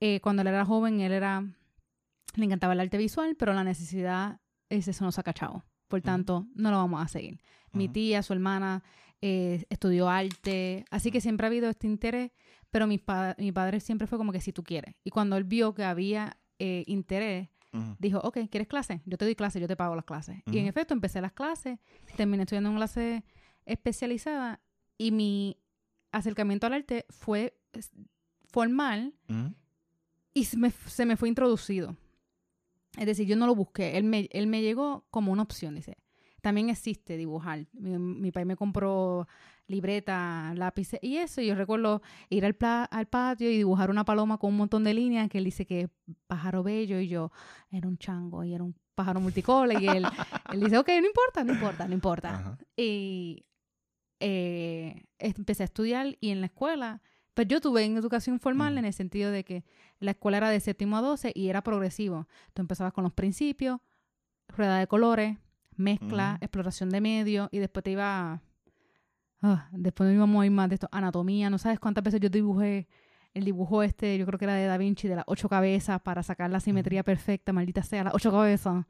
[0.00, 1.44] eh, cuando él era joven, él era,
[2.34, 5.64] le encantaba el arte visual, pero la necesidad es eso nos ha cachado.
[5.86, 6.06] Por Ujú.
[6.06, 7.38] tanto, no lo vamos a seguir.
[7.72, 8.82] Mi tía, su hermana,
[9.22, 12.32] eh, estudió arte, así que siempre ha habido este interés,
[12.74, 14.96] pero mi, pa- mi padre siempre fue como que si tú quieres.
[15.04, 17.48] Y cuando él vio que había eh, interés,
[18.00, 19.00] dijo, ok, ¿quieres clase?
[19.06, 20.42] Yo te doy clase, yo te pago las clases.
[20.46, 21.78] Y en efecto, empecé las clases,
[22.16, 23.22] terminé estudiando una clase
[23.64, 24.60] especializada
[24.98, 25.56] y mi
[26.10, 27.56] acercamiento al arte fue
[28.50, 29.14] formal
[30.32, 31.96] y se me, se me fue introducido.
[32.98, 35.96] Es decir, yo no lo busqué, él me, él me llegó como una opción, dice.
[36.44, 37.66] También existe dibujar.
[37.72, 39.26] Mi, mi país me compró
[39.66, 41.40] libreta, lápices y eso.
[41.40, 44.84] Y yo recuerdo ir al, pla- al patio y dibujar una paloma con un montón
[44.84, 45.88] de líneas que él dice que
[46.26, 47.32] pájaro bello y yo
[47.70, 50.04] era un chango y era un pájaro multicolor y él,
[50.52, 52.34] él dice, ok, no importa, no importa, no importa.
[52.34, 52.58] Ajá.
[52.76, 53.46] Y
[54.20, 57.00] eh, empecé a estudiar y en la escuela,
[57.32, 59.64] pues yo tuve en educación formal en el sentido de que
[59.98, 62.28] la escuela era de séptimo a 12 y era progresivo.
[62.52, 63.80] Tú empezabas con los principios,
[64.48, 65.38] rueda de colores,
[65.76, 66.44] mezcla, Ujú.
[66.44, 68.40] exploración de medios y después te iba...
[69.42, 72.88] ah, después íbamos a ir más de esto, anatomía, no sabes cuántas veces yo dibujé
[73.34, 76.22] el dibujo este, yo creo que era de Da Vinci, de las ocho cabezas para
[76.22, 78.86] sacar la simetría perfecta, maldita sea, las ocho cabezas.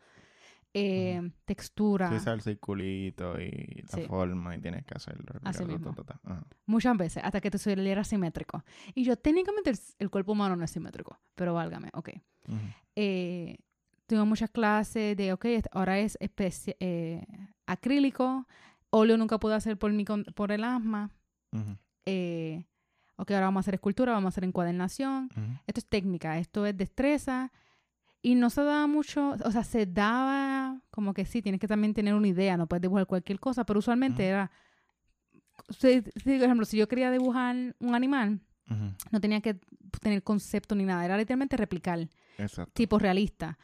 [0.77, 2.19] Eh, Textura.
[2.19, 4.03] Sí, el circulito y la Sí.
[4.09, 5.25] forma y tienes que hacerlo.
[5.45, 5.95] Así mismo.
[5.95, 6.47] ta, ta, ta.
[6.67, 8.65] Muchas veces, hasta que te saliera simétrico.
[8.95, 12.11] Y yo, técnicamente, el, el cuerpo humano no es simétrico, pero válgame, ok.
[12.97, 13.57] Eh,
[14.07, 17.27] tuve muchas clases de, ok, est- ahora es eh,
[17.67, 18.47] acrílico,
[18.91, 21.11] óleo nunca pude hacer por, mi, con- por el asma.
[22.07, 22.65] Eh,
[23.17, 25.31] ok, ahora vamos a hacer escultura, vamos a hacer encuadernación.
[25.67, 27.51] Esto es técnica, esto es destreza.
[28.23, 31.93] Y no se daba mucho, o sea, se daba como que sí, tienes que también
[31.93, 34.51] tener una idea, no puedes dibujar cualquier cosa, pero usualmente era,
[35.69, 38.41] si, si, por ejemplo, si yo quería dibujar un animal,
[39.11, 39.59] no tenía que
[40.01, 42.73] tener concepto ni nada, era literalmente replicar, Exacto.
[42.75, 43.59] tipo realista.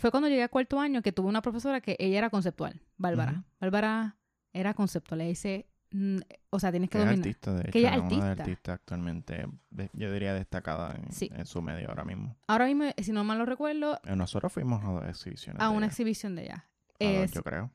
[0.00, 3.32] Fue cuando llegué al cuarto año que tuve una profesora que ella era conceptual, Bárbara.
[3.32, 3.42] Ujú.
[3.60, 4.16] Bárbara
[4.52, 6.18] era conceptual, le dice, mm,
[6.50, 7.26] o sea, tienes que Que es dominar.
[7.26, 7.70] artista, de hecho.
[7.72, 8.72] Que ella es una de artista.
[8.74, 11.30] actualmente, de- yo diría destacada en, Sí.
[11.34, 12.36] en su medio ahora mismo.
[12.46, 15.60] Ahora mismo, si no mal lo recuerdo, Eh, Nosotros fuimos a dos exhibiciones.
[15.60, 15.86] a de una ella.
[15.92, 16.64] exhibición de ella.
[17.00, 17.70] A dos, Es- yo creo.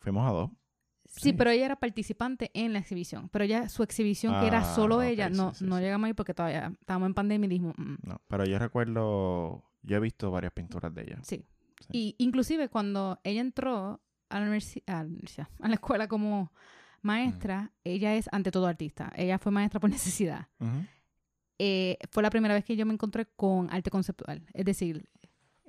[0.00, 0.50] Fuimos a dos.
[1.14, 1.32] Sí, Sí.
[1.34, 3.28] pero ella era participante en la exhibición.
[3.28, 6.32] Pero ya su exhibición, que era Ah, solo ella, no, sí, no llegamos ahí porque
[6.32, 7.96] todavía estábamos en pandemia y dijimos, "Mm".
[8.02, 11.18] No, pero yo recuerdo, yo he visto varias pinturas de ella.
[11.22, 11.44] sí.
[11.90, 15.06] Y inclusive cuando ella entró a la, universidad,
[15.60, 16.52] a la escuela como
[17.02, 19.12] maestra, ella es ante todo artista.
[19.16, 20.46] Ella fue maestra por necesidad.
[21.58, 24.46] Eh, fue la primera vez que yo me encontré con arte conceptual.
[24.54, 25.08] Es decir,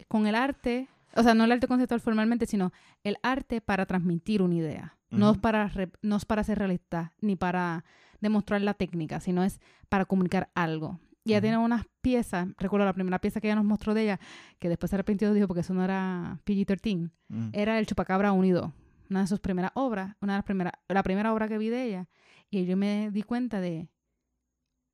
[0.07, 2.71] con el arte, o sea, no el arte conceptual formalmente, sino
[3.03, 4.97] el arte para transmitir una idea.
[5.19, 5.71] No, es para
[6.01, 7.85] no es para ser realista, ni para
[8.19, 9.59] demostrar la técnica, sino es
[9.89, 10.99] para comunicar algo.
[11.25, 11.43] Y ella Ujú.
[11.43, 14.19] tiene unas piezas, recuerdo la primera pieza que ella nos mostró de ella,
[14.59, 17.49] que después se arrepintió y dijo porque eso no era PG-13, Mm.
[17.53, 18.73] era el Chupacabra Unido,
[19.09, 21.83] una de sus primeras obras, una de las primeras, la primera obra que vi de
[21.83, 22.09] ella,
[22.49, 23.89] y yo me di cuenta de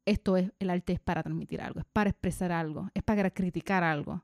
[0.06, 3.84] esto es, el arte es para transmitir algo, es para expresar algo, es para criticar
[3.84, 4.24] algo.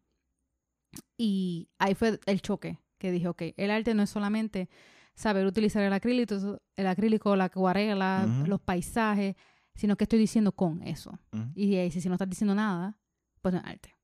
[1.17, 4.69] Y ahí fue el choque, que dije, ok, el arte no es solamente
[5.15, 9.35] saber utilizar el acrílico, el acrílico, la acuarela, los paisajes,
[9.73, 11.17] sino que estoy diciendo con eso.
[11.55, 12.97] Y ahí, si, no estás diciendo nada,
[13.41, 13.95] pues no es arte.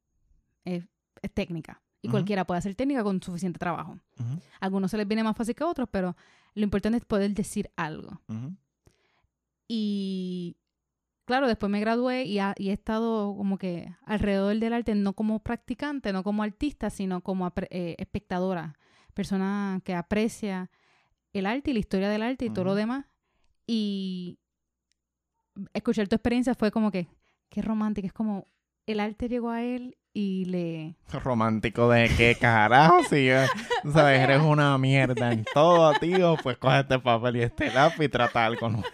[0.65, 0.85] Es,
[1.21, 1.81] es técnica.
[2.01, 3.99] Y cualquiera puede hacer técnica con suficiente trabajo.
[4.59, 6.15] A algunos se les viene más fácil que a otros, pero
[6.55, 8.19] lo importante es poder decir algo.
[9.67, 10.57] Y
[11.25, 15.13] claro, después me gradué y, ha- y he estado como que alrededor del arte, no
[15.13, 18.77] como practicante, no como artista, sino como eh, espectadora,
[19.13, 20.69] persona que aprecia
[21.33, 23.05] el arte y la historia del arte y todo lo demás.
[23.67, 24.37] Y
[25.73, 27.07] escuchar tu experiencia fue como que,
[27.49, 28.47] qué romántica, es como
[28.85, 30.97] el arte llegó a él y le...
[31.23, 33.29] Romántico de qué carajo, si
[33.83, 37.71] tú sabes, sea- eres una mierda en todo, tío, pues coge este papel y este
[37.71, 38.87] lápiz y trata algo nuevo.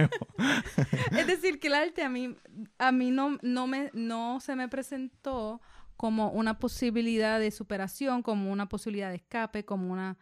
[1.18, 2.36] Es decir, que el arte a mí,
[2.78, 5.62] a mí no, no, me, no se me presentó
[5.96, 10.18] como una posibilidad de superación, como una posibilidad de escape, como una...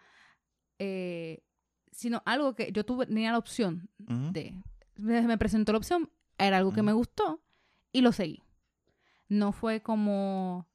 [0.80, 1.42] eh,
[1.96, 4.62] sino algo que yo tuve, tenía la opción de...
[4.98, 7.42] Me presentó la opción, era algo que me gustó
[7.92, 8.44] y lo seguí.
[9.28, 10.68] No fue como...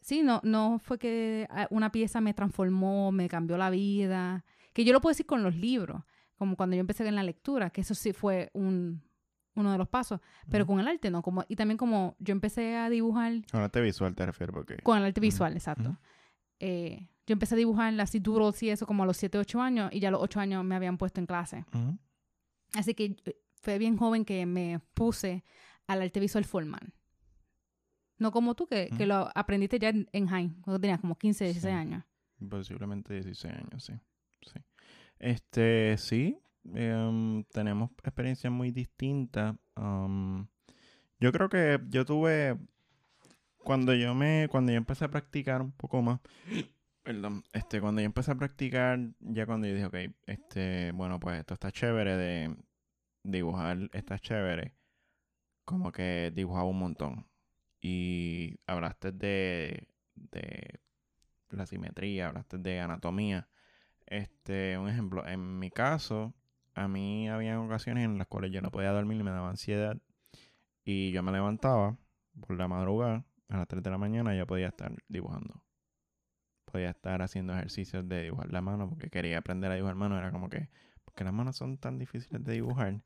[0.00, 4.44] Sí, no, no fue que ah, una pieza me transformó, me cambió la vida.
[4.72, 6.02] Que yo lo puedo decir con los libros,
[6.36, 9.02] como cuando yo empecé en la lectura, que eso sí fue un,
[9.54, 10.20] uno de los pasos.
[10.50, 11.22] Pero con el arte no.
[11.22, 14.76] Como, y también como yo empecé a dibujar Con arte visual te refiero porque...
[14.82, 15.98] con el arte visual, exacto.
[16.60, 19.90] eh, yo empecé a dibujar las doodles y eso como a los 7, 8 años
[19.92, 21.64] y ya a los 8 años me habían puesto en clase.
[22.74, 25.44] Así que eh, fue bien joven que me puse
[25.86, 26.92] al arte visual formal.
[28.18, 31.44] No como tú, que, que lo aprendiste ya en, en high, cuando tenías como 15,
[31.44, 31.76] 16 Sí.
[31.76, 32.02] años.
[32.50, 33.92] Posiblemente 16 años, sí.
[34.42, 34.58] sí.
[35.18, 36.38] Este, sí,
[36.74, 39.54] em, tenemos experiencias muy distintas.
[41.20, 42.56] Yo creo que yo tuve,
[43.58, 46.20] cuando yo me, cuando yo empecé a practicar un poco más,
[47.08, 51.38] perdón, este, cuando yo empecé a practicar, ya cuando yo dije, ok, este, bueno, pues
[51.38, 52.54] esto está chévere de
[53.22, 54.74] dibujar, está chévere,
[55.64, 57.26] como que dibujaba un montón.
[57.80, 60.80] Y hablaste de, de
[61.48, 63.48] la simetría, hablaste de anatomía.
[64.04, 66.34] Este, un ejemplo, en mi caso,
[66.74, 69.96] a mí había ocasiones en las cuales yo no podía dormir y me daba ansiedad.
[70.84, 71.96] Y yo me levantaba
[72.38, 75.62] por la madrugada, a las 3 de la mañana, y yo podía estar dibujando.
[76.70, 80.18] Podía estar haciendo ejercicios de dibujar la mano, porque quería aprender a dibujar mano.
[80.18, 80.68] Era como que,
[81.04, 83.02] porque las manos son tan difíciles de dibujar.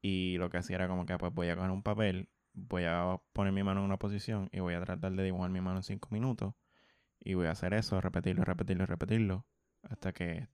[0.00, 3.20] Y lo que hacía era como que, pues voy a coger un papel, voy a
[3.32, 5.82] poner mi mano en una posición y voy a tratar de dibujar mi mano en
[5.82, 6.54] 5 minutos.
[7.20, 9.46] Y voy a hacer eso, repetirlo, repetirlo, repetirlo,
[9.82, 10.48] hasta que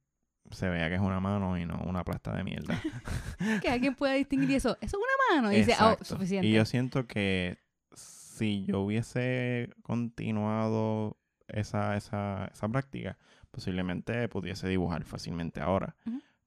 [0.50, 2.80] se vea que es una mano y no una plasta de mierda.
[3.62, 4.76] Que alguien pueda distinguir eso.
[4.80, 5.52] Eso es una mano.
[5.52, 6.46] Y dice, oh, suficiente.
[6.46, 7.58] Y yo siento que
[7.94, 13.18] si yo hubiese continuado esa, esa, esa práctica,
[13.50, 15.96] posiblemente pudiese dibujar fácilmente ahora.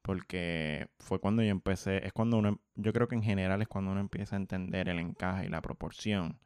[0.02, 3.92] Porque fue cuando yo empecé, es cuando uno, yo creo que en general es cuando
[3.92, 6.40] uno empieza a entender el encaje y la proporción,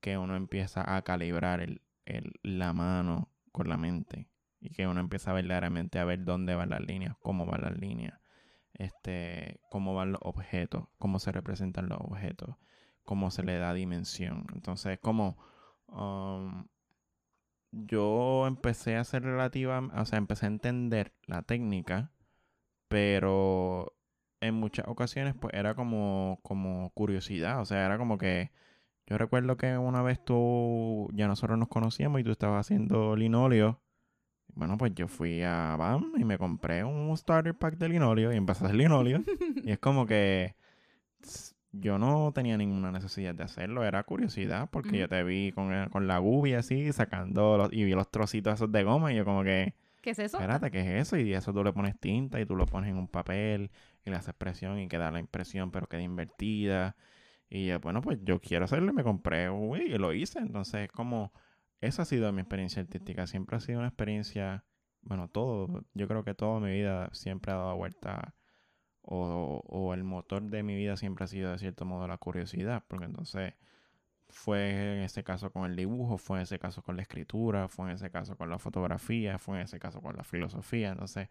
[0.00, 4.28] que uno empieza a calibrar el, el- la mano con la mente
[4.60, 8.20] y que uno empieza verdaderamente a ver dónde van las líneas, cómo van las líneas,
[8.74, 12.56] este, cómo van los objetos, cómo se representan los objetos,
[13.04, 14.46] cómo se le da dimensión.
[14.54, 15.36] Entonces, como
[15.88, 16.66] um,
[17.86, 22.12] yo empecé a hacer relativa, o sea, empecé a entender la técnica,
[22.88, 23.94] pero
[24.40, 28.52] en muchas ocasiones pues era como, como curiosidad, o sea, era como que
[29.06, 33.82] yo recuerdo que una vez tú, ya nosotros nos conocíamos y tú estabas haciendo linóleo.
[34.54, 38.36] Bueno, pues yo fui a BAM y me compré un starter pack de linóleo y
[38.36, 39.22] empecé a hacer linóleo.
[39.64, 40.54] y es como que
[41.80, 45.90] yo no tenía ninguna necesidad de hacerlo, era curiosidad, porque yo te vi con, el-
[45.90, 49.24] con la gubia así, sacando los, y vi los trocitos esos de goma y yo
[49.24, 50.36] como que, ¿Qué es eso?
[50.38, 51.16] espérate, ¿qué es eso?
[51.16, 53.70] Y eso tú le pones tinta y tú lo pones en un papel
[54.04, 56.96] y le haces presión y queda la impresión, pero queda invertida.
[57.48, 60.38] Y yo, bueno, pues yo quiero hacerlo y me compré, uy, y lo hice.
[60.40, 61.32] Entonces, como,
[61.80, 63.26] esa ha sido mi experiencia artística.
[63.26, 64.64] Siempre ha sido una experiencia,
[65.02, 68.34] bueno, todo, yo creo que toda mi vida siempre ha dado vuelta,
[69.04, 72.84] o, o el motor de mi vida siempre ha sido de cierto modo la curiosidad,
[72.88, 73.54] porque entonces
[74.28, 77.86] fue en ese caso con el dibujo, fue en ese caso con la escritura, fue
[77.86, 80.90] en ese caso con la fotografía, fue en ese caso con la filosofía.
[80.90, 81.28] Entonces,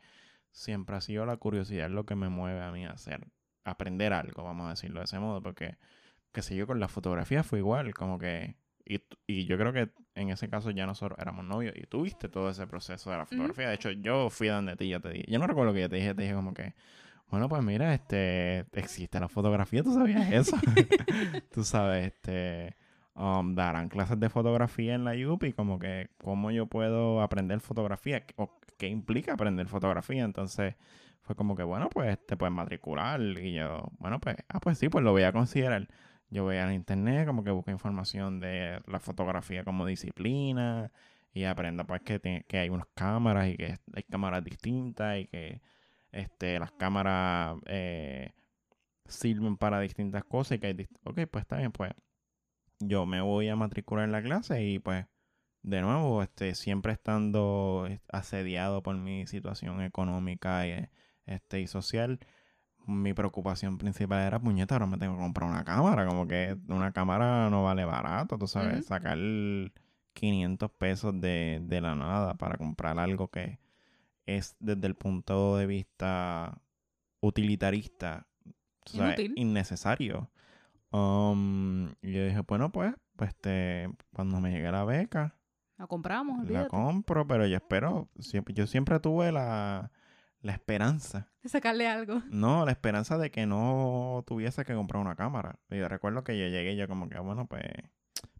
[0.51, 3.27] siempre ha sido la curiosidad lo que me mueve a mí a hacer,
[3.65, 5.77] aprender algo, vamos a decirlo de ese modo, porque,
[6.31, 8.55] qué sé yo, con la fotografía fue igual, como que,
[8.85, 12.29] y, y yo creo que en ese caso ya nosotros éramos novios y tú viste
[12.29, 13.67] todo ese proceso de la fotografía.
[13.69, 15.89] De hecho, yo fui a donde ti, yo te dije, yo no recuerdo que yo
[15.89, 16.73] te dije, te dije como que,
[17.33, 20.55] bueno, pues mira, este, existe la fotografía, tú sabías eso.
[21.51, 22.75] tú sabes, este,
[23.15, 28.23] um, darán clases de fotografía en la UPI, como que cómo yo puedo aprender fotografía
[28.35, 30.23] o qué implica aprender fotografía.
[30.23, 30.75] Entonces
[31.23, 33.19] fue como que, bueno, pues te puedes matricular.
[33.21, 35.87] Y yo, bueno, pues, ah, pues sí, pues lo voy a considerar.
[36.29, 40.91] Yo voy a internet, como que busco información de la fotografía como disciplina
[41.33, 45.25] y aprendo pues que, tiene- que hay unas cámaras y que hay cámaras distintas y
[45.27, 45.61] que
[46.13, 48.31] este, las cámaras eh,
[49.07, 51.91] sirven para distintas cosas y que hay dist- ok, pues está bien, pues
[52.79, 55.05] yo me voy a matricular en la clase y pues
[55.63, 60.89] de nuevo, este, siempre estando eh, asediado por mi situación económica y,
[61.25, 62.19] este, y social,
[62.87, 66.91] mi preocupación principal era, puñeta, ahora me tengo que comprar una cámara, como que una
[66.93, 69.17] cámara no vale barato, tú sabes, sacar
[70.13, 73.59] 500 pesos de, de la nada para comprar algo que
[74.25, 76.61] es desde el punto de vista
[77.21, 78.27] utilitarista,
[78.85, 79.33] sabes, Inútil.
[79.37, 80.29] innecesario.
[80.91, 85.35] Um, y yo dije, bueno, pues, pues este, cuando me llegue la beca,
[85.77, 89.91] La compramos, la compro, pero yo espero, siempre, yo siempre tuve la,
[90.41, 92.21] la esperanza, De sacarle algo.
[92.29, 95.57] no, la esperanza de que no tuviese que comprar una cámara.
[95.71, 97.63] Y yo recuerdo que yo llegué y yo como que, bueno, pues,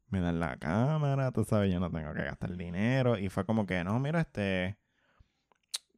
[0.10, 3.18] me dan la cámara, tú sabes, yo no tengo que gastar dinero.
[3.18, 4.78] Y fue como que, no, mira, este,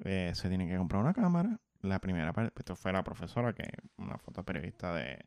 [0.04, 1.60] eh, se tiene que comprar una cámara.
[1.82, 5.26] La primera esto fue la profesora, que una fotoperiodista de,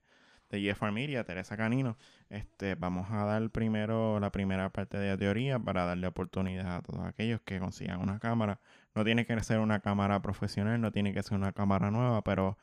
[0.51, 1.97] de GFR Media, Teresa Canino,
[2.31, 6.83] este, vamos a dar primero la primera parte de la teoría para darle oportunidad a
[6.83, 8.61] todos aquellos que consigan una cámara.
[8.95, 12.59] No tiene que ser una cámara profesional, no tiene que ser una cámara nueva, pero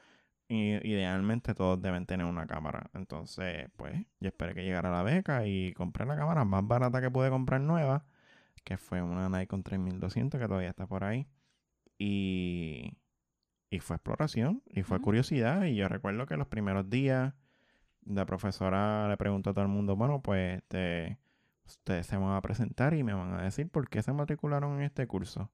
[0.48, 2.90] idealmente todos deben tener una cámara.
[2.94, 7.10] Entonces, pues, yo esperé que llegara la beca y compré la cámara más barata que
[7.12, 8.06] pude comprar nueva,
[8.64, 11.28] que fue una Nikon 3200 que todavía está por ahí.
[11.98, 12.98] Y,
[13.70, 15.66] y fue exploración y fue curiosidad.
[15.66, 17.34] Y yo recuerdo que los primeros días
[18.06, 21.18] la profesora le preguntó a todo el mundo, bueno, pues este,
[21.66, 24.84] ustedes se van a presentar y me van a decir por qué se matricularon en
[24.84, 25.52] este curso.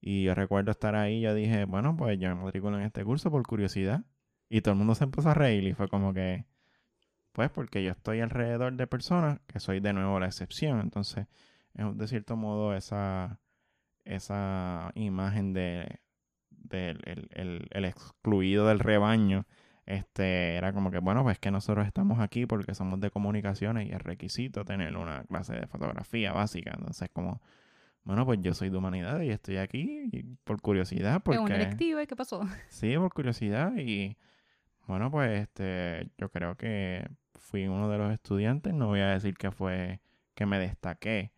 [0.00, 3.04] Y yo recuerdo estar ahí y yo dije, bueno, pues yo me matriculo en este
[3.04, 4.04] curso por curiosidad.
[4.48, 6.46] Y todo el mundo se empezó a reír y fue como que,
[7.32, 10.80] pues porque yo estoy alrededor de personas que soy de nuevo la excepción.
[10.80, 11.26] Entonces,
[11.74, 13.40] es de cierto modo esa,
[14.04, 16.00] esa imagen de,
[16.70, 19.46] el excluido del rebaño
[19.86, 23.92] este, era como que, bueno, pues que nosotros estamos aquí porque somos de comunicaciones y
[23.92, 26.72] es requisito tener una clase de fotografía básica.
[26.76, 27.42] Entonces, como,
[28.04, 31.22] bueno, pues yo soy de humanidades y estoy aquí por curiosidad.
[31.22, 32.06] Porque, ¿Es una electiva?
[32.06, 32.42] ¿Qué pasó?
[32.68, 34.16] Sí, por curiosidad y,
[34.86, 39.36] bueno, pues este, yo creo que fui uno de los estudiantes, no voy a decir
[39.36, 40.00] que fue
[40.34, 41.32] que me destaqué,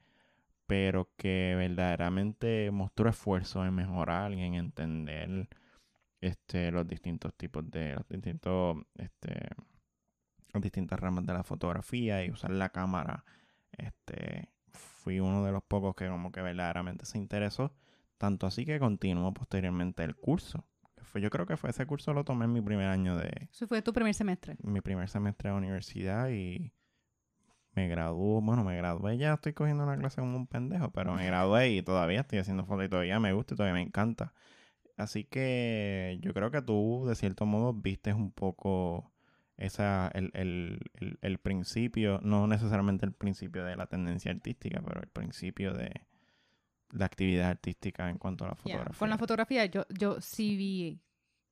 [0.66, 5.48] pero que verdaderamente mostró esfuerzo en mejorar y en entender
[6.20, 9.48] este, los distintos tipos de, los distintos, este,
[10.52, 13.24] las distintas ramas de la fotografía y usar la cámara.
[13.72, 17.74] Este, fui uno de los pocos que como que verdaderamente se interesó,
[18.16, 20.64] tanto así que continuó posteriormente el curso.
[21.02, 23.48] Fue, yo creo que fue ese curso lo tomé en mi primer año de...
[23.52, 24.56] Eso fue tu primer semestre.
[24.62, 26.72] Mi primer semestre de universidad y
[27.74, 31.26] me graduó, bueno, me gradué ya, estoy cogiendo una clase como un pendejo, pero me
[31.26, 34.32] gradué y todavía estoy haciendo fotos y todavía me gusta y todavía me encanta.
[34.96, 39.12] Así que yo creo que tú, de cierto modo, viste un poco
[39.56, 40.80] esa, el, el,
[41.20, 45.92] el, principio, no necesariamente el principio de la tendencia artística, pero el principio de
[46.90, 48.98] la actividad artística en cuanto a la fotografía.
[48.98, 51.00] Con la fotografía yo, yo sí vi,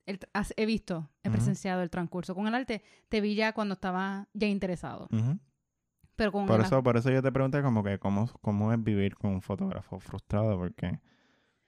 [0.06, 0.20] el,
[0.56, 2.34] he visto, he presenciado el transcurso.
[2.34, 5.08] Con el arte te vi ya cuando estaba ya interesado.
[6.16, 9.16] Pero con por, eso, por eso yo te pregunté como que cómo, cómo es vivir
[9.16, 11.00] con un fotógrafo frustrado, porque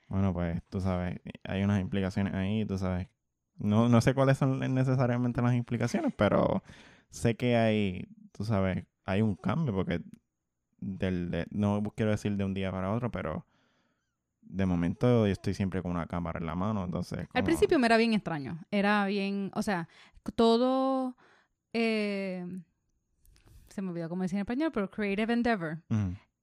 [0.08, 3.08] bueno, pues tú sabes, hay unas implicaciones ahí, tú sabes.
[3.56, 6.62] No, no sé cuáles son necesariamente las implicaciones, pero
[7.10, 10.02] sé que hay, tú sabes, hay un cambio porque
[10.80, 13.46] del, no quiero decir de un día para otro, pero
[14.42, 17.26] de momento yo estoy siempre con una cámara en la mano, entonces...
[17.32, 19.88] Al principio me era bien extraño, era bien, o sea,
[20.36, 21.16] todo...
[21.72, 22.46] Eh,
[23.74, 25.82] se me olvidó cómo decir en español, pero creative endeavor.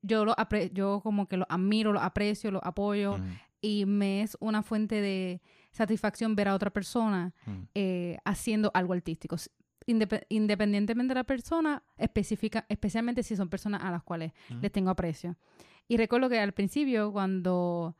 [0.01, 0.35] Yo lo
[0.73, 3.17] yo como que lo admiro, lo aprecio, lo apoyo
[3.61, 5.41] y me es una fuente de
[5.71, 7.61] satisfacción ver a otra persona mm.
[7.75, 9.37] eh, haciendo algo artístico.
[9.85, 15.37] independientemente de la persona, específica, especialmente si son personas a las cuales les tengo aprecio.
[15.87, 17.95] Y recuerdo que al principio, cuando,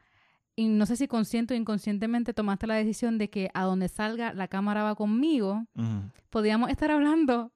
[0.56, 4.34] y no sé si consciente o inconscientemente tomaste la decisión de que a donde salga
[4.34, 5.66] la cámara va conmigo,
[6.30, 7.52] podíamos estar hablando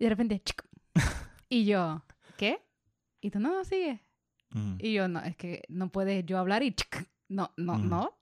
[0.00, 0.42] y de repente,
[1.48, 2.04] y yo,
[2.36, 2.62] ¿qué?
[3.20, 4.04] Y tú, no, sigue.
[4.78, 6.74] Y yo, no, es que no puedes yo hablar y
[7.28, 8.18] no, no, no.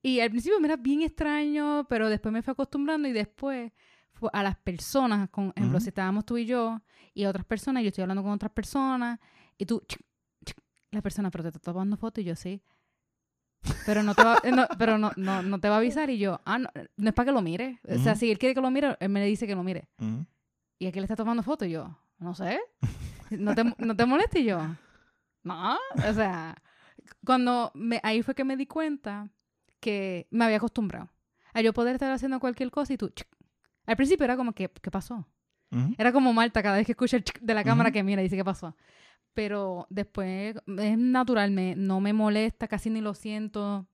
[0.00, 3.72] Y al principio me era bien extraño, pero después me fui acostumbrando y después
[4.12, 6.80] fue a las personas, con ejemplo, si estábamos tú y yo
[7.12, 9.18] y otras personas, yo estoy hablando con otras personas
[9.58, 9.82] y tú,
[10.92, 12.62] la persona, pero te está tomando foto y yo sí.
[13.84, 16.18] Pero no te va, eh, no, pero no, no, no, te va a avisar y
[16.18, 17.80] yo, ah, no, no es para que lo mire.
[17.88, 19.88] O sea, si él quiere que lo mire, él me dice que lo mire.
[20.78, 22.60] Y aquí le está tomando foto y yo, no sé.
[23.30, 24.60] ¿No te, no te molesta y yo?
[25.42, 26.56] No, o sea,
[27.24, 29.28] cuando me, ahí fue que me di cuenta
[29.80, 31.08] que me había acostumbrado
[31.54, 33.12] a yo poder estar haciendo cualquier cosa y tú,
[33.86, 35.26] al principio era como que, ¿qué pasó?
[35.98, 38.36] Era como Marta cada vez que escucha el de la cámara que mira y dice,
[38.36, 38.76] ¿qué pasó?
[39.34, 43.86] Pero después es natural, me, no me molesta, casi ni lo siento.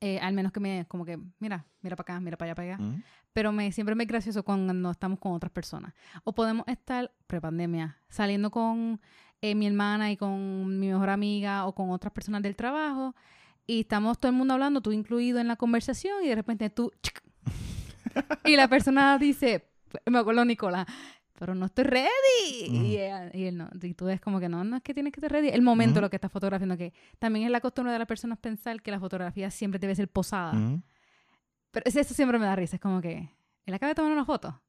[0.00, 2.74] Eh, al menos que me, como que, mira, mira para acá, mira para allá, para
[2.74, 3.04] allá.
[3.32, 5.94] Pero me, siempre me es gracioso cuando estamos con otras personas.
[6.24, 9.00] O podemos estar, pre-pandemia, saliendo con
[9.40, 13.14] eh, mi hermana y con mi mejor amiga o con otras personas del trabajo
[13.66, 16.92] y estamos todo el mundo hablando, tú incluido en la conversación y de repente tú...
[18.44, 19.68] y la persona dice,
[20.06, 20.86] me acuerdo Nicolás,
[21.38, 22.66] pero no estoy ready.
[22.66, 25.32] Y, él, no, y tú ves como que no, no es que tienes que estar
[25.32, 25.48] ready.
[25.48, 28.82] El momento lo que estás fotografiando, que también es la costumbre de las personas pensar
[28.82, 30.52] que la fotografía siempre debe ser posada.
[31.72, 33.30] Pero eso siempre me da risa, es como que,
[33.66, 34.60] ¿él acaba de tomar una foto?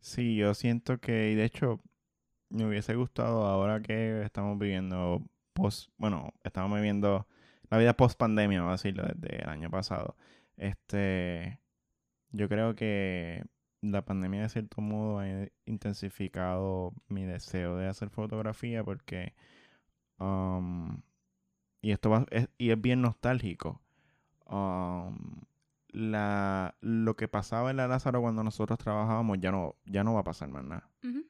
[0.00, 1.80] Sí, yo siento que, y de hecho,
[2.50, 5.22] me hubiese gustado ahora que estamos viviendo
[5.54, 7.26] post, bueno, estamos viviendo
[7.70, 10.16] la vida post pandemia, vamos a decirlo, desde el año pasado.
[10.56, 11.58] Este,
[12.30, 13.44] yo creo que
[13.80, 15.26] la pandemia de cierto modo ha
[15.66, 19.34] intensificado mi deseo de hacer fotografía porque
[20.18, 21.02] um,
[21.80, 23.82] y esto va es, y es bien nostálgico
[24.46, 25.16] um,
[25.92, 30.20] la lo que pasaba en la Lázaro cuando nosotros trabajábamos ya no ya no va
[30.20, 31.24] a pasar más nada Ujú.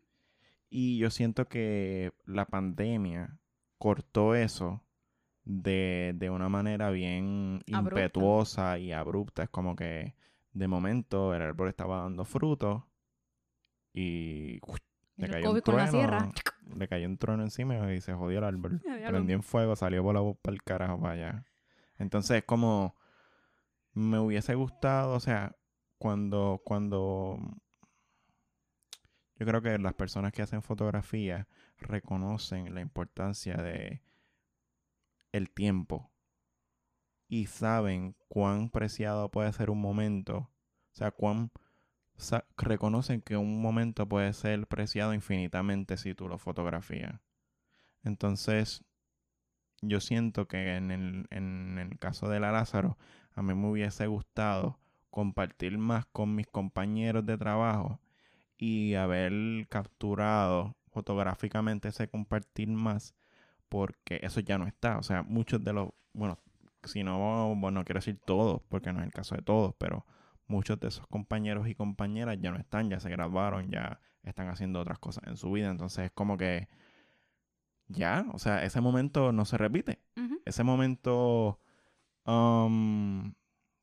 [0.71, 3.39] y yo siento que la pandemia
[3.79, 4.81] cortó eso
[5.45, 8.01] de, de una manera bien Abrupta.
[8.05, 9.43] impetuosa y abrupta.
[9.43, 10.15] Es como que
[10.53, 12.85] de momento el árbol estaba dando frutos
[13.93, 14.61] y
[15.17, 16.33] le cayó un trueno.
[16.77, 18.81] Le cayó un trueno encima y se jodió el árbol.
[19.09, 21.45] Prendió en fuego, salió por la para el carajo para allá.
[21.99, 22.95] Entonces es como
[23.94, 25.56] me hubiese gustado, o sea,
[25.98, 27.39] cuando, cuando
[29.36, 31.48] yo creo que las personas que hacen fotografía
[31.78, 34.02] reconocen la importancia de
[35.32, 36.12] el tiempo
[37.28, 41.51] y saben cuán preciado puede ser un momento, o sea, cuán
[42.56, 47.20] reconocen que un momento puede ser preciado infinitamente si tú lo fotografías.
[48.05, 48.85] Entonces,
[49.81, 52.98] yo siento que en el, en el caso de la Lázaro,
[53.35, 54.79] a mí me hubiese gustado
[55.11, 58.01] compartir más con mis compañeros de trabajo
[58.57, 59.33] y haber
[59.69, 63.15] capturado fotográficamente ese compartir más
[63.69, 64.99] porque eso ya no está.
[64.99, 66.39] O sea, muchos de los, bueno,
[66.85, 70.05] si no, bueno, no quiero decir todos, porque no es el caso de todos, pero
[70.47, 74.81] muchos de esos compañeros y compañeras ya no están, ya se graduaron, ya están haciendo
[74.81, 75.71] otras cosas en su vida.
[75.71, 76.69] Entonces es como que
[77.89, 80.01] ya, o sea, ese momento no se repite.
[80.45, 81.61] Ese momento,
[82.27, 83.35] um,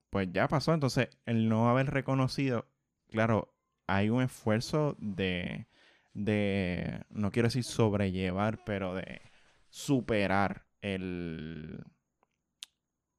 [0.10, 0.74] pues ya pasó.
[0.74, 2.68] Entonces, el no haber reconocido,
[3.10, 3.54] claro,
[3.88, 5.68] hay un esfuerzo de,
[6.14, 9.22] de, no quiero decir sobrellevar, pero de
[9.70, 11.84] superar el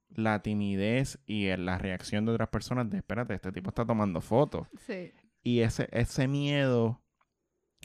[0.09, 4.20] la timidez y el- la reacción de otras personas de espérate, este tipo está tomando
[4.20, 4.66] fotos.
[4.86, 5.12] Sí.
[5.42, 7.01] Y ese, ese miedo,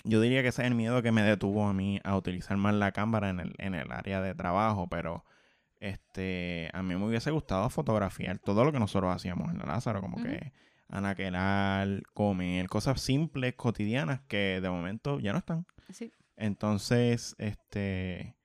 [0.03, 2.73] yo diría que ese es el miedo que me detuvo a mí a utilizar más
[2.73, 5.23] la cámara en el, en el área de trabajo, pero
[5.85, 10.01] este, a mí me hubiese gustado fotografiar todo lo que nosotros hacíamos en la Lázaro,
[10.01, 10.51] como que
[10.87, 15.67] anaquelar, comer, cosas simples, cotidianas que de momento ya no están.
[15.91, 16.11] Sí.
[16.37, 18.35] Entonces, este,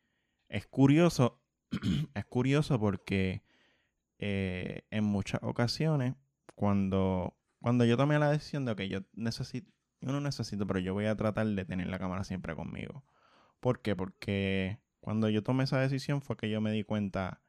[0.48, 1.42] es curioso,
[2.14, 3.42] es curioso porque
[4.18, 6.16] eh, en muchas ocasiones,
[6.54, 9.70] cuando, cuando yo tomé la decisión de que yo necesito,
[10.02, 13.02] yo no necesito, pero yo voy a tratar de tener la cámara siempre conmigo.
[13.60, 13.96] ¿Por qué?
[13.96, 17.42] Porque cuando yo tomé esa decisión fue que yo me di cuenta,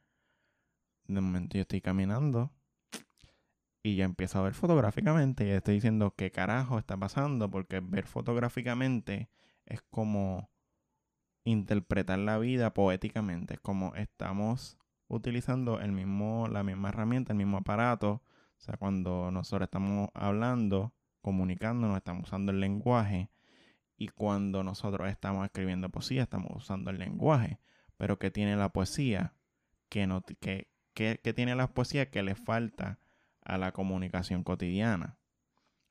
[1.05, 2.51] de momento yo estoy caminando
[3.83, 8.05] y ya empiezo a ver fotográficamente y estoy diciendo qué carajo está pasando, porque ver
[8.05, 9.29] fotográficamente
[9.65, 10.49] es como
[11.43, 17.57] interpretar la vida poéticamente, es como estamos utilizando el mismo, la misma herramienta, el mismo
[17.57, 18.21] aparato.
[18.57, 23.29] O sea, cuando nosotros estamos hablando, comunicándonos, estamos usando el lenguaje.
[24.01, 27.59] Y cuando nosotros estamos escribiendo poesía, estamos usando el lenguaje.
[27.97, 29.35] Pero ¿qué tiene la poesía?
[29.89, 32.97] que no, que, que, que tiene la poesía que le falta
[33.43, 35.17] a la comunicación cotidiana?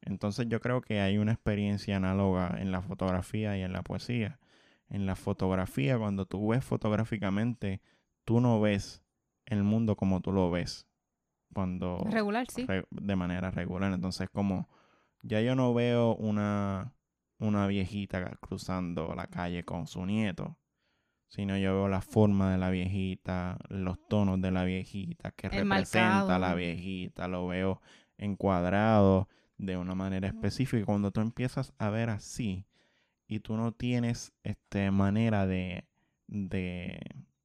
[0.00, 4.40] Entonces yo creo que hay una experiencia análoga en la fotografía y en la poesía.
[4.88, 7.80] En la fotografía, cuando tú ves fotográficamente,
[8.24, 9.04] tú no ves
[9.46, 10.88] el mundo como tú lo ves
[11.52, 12.64] cuando Regular, sí.
[12.66, 13.92] re- de manera regular.
[13.92, 14.68] Entonces, como
[15.22, 16.92] ya yo no veo una,
[17.40, 20.58] una viejita cruzando la calle con su nieto,
[21.28, 26.36] sino yo veo la forma de la viejita, los tonos de la viejita, que representa
[26.36, 27.80] a la viejita, lo veo
[28.18, 30.84] encuadrado de una manera específica.
[30.84, 32.66] Cuando tú empiezas a ver así
[33.26, 35.86] y tú no tienes este manera de,
[36.26, 37.00] de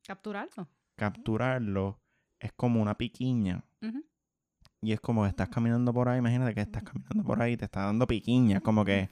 [0.06, 0.68] Capturarlo.
[0.96, 2.00] capturarlo,
[2.40, 3.64] es como una piquiña.
[4.82, 7.58] Y es como que estás caminando por ahí, imagínate que estás caminando por ahí y
[7.58, 9.10] te está dando piquiña, como que,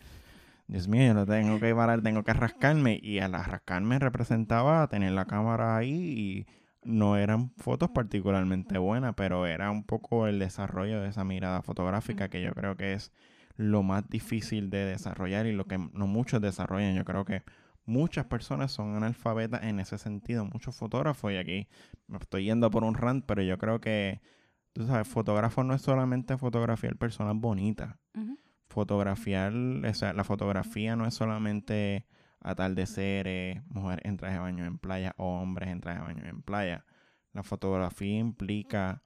[0.68, 3.00] Dios mío, yo lo tengo que parar, tengo que rascarme.
[3.02, 6.46] Y al rascarme representaba tener la cámara ahí y
[6.84, 12.30] no eran fotos particularmente buenas, pero era un poco el desarrollo de esa mirada fotográfica
[12.30, 13.12] que yo creo que es
[13.56, 16.96] lo más difícil de desarrollar y lo que no muchos desarrollan.
[16.96, 17.44] Yo creo que
[17.86, 21.68] muchas personas son analfabetas en ese sentido, muchos fotógrafos, y aquí
[22.08, 24.22] me estoy yendo por un rant, pero yo creo que,
[24.74, 27.96] tú sabes, fotógrafo no es solamente fotografiar personas bonitas.
[28.16, 28.38] Ujú.
[28.70, 32.06] Fotografiar, o sea, la fotografía no es solamente
[32.40, 36.86] atardeceres, mujeres en de baño en playa o hombres en de baño en playa.
[37.32, 39.04] La fotografía implica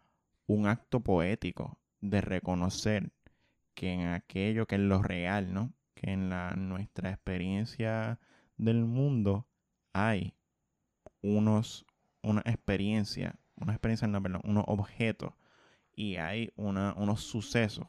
[0.47, 3.11] un acto poético de reconocer
[3.73, 5.73] que en aquello que es lo real, ¿no?
[5.93, 8.19] Que en la, nuestra experiencia
[8.57, 9.47] del mundo
[9.93, 10.35] hay
[11.21, 11.85] unos,
[12.21, 15.33] una experiencia, una experiencia, no, perdón, unos objetos
[15.95, 17.87] y hay una, unos sucesos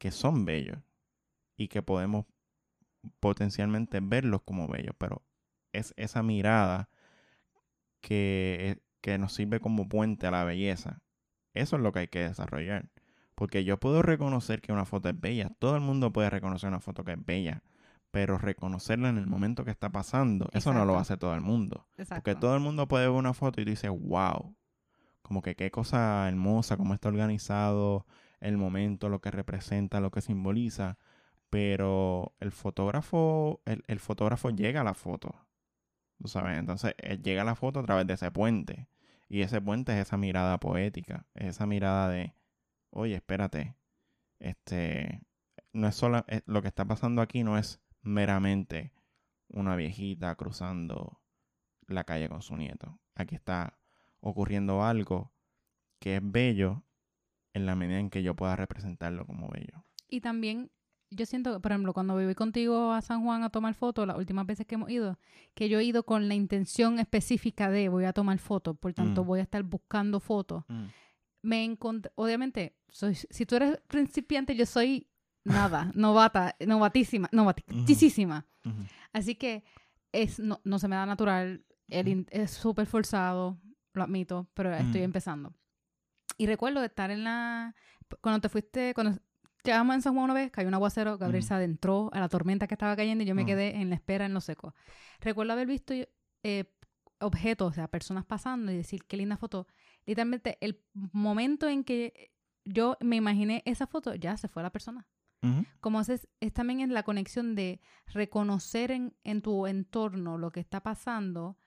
[0.00, 0.78] que son bellos.
[1.56, 2.24] y que podemos
[3.20, 5.22] potencialmente verlos como bellos, pero
[5.72, 6.88] es esa mirada
[8.00, 11.02] que, que nos sirve como puente a la belleza.
[11.52, 12.88] Eso es lo que hay que desarrollar.
[13.34, 15.50] Porque yo puedo reconocer que una foto es bella.
[15.58, 17.62] Todo el mundo puede reconocer una foto que es bella.
[18.10, 21.86] Pero reconocerla en el momento que está pasando, eso no lo hace todo el mundo.
[22.08, 24.56] Porque todo el mundo puede ver una foto y dice, wow.
[25.20, 28.06] Como que qué cosa hermosa, cómo está organizado
[28.40, 30.98] el momento, lo que representa, lo que simboliza.
[31.50, 35.34] Pero el fotógrafo, el, fotógrafo llega a la foto.
[36.18, 36.58] ¿Tú sabes?
[36.58, 38.88] Entonces, él llega a la foto a través de ese puente.
[39.28, 42.34] Y ese puente es esa mirada poética, es esa mirada de,
[42.90, 43.76] oye, espérate,
[44.40, 45.22] este,
[45.72, 48.92] no es solo, eh, lo que está pasando aquí no es meramente
[49.48, 51.20] una viejita cruzando
[51.86, 52.98] la calle con su nieto.
[53.14, 53.78] Aquí está
[54.20, 55.32] ocurriendo algo
[56.00, 56.84] que es bello
[57.54, 59.84] en la medida en que yo pueda representarlo como bello.
[60.08, 60.70] Y también
[61.10, 64.46] yo siento, por ejemplo, cuando voy contigo a San Juan a tomar fotos, las últimas
[64.46, 65.18] veces que hemos ido,
[65.54, 69.24] que yo he ido con la intención específica de voy a tomar fotos, por tanto
[69.24, 69.26] mm.
[69.26, 70.64] voy a estar buscando fotos.
[70.68, 70.84] Mm.
[71.42, 75.08] Me encontré, obviamente, soy, si tú eres principiante, yo soy
[75.44, 78.46] nada, novata, novatísima, novatísima.
[79.12, 79.64] Así que
[80.12, 83.58] es, no, no, se me da natural, es súper forzado,
[83.94, 85.04] lo admito, pero estoy mm.
[85.04, 85.54] empezando.
[86.40, 87.74] Y recuerdo estar en la,
[88.22, 89.20] cuando te fuiste, cuando
[89.62, 92.66] Llegamos en San Juan una vez, cayó un aguacero, Gabriel se adentró a la tormenta
[92.66, 94.74] que estaba cayendo y yo me quedé en la espera en lo seco.
[95.20, 95.92] Recuerdo haber visto
[96.42, 96.64] eh,
[97.18, 99.66] objetos, o sea, personas pasando y decir, qué linda foto.
[100.06, 102.32] Literalmente, el momento en que
[102.64, 105.06] yo me imaginé esa foto, ya se fue la persona.
[105.80, 110.60] Como es, es también en la conexión de reconocer en, en tu entorno lo que
[110.60, 111.58] está pasando,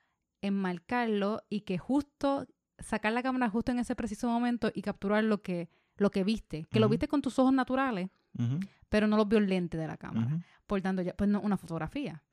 [0.42, 2.48] enmarcarlo y que justo
[2.80, 6.66] sacar la cámara justo en ese preciso momento y capturar lo que lo que viste,
[6.72, 8.10] que lo viste con tus ojos naturales,
[8.90, 10.44] pero no los vio el lente de la cámara.
[10.66, 12.24] Por tanto, ya, pues no, una fotografía.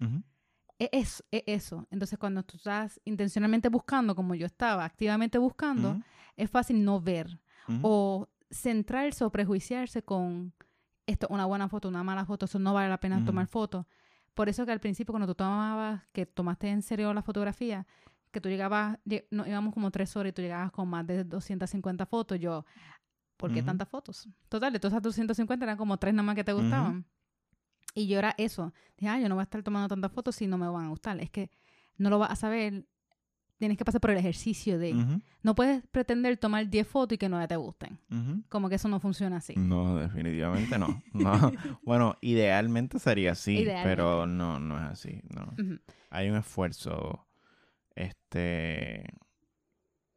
[0.78, 1.86] E, es, es, eso.
[1.90, 6.00] Entonces, cuando tú estás intencionalmente buscando, como yo estaba, activamente buscando,
[6.36, 7.38] es fácil no ver
[7.82, 10.52] o centrarse o prejuiciarse con
[11.06, 13.86] esto, una buena foto, una mala foto, eso no vale la pena tomar fotos.
[14.34, 17.86] Por eso que al principio, cuando tú tomabas, que tomaste en serio la fotografía,
[18.30, 18.98] que tú llegabas,
[19.30, 22.64] no, íbamos como tres horas y tú llegabas con más de 250 fotos, yo,
[23.36, 24.28] ¿por qué tantas fotos?
[24.48, 27.06] Total, de todas esas 250 eran como tres nomás que te gustaban.
[27.94, 28.72] Y yo era eso.
[28.96, 30.88] Dije, ah, yo no voy a estar tomando tantas fotos si no me van a
[30.90, 31.20] gustar.
[31.20, 31.50] Es que
[31.96, 32.86] no lo vas a saber.
[33.58, 34.94] Tienes que pasar por el ejercicio de...
[35.42, 37.98] No puedes pretender tomar 10 fotos y que no te gusten.
[38.48, 39.54] Como que eso no funciona así.
[39.56, 41.02] No, definitivamente no.
[41.84, 45.20] bueno, idealmente sería así, pero no, no es así.
[45.34, 45.52] No.
[46.08, 47.26] Hay un esfuerzo,
[48.00, 49.04] este,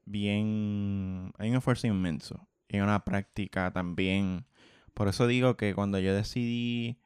[0.06, 4.46] bien, hay un esfuerzo inmenso y una práctica también.
[4.94, 7.00] Por eso digo que cuando yo decidí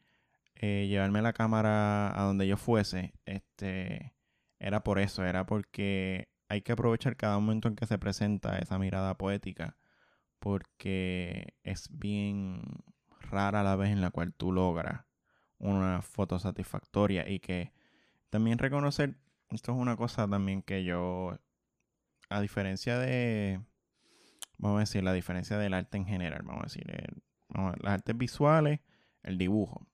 [0.56, 4.14] eh, llevarme la cámara a donde yo fuese, este,
[4.60, 8.80] era por eso, era porque hay que aprovechar cada momento en que se presenta esa
[8.80, 9.78] mirada poética,
[10.40, 12.62] porque es bien
[13.20, 15.06] rara la vez en la cual tú logras
[15.60, 17.74] una foto satisfactoria y que
[18.30, 19.18] también reconocer,
[19.50, 21.38] esto es una cosa también que yo,
[22.30, 23.62] a diferencia de
[24.58, 26.86] vamos a decir, la diferencia del arte en general, vamos a decir,
[27.54, 28.80] las artes visuales,
[29.24, 29.88] el dibujo.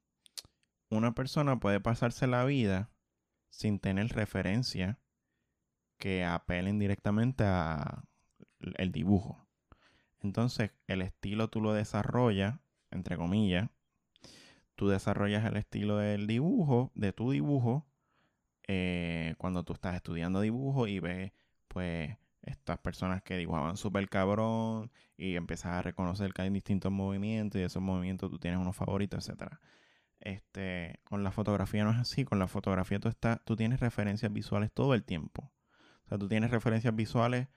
[0.90, 2.90] Una persona puede pasarse la vida
[3.50, 5.00] sin tener referencia
[5.98, 8.04] que apelen directamente a
[8.78, 9.48] el dibujo.
[10.22, 12.60] Entonces, el estilo tú lo desarrollas,
[12.92, 13.70] entre comillas,
[14.76, 17.86] tú desarrollas el estilo del dibujo, de tu dibujo,
[18.68, 21.32] eh, cuando tú estás estudiando dibujo y ves,
[21.68, 27.60] pues, estas personas que dibujaban súper cabrón y empiezas a reconocer que hay distintos movimientos
[27.60, 29.60] y esos movimientos tú tienes unos favoritos, etcétera.
[30.20, 34.32] Este, con la fotografía no es así, con la fotografía tú, estás, tú tienes referencias
[34.32, 35.52] visuales todo el tiempo.
[36.06, 37.48] O sea, tú tienes referencias visuales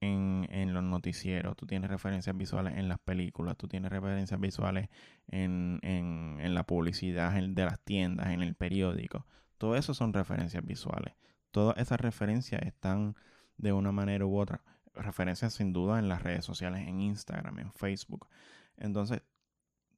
[0.00, 4.88] en, en, los noticieros, tú tienes referencias visuales en las películas, tú tienes referencias visuales
[5.28, 9.26] en, en, en la publicidad de las tiendas, en el periódico.
[9.58, 11.14] Todo eso son referencias visuales.
[11.50, 13.16] Todas esas referencias están
[13.56, 14.62] de una manera u otra.
[14.94, 18.28] Referencias sin duda en las redes sociales, en Instagram, en Facebook.
[18.76, 19.22] Entonces,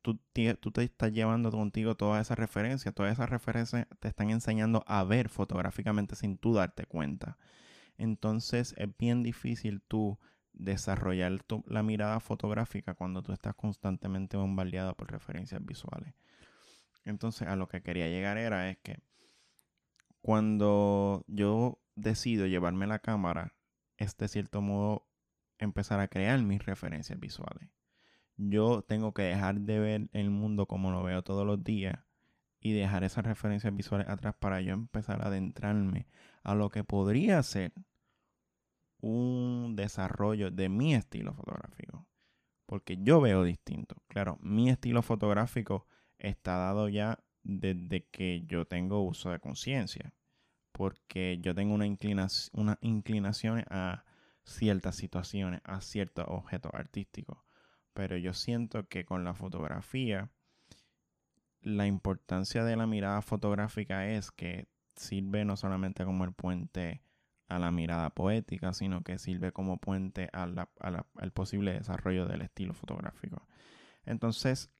[0.02, 0.16] tú,
[0.72, 2.94] te estás llevando contigo todas esas referencias.
[2.94, 7.36] Todas esas referencias te están enseñando a ver fotográficamente sin tú darte cuenta.
[7.96, 10.18] Entonces, es bien difícil tú
[10.52, 16.14] desarrollar la mirada fotográfica cuando tú estás constantemente bombardeado por referencias visuales.
[17.04, 19.00] Entonces, a lo que quería llegar era es que
[20.20, 23.54] cuando yo decido llevarme la cámara
[23.96, 25.08] es de cierto modo
[25.58, 27.70] empezar a crear mis referencias visuales.
[28.36, 32.04] Yo tengo que dejar de ver el mundo como lo veo todos los días
[32.60, 36.06] y dejar esas referencias visuales atrás para yo empezar a adentrarme
[36.42, 37.72] a lo que podría ser
[39.00, 42.06] un desarrollo de mi estilo fotográfico.
[42.66, 43.96] Porque yo veo distinto.
[44.08, 45.86] Claro, mi estilo fotográfico
[46.18, 50.12] está dado ya desde que yo tengo uso de conciencia.
[50.70, 54.04] Porque yo tengo una, inclinación, a
[54.44, 57.38] ciertas situaciones, a ciertos objetos artísticos.
[57.94, 60.30] Pero yo siento que con la fotografía,
[61.62, 67.02] la importancia de la mirada fotográfica es que sirve no solamente como el puente
[67.48, 73.48] a la mirada poética, sino que sirve como puente al posible desarrollo del estilo fotográfico.
[74.04, 74.70] Entonces,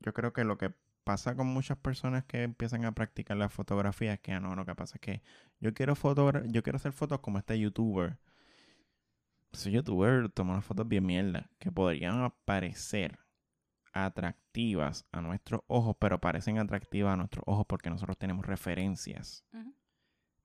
[0.00, 0.74] yo creo que lo que
[1.08, 4.66] pasa con muchas personas que empiezan a practicar la fotografía es que, ah, no, lo
[4.66, 5.22] que pasa es que
[5.58, 5.94] yo quiero,
[6.48, 8.18] yo quiero hacer fotos como este youtuber.
[9.50, 13.18] Ese youtuber toma unas fotos bien mierda, que podrían parecer
[13.94, 19.46] atractivas a nuestros ojos, pero parecen atractivas a nuestros ojos porque nosotros tenemos referencias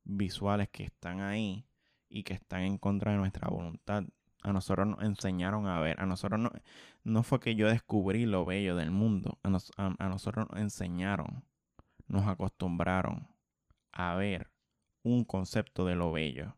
[0.06, 1.68] visuales que están ahí
[2.08, 4.06] y que están en contra de nuestra voluntad.
[4.44, 6.52] A nosotros nos enseñaron a ver, a nosotros no,
[7.04, 11.46] no fue que yo descubrí lo bello del mundo, a, a nosotros nos enseñaron,
[12.08, 13.28] nos acostumbraron
[13.94, 14.52] a ver
[15.04, 16.58] un concepto de lo bello.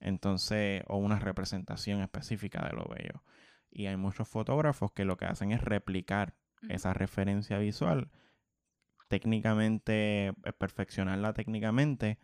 [0.00, 3.22] Entonces, o una representación específica de lo bello.
[3.70, 6.34] Y hay muchos fotógrafos que lo que hacen es replicar
[6.68, 8.10] esa referencia visual,
[9.08, 12.18] técnicamente, eh, perfeccionarla técnicamente,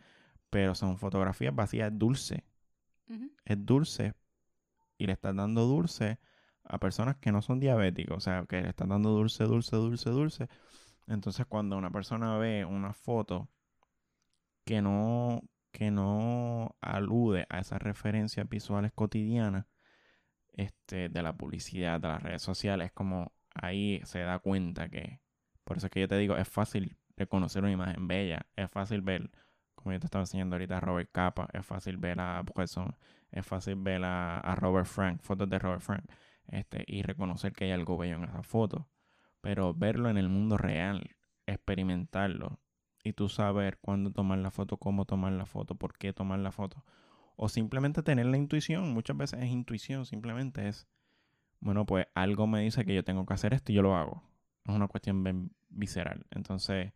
[0.50, 2.44] pero son fotografías vacías, dulce.
[3.44, 4.14] Es dulce
[4.98, 6.18] y le están dando dulce
[6.64, 10.10] a personas que no son diabéticos, o sea, que le están dando dulce, dulce, dulce,
[10.10, 10.48] dulce.
[11.06, 13.48] Entonces, cuando una persona ve una foto
[14.64, 15.42] que no,
[15.72, 19.66] que no alude a esas referencias visuales cotidianas
[20.52, 25.20] este, de la publicidad, de las redes sociales, es como ahí se da cuenta que,
[25.64, 29.00] por eso es que yo te digo, es fácil reconocer una imagen bella, es fácil
[29.00, 29.30] ver
[29.78, 32.96] como yo te estaba enseñando ahorita a Robert Capa, es fácil ver a Wilson,
[33.30, 36.04] es fácil ver a, Robert Frank, fotos de Robert Frank,
[36.48, 38.88] este, y reconocer que hay algo bello en esa foto.
[39.40, 42.58] Pero verlo en el mundo real, experimentarlo,
[43.04, 46.50] y tú saber cuándo tomar la foto, cómo tomar la foto, por qué tomar la
[46.50, 46.84] foto.
[47.36, 50.88] O simplemente tener la intuición, muchas veces es intuición, simplemente es,
[51.60, 54.24] bueno, pues algo me dice que yo tengo que hacer esto y yo lo hago.
[54.64, 56.26] Es una cuestión visceral.
[56.30, 56.92] Entonces,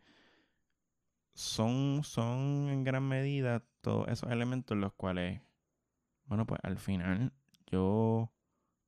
[1.34, 5.40] son, son en gran medida todos esos elementos los cuales,
[6.24, 7.32] bueno, pues al final
[7.66, 8.32] yo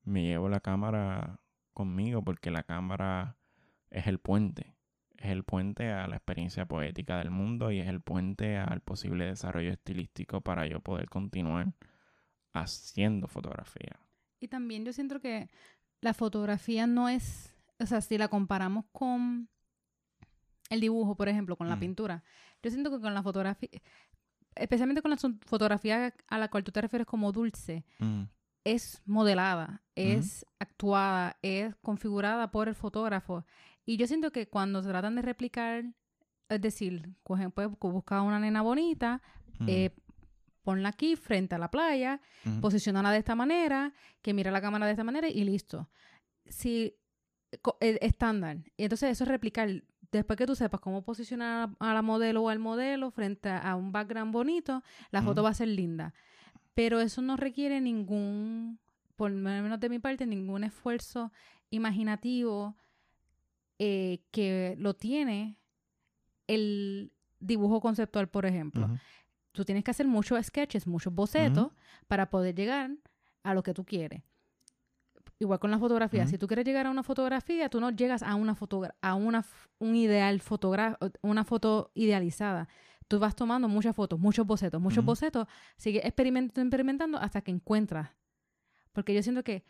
[0.02, 1.40] me llevo la cámara
[1.72, 3.36] conmigo porque la cámara
[3.90, 4.74] es el puente.
[5.16, 9.24] Es el puente a la experiencia poética del mundo y es el puente al posible
[9.24, 11.72] desarrollo estilístico para yo poder continuar
[12.52, 13.98] haciendo fotografía.
[14.40, 15.48] Y también yo siento que
[16.00, 19.48] la fotografía no es, o sea, si la comparamos con
[20.74, 21.80] el dibujo, por ejemplo, con la mm.
[21.80, 22.24] pintura.
[22.62, 23.68] Yo siento que con la fotografía,
[24.54, 28.22] especialmente con la fotografía a la cual tú te refieres como dulce, mm.
[28.64, 33.44] es modelada, es actuada, es configurada por el fotógrafo.
[33.86, 35.84] Y yo siento que cuando se tratan de replicar,
[36.48, 39.22] es decir, cogen, pues, buscar una nena bonita,
[39.58, 39.68] mm.
[39.68, 39.94] eh,
[40.62, 42.22] ponla aquí frente a la playa,
[42.62, 43.92] posicionala de esta manera,
[44.22, 45.90] que mira la cámara de esta manera y listo.
[46.46, 46.96] Si
[47.80, 48.58] eh, estándar.
[48.76, 49.84] Y entonces eso es replicar
[50.18, 53.92] después que tú sepas cómo posicionar a la modelo o al modelo frente a un
[53.92, 56.14] background bonito, la foto va a ser linda.
[56.74, 58.78] Pero eso no requiere ningún,
[59.16, 61.32] por lo menos de mi parte, ningún esfuerzo
[61.70, 62.76] imaginativo
[63.78, 65.58] eh, que lo tiene
[66.46, 68.88] el dibujo conceptual, por ejemplo.
[69.52, 71.72] Tú tienes que hacer muchos sketches, muchos bocetos
[72.08, 72.90] para poder llegar
[73.42, 74.22] a lo que tú quieres.
[75.38, 76.26] Igual con la fotografía.
[76.26, 79.44] Si tú quieres llegar a una fotografía, tú no llegas a una foto, a una
[79.78, 80.40] un ideal
[81.22, 82.68] una foto idealizada.
[83.08, 85.46] Tú vas tomando muchas fotos, muchos bocetos, muchos bocetos,
[85.76, 88.10] sigue experimentando, experimentando hasta que encuentras.
[88.92, 89.64] Porque yo siento que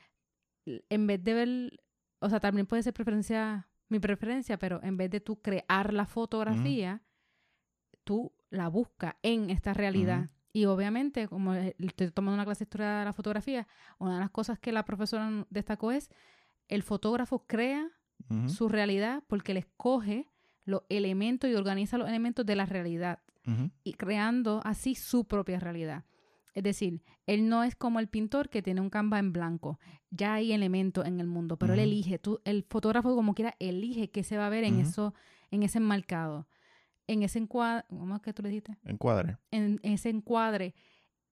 [0.66, 1.80] en vez de ver,
[2.20, 6.06] o sea, también puede ser preferencia, mi preferencia, pero en vez de tú crear la
[6.06, 7.02] fotografía,
[8.04, 10.30] tú la buscas en esta realidad.
[10.56, 13.66] Y obviamente, como estoy tomando una clase de historia de la fotografía,
[13.98, 16.10] una de las cosas que la profesora destacó es
[16.68, 17.90] el fotógrafo crea
[18.46, 20.30] su realidad porque le escoge
[20.64, 23.18] los elementos y organiza los elementos de la realidad
[23.82, 26.04] y creando así su propia realidad.
[26.54, 29.80] Es decir, él no es como el pintor que tiene un canvas en blanco.
[30.10, 32.20] Ya hay elementos en el mundo, pero él elige.
[32.20, 35.14] Tú, el fotógrafo como quiera elige qué se va a ver en eso,
[35.50, 36.46] en ese enmarcado
[37.06, 38.76] en ese encuadre, ¿cómo es que tú le dijiste?
[38.84, 39.38] Encuadre.
[39.50, 40.74] En ese encuadre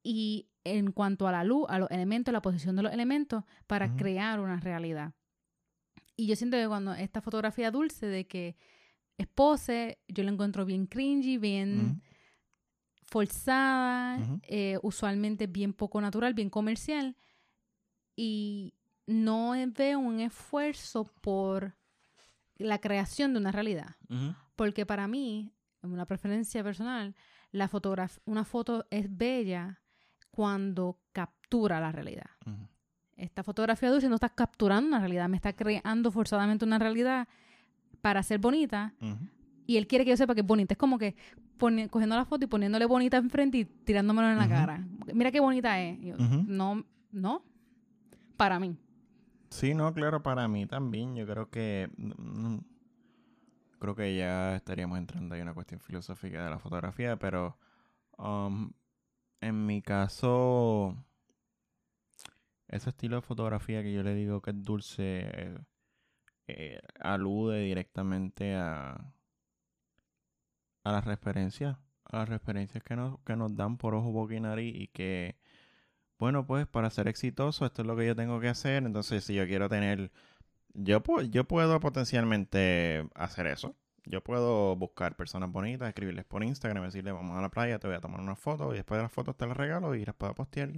[0.02, 3.96] y en cuanto a la luz, a los elementos, la posición de los elementos para
[3.96, 5.14] crear una realidad.
[6.16, 8.56] Y yo siento que cuando esta fotografía dulce de que
[9.18, 12.02] es pose, yo lo encuentro bien cringy, bien
[13.06, 17.16] forzada, eh, usualmente bien poco natural, bien comercial.
[18.16, 18.74] Y
[19.06, 21.74] no veo un esfuerzo por
[22.56, 23.96] la creación de una realidad.
[24.56, 25.50] Porque para mí,
[25.82, 27.14] una preferencia personal,
[27.50, 29.80] la fotograf- una foto es bella
[30.30, 32.30] cuando captura la realidad.
[33.16, 37.28] Esta fotografía dulce no está capturando una realidad, me está creando forzadamente una realidad
[38.00, 38.94] para ser bonita
[39.66, 40.74] y él quiere que yo sepa que es bonita.
[40.74, 41.14] Es como que
[41.90, 44.84] cogiendo la foto y poniéndole bonita enfrente y tirándomelo en la cara.
[45.14, 46.00] Mira qué bonita es.
[46.00, 46.16] Yo.
[46.48, 47.44] No, no,
[48.36, 48.76] para mí.
[49.50, 51.14] Sí, no, claro, para mí también.
[51.14, 51.88] Yo creo que.
[53.82, 57.58] Creo que ya estaríamos entrando en una cuestión filosófica de la fotografía, pero.
[58.18, 58.72] um,
[59.40, 60.96] en mi caso.
[62.68, 65.54] Ese estilo de fotografía que yo le digo que es dulce.
[66.46, 69.12] eh, alude directamente a.
[70.84, 71.76] a las referencias.
[72.04, 75.36] A las referencias que nos, que nos dan por ojo, boca y que
[76.22, 78.84] bueno, pues para ser exitoso, esto es lo que yo tengo que hacer.
[78.84, 80.12] Entonces, si yo quiero tener,
[80.74, 83.76] yo, yo puedo potencialmente hacer eso.
[84.04, 87.96] Yo puedo buscar personas bonitas, escribirles por Instagram, decirle, vamos a la playa, te voy
[87.96, 90.34] a tomar una foto y después de las fotos te las regalo y las puedo
[90.34, 90.72] postear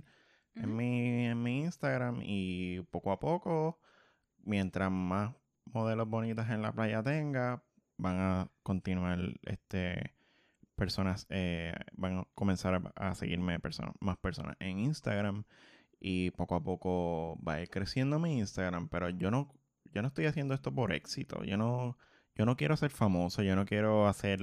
[0.54, 3.80] en, mi, en mi Instagram y poco a poco,
[4.42, 5.34] mientras más
[5.64, 7.64] modelos bonitas en la playa tenga,
[7.96, 10.14] van a continuar este
[10.76, 15.44] personas eh, van a comenzar a, a seguirme personas, más personas en Instagram
[16.00, 19.48] y poco a poco va a ir creciendo mi Instagram, pero yo no
[19.94, 21.96] yo no estoy haciendo esto por éxito, yo no
[22.36, 24.40] yo no quiero ser famoso, yo no quiero hacer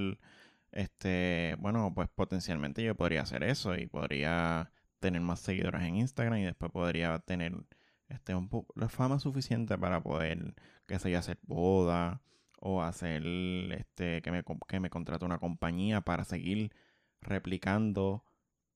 [0.72, 6.38] este, bueno, pues potencialmente yo podría hacer eso y podría tener más seguidores en Instagram
[6.38, 7.52] y después podría tener
[8.08, 10.54] este un la fama suficiente para poder
[10.86, 12.22] que sé yo hacer boda
[12.60, 13.22] o hacer
[13.72, 16.72] este que me, que me contrate una compañía para seguir
[17.20, 18.24] replicando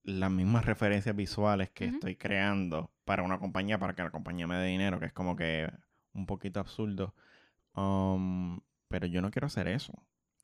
[0.02, 4.56] las mismas referencias visuales que estoy creando para una compañía para que la compañía me
[4.56, 5.70] dé dinero, que es como que
[6.16, 7.14] un poquito absurdo.
[7.76, 9.92] Um, pero yo no quiero hacer eso.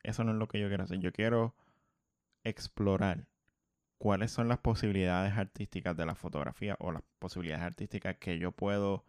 [0.04, 1.00] Eso no es lo que yo quiero hacer.
[1.00, 1.54] Yo quiero
[2.44, 3.26] explorar
[3.98, 9.04] cuáles son las posibilidades artísticas de la fotografía o las posibilidades artísticas que yo puedo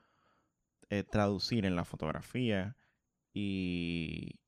[0.89, 2.75] eh, traducir en la fotografía
[3.33, 4.39] y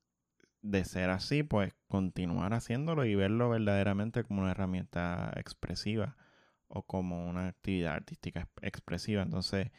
[0.61, 6.17] de ser así, pues continuar haciéndolo y verlo verdaderamente como una herramienta expresiva
[6.67, 9.23] o como una actividad artística ex- expresiva.
[9.23, 9.71] Entonces,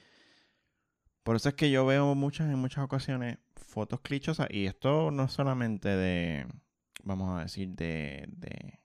[1.26, 5.24] por eso es que yo veo muchas, en muchas ocasiones fotos clichosas y esto no
[5.24, 6.46] es solamente de,
[7.04, 8.80] vamos a decir, de, de,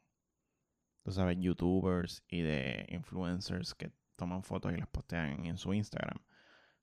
[1.03, 6.19] tú sabes, youtubers y de influencers que toman fotos y las postean en su Instagram,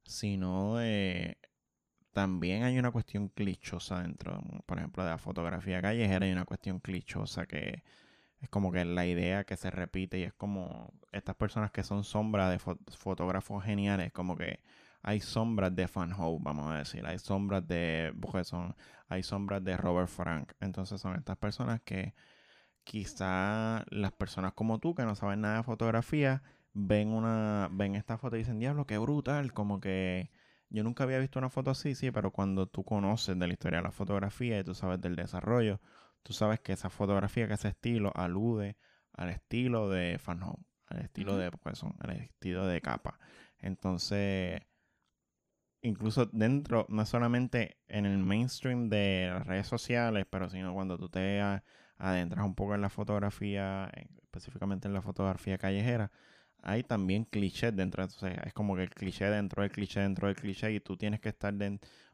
[0.04, 1.38] sino de
[2.12, 6.80] también hay una cuestión clichosa dentro, por ejemplo, de la fotografía callejera, hay una cuestión
[6.80, 7.84] clichosa que
[8.40, 12.04] es como que la idea que se repite y es como estas personas que son
[12.04, 14.60] sombras de fo- fotógrafos geniales, como que
[15.08, 18.76] hay sombras de Van Hope, vamos a decir, hay sombras de pues son,
[19.08, 22.14] hay sombras de Robert Frank, entonces son estas personas que
[22.84, 26.42] quizá las personas como tú que no saben nada de fotografía
[26.74, 30.30] ven una ven esta foto y dicen, "Diablo, qué brutal", como que
[30.68, 33.78] yo nunca había visto una foto así, sí, pero cuando tú conoces de la historia
[33.78, 35.80] de la fotografía y tú sabes del desarrollo,
[36.22, 38.76] tú sabes que esa fotografía, que ese estilo alude
[39.14, 41.40] al estilo de Van Gogh, al estilo Ujú.
[41.40, 43.18] de Poisson, al estilo de capa.
[43.58, 44.62] Entonces,
[45.82, 51.08] incluso dentro, no solamente en el mainstream de las redes sociales, pero sino cuando tú
[51.08, 51.40] te
[51.98, 56.10] adentras un poco en la fotografía, en- específicamente en la fotografía callejera,
[56.62, 60.36] hay también clichés dentro, sea, es como que el cliché dentro del cliché dentro del
[60.36, 61.54] cliché y tú tienes que estar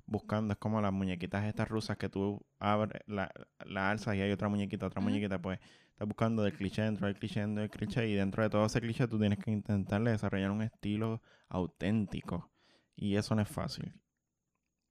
[0.07, 3.31] buscando, es como las muñequitas estas rusas que tú abres, la,
[3.65, 5.59] la alzas y hay otra muñequita, otra muñequita, pues
[5.93, 8.81] estás buscando del cliché dentro del cliché dentro del cliché y dentro de todo ese
[8.81, 12.51] cliché tú tienes que intentarle desarrollar un estilo auténtico
[12.97, 13.95] y eso no es fácil.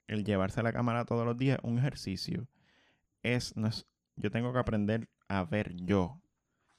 [0.08, 2.48] El llevarse la cámara todos los días es un ejercicio.
[3.22, 6.22] Es, no es, yo tengo que aprender a ver yo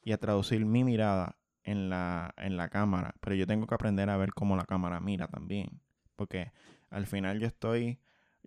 [0.02, 4.10] y a traducir mi mirada en la, en la cámara, pero yo tengo que aprender
[4.10, 5.80] a ver cómo la cámara mira también,
[6.14, 6.52] porque
[6.90, 7.98] al final yo estoy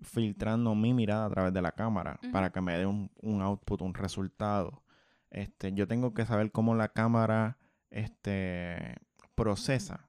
[0.04, 3.82] filtrando mi mirada a través de la cámara para que me dé un, un output,
[3.82, 4.84] un resultado.
[5.32, 7.58] Este, yo tengo que saber cómo la cámara
[7.90, 8.98] este,
[9.34, 10.07] procesa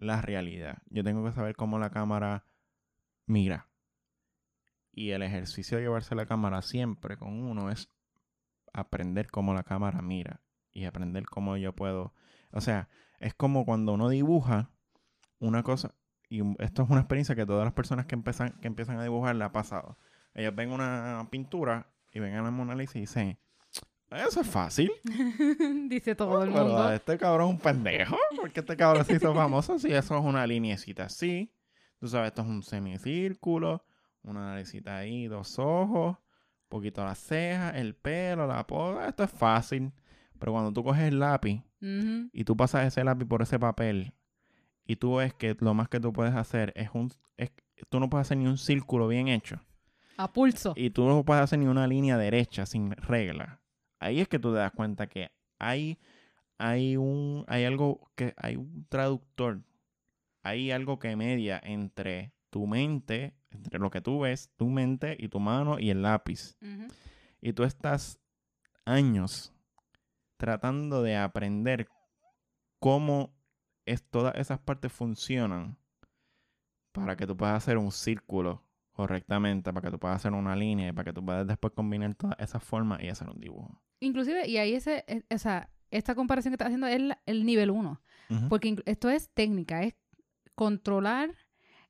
[0.00, 0.78] la realidad.
[0.88, 2.44] Yo tengo que saber cómo la cámara
[3.26, 3.68] mira.
[4.92, 7.88] Y el ejercicio de llevarse la cámara siempre con uno es
[8.72, 10.40] aprender cómo la cámara mira
[10.72, 12.14] y aprender cómo yo puedo.
[12.50, 14.70] O sea, es como cuando uno dibuja
[15.38, 15.94] una cosa,
[16.28, 19.36] y esto es una experiencia que todas las personas que empiezan, que empiezan a dibujar
[19.36, 19.98] le ha pasado.
[20.32, 23.38] Ellos ven una pintura y ven a la Mona y dicen,
[24.10, 24.90] eso es fácil.
[25.88, 26.92] Dice todo el Pero mundo.
[26.92, 28.16] este cabrón es un pendejo.
[28.36, 31.52] Porque este cabrón se hizo famoso si eso es una lineecita así.
[31.98, 33.84] Tú sabes, esto es un semicírculo,
[34.22, 39.08] una naricita ahí, dos ojos, un poquito las cejas, el pelo, la poda.
[39.08, 39.92] Esto es fácil.
[40.38, 41.62] Pero cuando tú coges el lápiz
[42.32, 44.14] y tú pasas ese lápiz por ese papel
[44.86, 47.12] y tú ves que lo más que tú puedes hacer es un...
[47.36, 47.50] Es,
[47.88, 49.60] tú no puedes hacer ni un círculo bien hecho.
[50.16, 50.72] A pulso.
[50.76, 53.59] Y tú no puedes hacer ni una línea derecha sin regla.
[54.00, 55.98] Ahí es que tú te das cuenta que hay,
[56.58, 59.62] hay un, hay algo que, hay un traductor.
[60.42, 65.28] Hay algo que media entre tu mente, entre lo que tú ves, tu mente y
[65.28, 66.56] tu mano y el lápiz.
[67.42, 68.18] Y tú estás
[68.86, 69.52] años
[70.38, 71.86] tratando de aprender
[72.78, 73.34] cómo
[73.84, 75.76] es, todas esas partes funcionan
[76.92, 80.88] para que tú puedas hacer un círculo correctamente, para que tú puedas hacer una línea,
[80.88, 83.82] y para que tú puedas después combinar todas esas formas y hacer un dibujo.
[84.00, 87.44] Inclusive, y ahí ese, es- o sea, esta comparación que estás haciendo es la- el
[87.44, 88.00] nivel 1.
[88.30, 88.48] Ujú.
[88.48, 89.94] Porque inclu- esto es técnica, es
[90.54, 91.30] controlar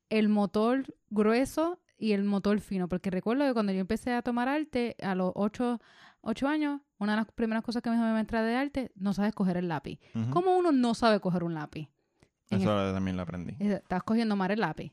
[0.09, 2.89] el motor grueso y el motor fino.
[2.89, 5.79] Porque recuerdo que cuando yo empecé a tomar arte a los 8,
[6.49, 9.35] años, una de las primeras cosas que me dijo mi maestra de arte, no sabes
[9.35, 9.99] coger el lápiz.
[10.31, 11.89] ¿Cómo uno no sabe coger un lápiz?
[12.51, 13.55] En Eso también lo aprendí.
[13.61, 14.93] el- estás cogiendo mal el lápiz.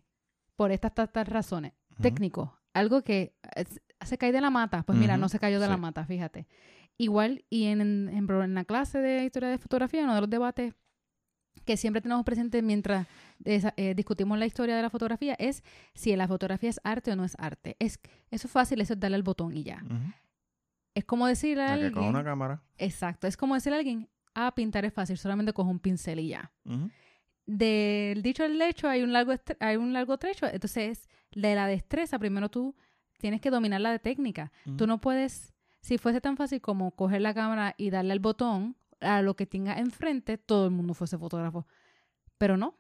[0.56, 1.74] Por estas tantas razones.
[2.02, 2.58] Técnico.
[2.74, 3.66] Algo que eh,
[4.06, 4.84] se cae de la mata.
[4.84, 6.48] Pues mira, no se cayó de la mata, fíjate.
[6.98, 10.74] Igual, y en, en, en la clase de historia de fotografía, uno de los debates
[11.66, 13.06] que siempre tenemos presente mientras
[13.44, 15.64] eh, discutimos la historia de la fotografía es
[15.94, 17.76] si la fotografía es arte o no es arte.
[17.80, 18.00] Es,
[18.32, 19.84] eso es fácil, eso es darle al botón y ya.
[20.96, 21.94] Es como decirle a que alguien...
[21.94, 22.64] con una cámara.
[22.78, 26.30] Exacto, es como decirle a alguien, ah, pintar es fácil, solamente coge un pincel y
[26.30, 26.52] ya.
[27.46, 32.18] Del dicho al hecho hay un largo hay un largo trecho, entonces de la destreza
[32.20, 32.76] primero tú
[33.20, 34.52] tienes que dominar la de técnica.
[34.66, 34.88] Tú Ujú.
[34.88, 39.22] no puedes, si fuese tan fácil como coger la cámara y darle al botón a
[39.22, 41.68] lo que tenga enfrente, todo el mundo fuese fotógrafo.
[42.38, 42.76] Pero no.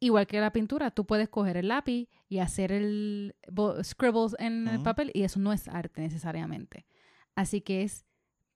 [0.00, 3.36] Igual que la pintura, tú puedes coger el lápiz y hacer el
[3.82, 6.86] scribbles en el papel y eso no es arte necesariamente.
[7.36, 8.04] Así que es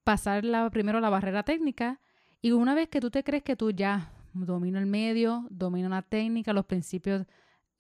[0.02, 2.00] pasar la, primero la barrera técnica
[2.42, 6.02] y una vez que tú te crees que tú ya domino el medio, domino la
[6.02, 7.26] técnica, los principios,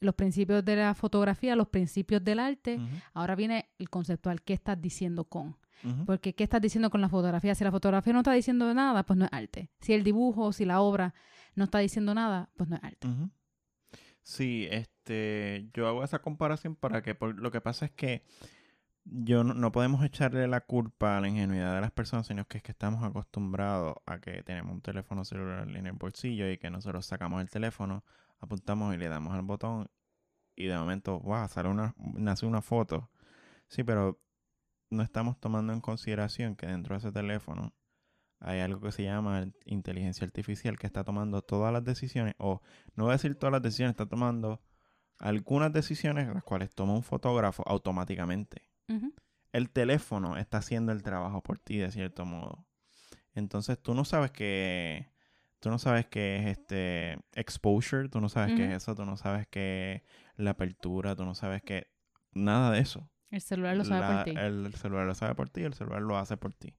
[0.00, 2.78] los principios de la fotografía, los principios del arte,
[3.14, 5.56] ahora viene el conceptual, ¿qué estás diciendo con?
[6.04, 7.54] Porque ¿qué estás diciendo con la fotografía?
[7.54, 9.70] Si la fotografía no está diciendo nada, pues no es arte.
[9.80, 11.14] Si el dibujo, si la obra
[11.54, 13.08] no está diciendo nada, pues no es arte.
[14.22, 18.24] Sí, este, yo hago esa comparación para que, por, lo que pasa es que
[19.04, 22.58] yo no, no podemos echarle la culpa a la ingenuidad de las personas, sino que
[22.58, 26.70] es que estamos acostumbrados a que tenemos un teléfono celular en el bolsillo y que
[26.70, 28.04] nosotros sacamos el teléfono,
[28.40, 29.88] apuntamos y le damos al botón
[30.56, 33.10] y de momento, wow, sale una, nace una foto.
[33.68, 34.20] Sí, pero
[34.90, 37.74] no estamos tomando en consideración que dentro de ese teléfono
[38.40, 42.62] hay algo que se llama inteligencia artificial que está tomando todas las decisiones, o
[42.94, 44.62] no voy a decir todas las decisiones, está tomando
[45.18, 48.68] algunas decisiones las cuales toma un fotógrafo automáticamente.
[49.52, 52.66] El teléfono está haciendo el trabajo por ti de cierto modo.
[53.34, 55.10] Entonces tú no sabes que
[55.60, 59.16] tú no sabes qué es este exposure, tú no sabes qué es eso, tú no
[59.16, 60.02] sabes qué es
[60.36, 61.88] la apertura, tú no sabes qué
[62.32, 63.08] nada de eso.
[63.30, 64.38] El celular lo sabe La- por ti.
[64.38, 66.76] El celular lo sabe por ti, el celular lo hace por ti.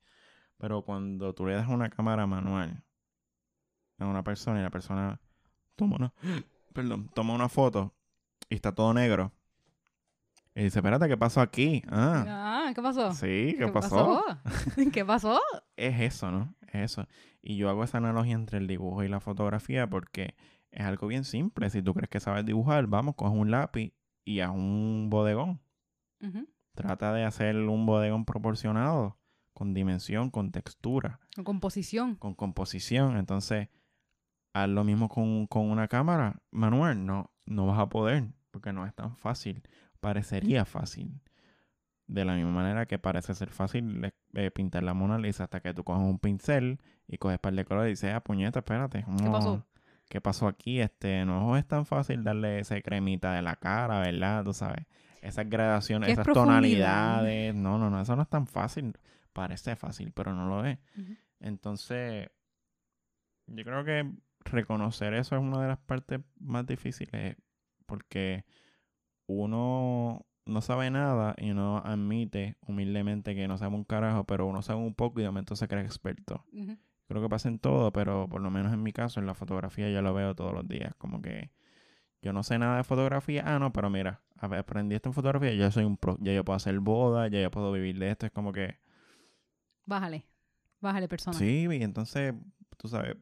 [0.58, 2.84] Pero cuando tú le das una cámara manual
[4.00, 5.20] a una persona y la persona
[5.76, 6.14] toma una,
[6.74, 7.94] perdón, toma una foto
[8.50, 9.34] y está todo negro.
[10.60, 11.84] Y dice, espérate, ¿qué pasó aquí?
[11.88, 12.26] Ah,
[12.68, 13.12] Ah, ¿qué pasó?
[13.14, 14.24] sí, ¿qué, pasó?
[14.92, 15.40] ¿Qué pasó?
[15.76, 16.56] Es eso, ¿no?
[16.74, 17.08] Es eso.
[17.44, 20.36] Y yo hago esa analogía entre el dibujo y la fotografía porque
[20.72, 21.70] es algo bien simple.
[21.70, 23.94] Si tú crees que sabes dibujar, vamos, coge un lápiz
[24.26, 25.62] y haz un bodegón.
[26.74, 29.18] Trata de hacer un bodegón proporcionado,
[29.54, 32.16] con dimensión, con textura, Con Composición.
[32.16, 33.18] con composición.
[33.18, 33.70] Entonces,
[34.54, 37.06] haz lo mismo con, con una cámara manual.
[37.06, 39.62] No, no vas a poder, porque no es tan fácil.
[40.00, 41.22] Parecería fácil.
[42.08, 45.74] De la misma manera que parece ser fácil eh, pintar la Mona Lisa hasta que
[45.74, 49.06] tú coges un pincel y coges par de colores y dices, ah, puñeta, espérate.
[49.18, 49.58] ¿Qué pasó?
[49.58, 49.66] no,
[50.10, 50.80] ¿Qué pasó aquí?
[50.80, 54.46] Este, no es tan fácil darle esa cremita de la cara, ¿verdad?
[54.46, 54.86] Tú sabes.
[55.22, 57.54] Esas gradaciones, ¿Qué es esas tonalidades.
[57.54, 58.94] No, no, no, eso no es tan fácil.
[59.34, 60.80] Parece fácil, pero no lo es.
[61.42, 62.30] Entonces,
[63.48, 64.10] yo creo que
[64.46, 67.36] reconocer eso es una de las partes más difíciles
[67.86, 68.46] porque
[69.28, 74.62] uno no sabe nada y uno admite humildemente que no sabe un carajo, pero uno
[74.62, 76.46] sabe un poco y de momento se cree experto.
[77.08, 79.90] Creo que pasa en todo, pero por lo menos en mi caso, en la fotografía,
[79.90, 80.94] yo lo veo todos los días.
[80.98, 81.52] Como que
[82.22, 83.44] yo no sé nada de fotografía.
[83.46, 86.58] Ah, no, pero mira, aprendí esto en fotografía, yo soy un pro, ya yo puedo
[86.58, 88.26] hacer boda, ya yo puedo vivir de esto.
[88.26, 88.80] Es como que,
[89.86, 90.26] Bájale.
[90.82, 91.38] Bájale, persona.
[91.38, 92.34] sí, y entonces,
[92.78, 93.16] tú sabes,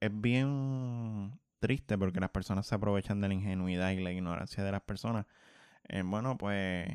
[0.00, 4.72] es bien triste porque las personas se aprovechan de la ingenuidad y la ignorancia de
[4.72, 5.26] las personas.
[5.88, 6.88] Eh, bueno, pues,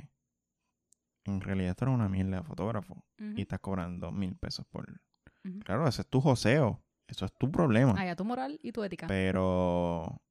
[1.26, 5.02] en realidad esto era una mierda de fotógrafo y estás cobrando mil pesos por...
[5.65, 7.99] Claro, ese es tu joseo, eso es tu problema.
[7.99, 9.07] Allá tu moral y tu ética.
[9.07, 10.22] Pero.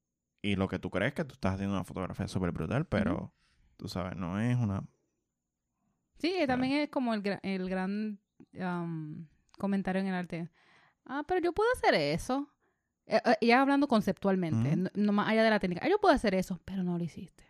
[0.40, 3.34] Y lo que tú crees que tú estás haciendo una fotografía súper brutal, pero.
[3.76, 4.84] Tú sabes, no es una.
[6.18, 8.20] Sí, también es como el, el gran
[8.60, 9.28] am,
[9.58, 10.50] comentario en el arte.
[11.04, 12.48] Ah, pero yo puedo hacer eso.
[13.06, 15.82] Eh, eh, ya hablando conceptualmente, no, más allá de la técnica.
[15.84, 17.44] Ah, yo puedo hacer eso, pero no lo hiciste.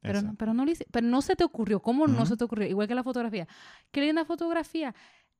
[0.00, 1.80] Pero no, pero no lo hice- pero no se te ocurrió.
[1.80, 2.66] ¿Cómo no se te ocurrió?
[2.68, 3.46] Igual que la fotografía.
[3.90, 4.94] Qué linda fotografía.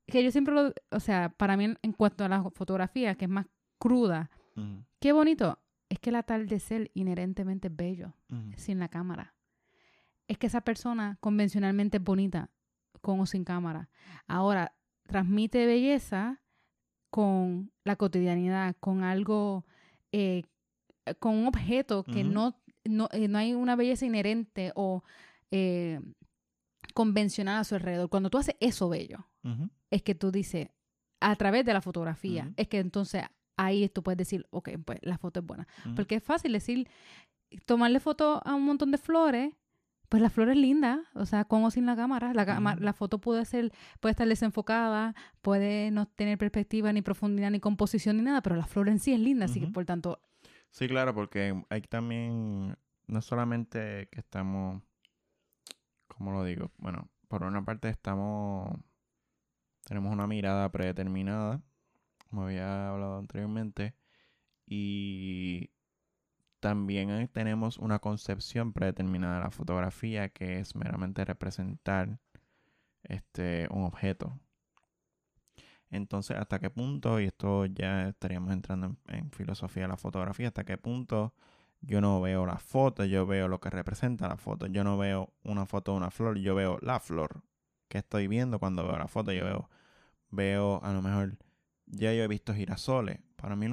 [0.07, 3.31] Que yo siempre lo, o sea, para mí en, cuanto a la fotografía, que es
[3.31, 3.47] más
[3.79, 4.31] cruda,
[5.01, 5.59] qué bonito.
[5.89, 8.15] Es que el atardecer inherentemente es bello,
[8.57, 9.35] sin la cámara.
[10.29, 12.51] Es que esa persona convencionalmente es bonita,
[13.01, 13.89] con o sin cámara.
[14.27, 14.75] Ahora,
[15.07, 16.41] transmite belleza
[17.13, 19.67] con la cotidianidad, con algo,
[20.13, 20.45] eh,
[21.19, 25.05] con un objeto que no, no, eh, no hay una belleza inherente o
[25.51, 26.01] eh,
[26.95, 28.09] convencional a su alrededor.
[28.09, 29.27] Cuando tú haces eso bello,
[29.91, 30.71] es que tú dices,
[31.21, 33.25] a través de la fotografía, es que entonces
[33.59, 35.69] ahí tú puedes decir, ok, pues la foto es buena.
[35.95, 36.89] Porque es fácil decir,
[37.67, 39.53] tomarle foto a un montón de flores,
[40.13, 42.35] pues la flor es linda, o sea, con o sin la cámara.
[42.35, 42.85] La, Ujú.
[42.85, 48.19] la foto puede ser, puede estar desenfocada, puede no tener perspectiva, ni profundidad, ni composición,
[48.19, 50.21] ni nada, pero la flor en sí es linda, así que por tanto,
[50.71, 52.77] Sí, claro, porque hay también.
[53.07, 54.83] No solamente que estamos.
[56.09, 56.71] ¿Cómo lo digo?
[56.77, 58.71] Bueno, por una parte estamos.
[59.87, 61.63] Tenemos una mirada predeterminada,
[62.29, 63.95] como había hablado anteriormente,
[64.67, 65.71] y
[66.63, 72.21] también eh, tenemos una concepción predeterminada de la fotografía que es meramente representar
[73.03, 74.39] este un objeto.
[75.91, 77.21] Entonces, ¿hasta qué punto?
[77.21, 80.49] Y esto ya estaríamos entrando en, filosofía de la fotografía.
[80.49, 81.35] ¿Hasta qué punto
[81.81, 83.05] yo no veo la foto?
[83.05, 84.67] Yo veo lo que representa la foto.
[84.67, 86.39] Yo no veo una foto de una flor.
[86.39, 87.43] Yo veo la flor
[87.89, 89.33] que estoy viendo cuando veo la foto.
[89.33, 89.69] Yo veo,
[90.31, 91.37] veo a lo mejor,
[91.87, 93.19] ya yo he visto girasoles.
[93.37, 93.67] Para mí,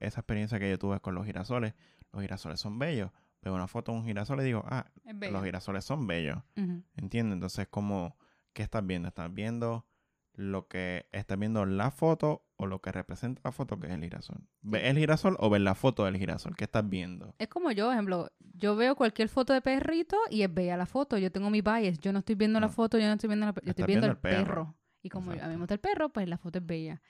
[0.00, 1.74] esa experiencia que yo tuve con los girasoles,
[2.12, 3.10] los girasoles son bellos.
[3.42, 4.86] Veo una foto de un girasol y digo, ah,
[5.30, 6.38] los girasoles son bellos.
[6.56, 6.82] Ujú.
[6.96, 7.34] ¿Entiendes?
[7.34, 8.16] Entonces, como,
[8.52, 9.08] ¿qué estás viendo?
[9.08, 9.86] ¿Estás viendo
[10.34, 14.02] lo que estás viendo la foto o lo que representa la foto, que es el
[14.02, 14.38] girasol?
[14.60, 16.54] ¿Ves el girasol o ves la foto del girasol?
[16.54, 17.34] ¿Qué estás viendo?
[17.38, 21.16] Es como yo, ejemplo, yo veo cualquier foto de perrito y es bella la foto.
[21.16, 21.98] Yo tengo mi bias.
[22.00, 22.72] Yo no estoy viendo la No.
[22.72, 24.44] foto, yo no estoy viendo la, yo estoy viendo, viendo el perro.
[24.46, 24.74] perro.
[25.02, 25.52] Y como yo- a mí Exacto.
[25.54, 27.00] me gusta el perro, pues la foto es bella.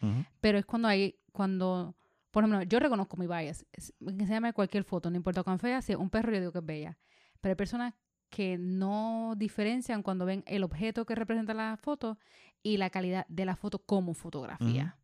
[0.41, 1.97] Pero es cuando hay, cuando,
[2.31, 3.67] por ejemplo, yo reconozco mi bias.
[4.01, 6.67] Llame cualquier foto, no importa cuán fea, si es un perro, yo digo que es
[6.67, 6.99] bella.
[7.41, 7.95] Pero hay personas
[8.29, 12.19] que no diferencian cuando ven el objeto que representa la foto
[12.63, 14.97] y la calidad de la foto como fotografía.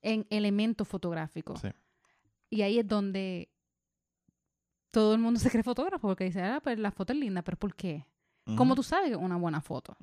[0.00, 1.60] En elementos fotográficos.
[1.60, 1.68] Sí.
[2.48, 3.50] Y ahí es donde
[4.90, 7.56] todo el mundo se cree fotógrafo porque dice, ah, pues la foto es linda, pero
[7.56, 8.06] ¿por qué?
[8.56, 9.96] ¿Cómo tú sabes que es una buena foto?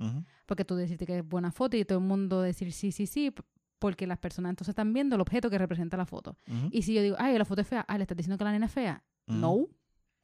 [0.45, 3.33] Porque tú decirte que es buena foto y todo el mundo decir sí, sí, sí,
[3.79, 6.37] porque las personas entonces están viendo el objeto que representa la foto.
[6.71, 8.51] Y si yo digo, ay, la foto es fea, ah, le estás diciendo que la
[8.51, 9.03] nena es fea.
[9.27, 9.67] No.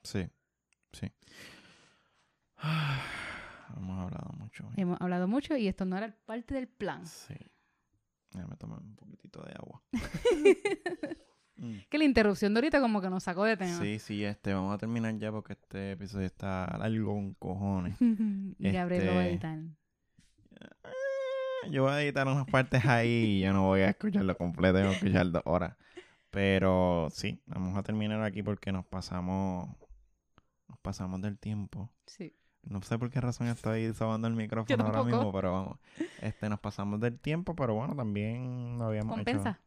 [0.04, 0.28] Sí,
[0.92, 1.12] sí.
[3.78, 4.68] Hemos hablado mucho.
[4.68, 4.74] hoy.
[4.78, 7.06] Hemos hablado mucho y esto no era parte del plan.
[7.06, 7.34] Sí.
[8.32, 9.82] Déjame tomar un poquitito de agua.
[11.56, 11.76] Mm.
[11.88, 13.80] que la interrupción de ahorita como que nos sacó de tema.
[13.80, 17.96] Sí, sí, este, vamos a terminar ya porque este episodio está largo con cojones.
[18.58, 19.60] y Gabriel lo va a Este, editar.
[21.72, 24.88] Yo voy a editar unas partes ahí y yo no voy a escucharlo completo, voy
[24.88, 25.76] a escuchar dos horas.
[26.30, 29.70] Pero sí, vamos a terminar aquí porque nos pasamos,
[30.68, 31.92] nos pasamos del tiempo.
[32.08, 32.36] Sí.
[32.64, 35.80] No sé por qué razón estoy sobando el micrófono ahora mismo, pero vamos.
[36.22, 39.60] Este, nos pasamos del tiempo, pero bueno, también no habíamos hecho, Compensa.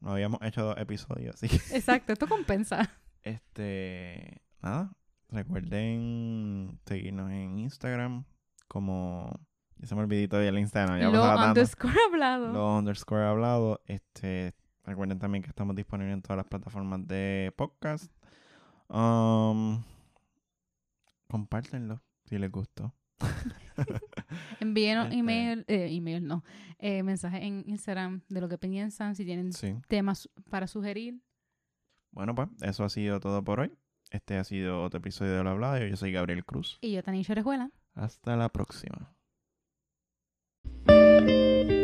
[0.00, 2.88] no habíamos hecho dos episodios, así que Exacto, esto compensa.
[3.22, 4.92] este, nada,
[5.28, 8.24] recuerden seguirnos en Instagram
[8.68, 9.40] como,
[9.78, 11.46] ya se me olvidó el Instagram, ya Lo tanto.
[11.48, 12.52] underscore hablado.
[12.52, 13.80] Lo underscore hablado.
[13.86, 14.54] Este,
[14.84, 18.10] recuerden también que estamos disponibles en todas las plataformas de podcast.
[18.88, 19.82] Um,
[21.28, 22.94] compártenlo si les gustó.
[24.60, 26.44] Envíenos Este- email, eh, email no,
[26.78, 29.74] eh, mensaje en Instagram de lo que piensan, si tienen Sí.
[29.88, 31.20] temas para sugerir.
[32.12, 33.72] Bueno, pues eso ha sido todo por hoy.
[34.10, 35.84] Este ha sido otro episodio de Lo Hablado.
[35.84, 36.78] Yo soy Gabriel Cruz.
[36.80, 37.70] Y yo, Tanisha Orejuela.
[37.94, 39.15] Hasta la próxima.
[41.20, 41.75] Música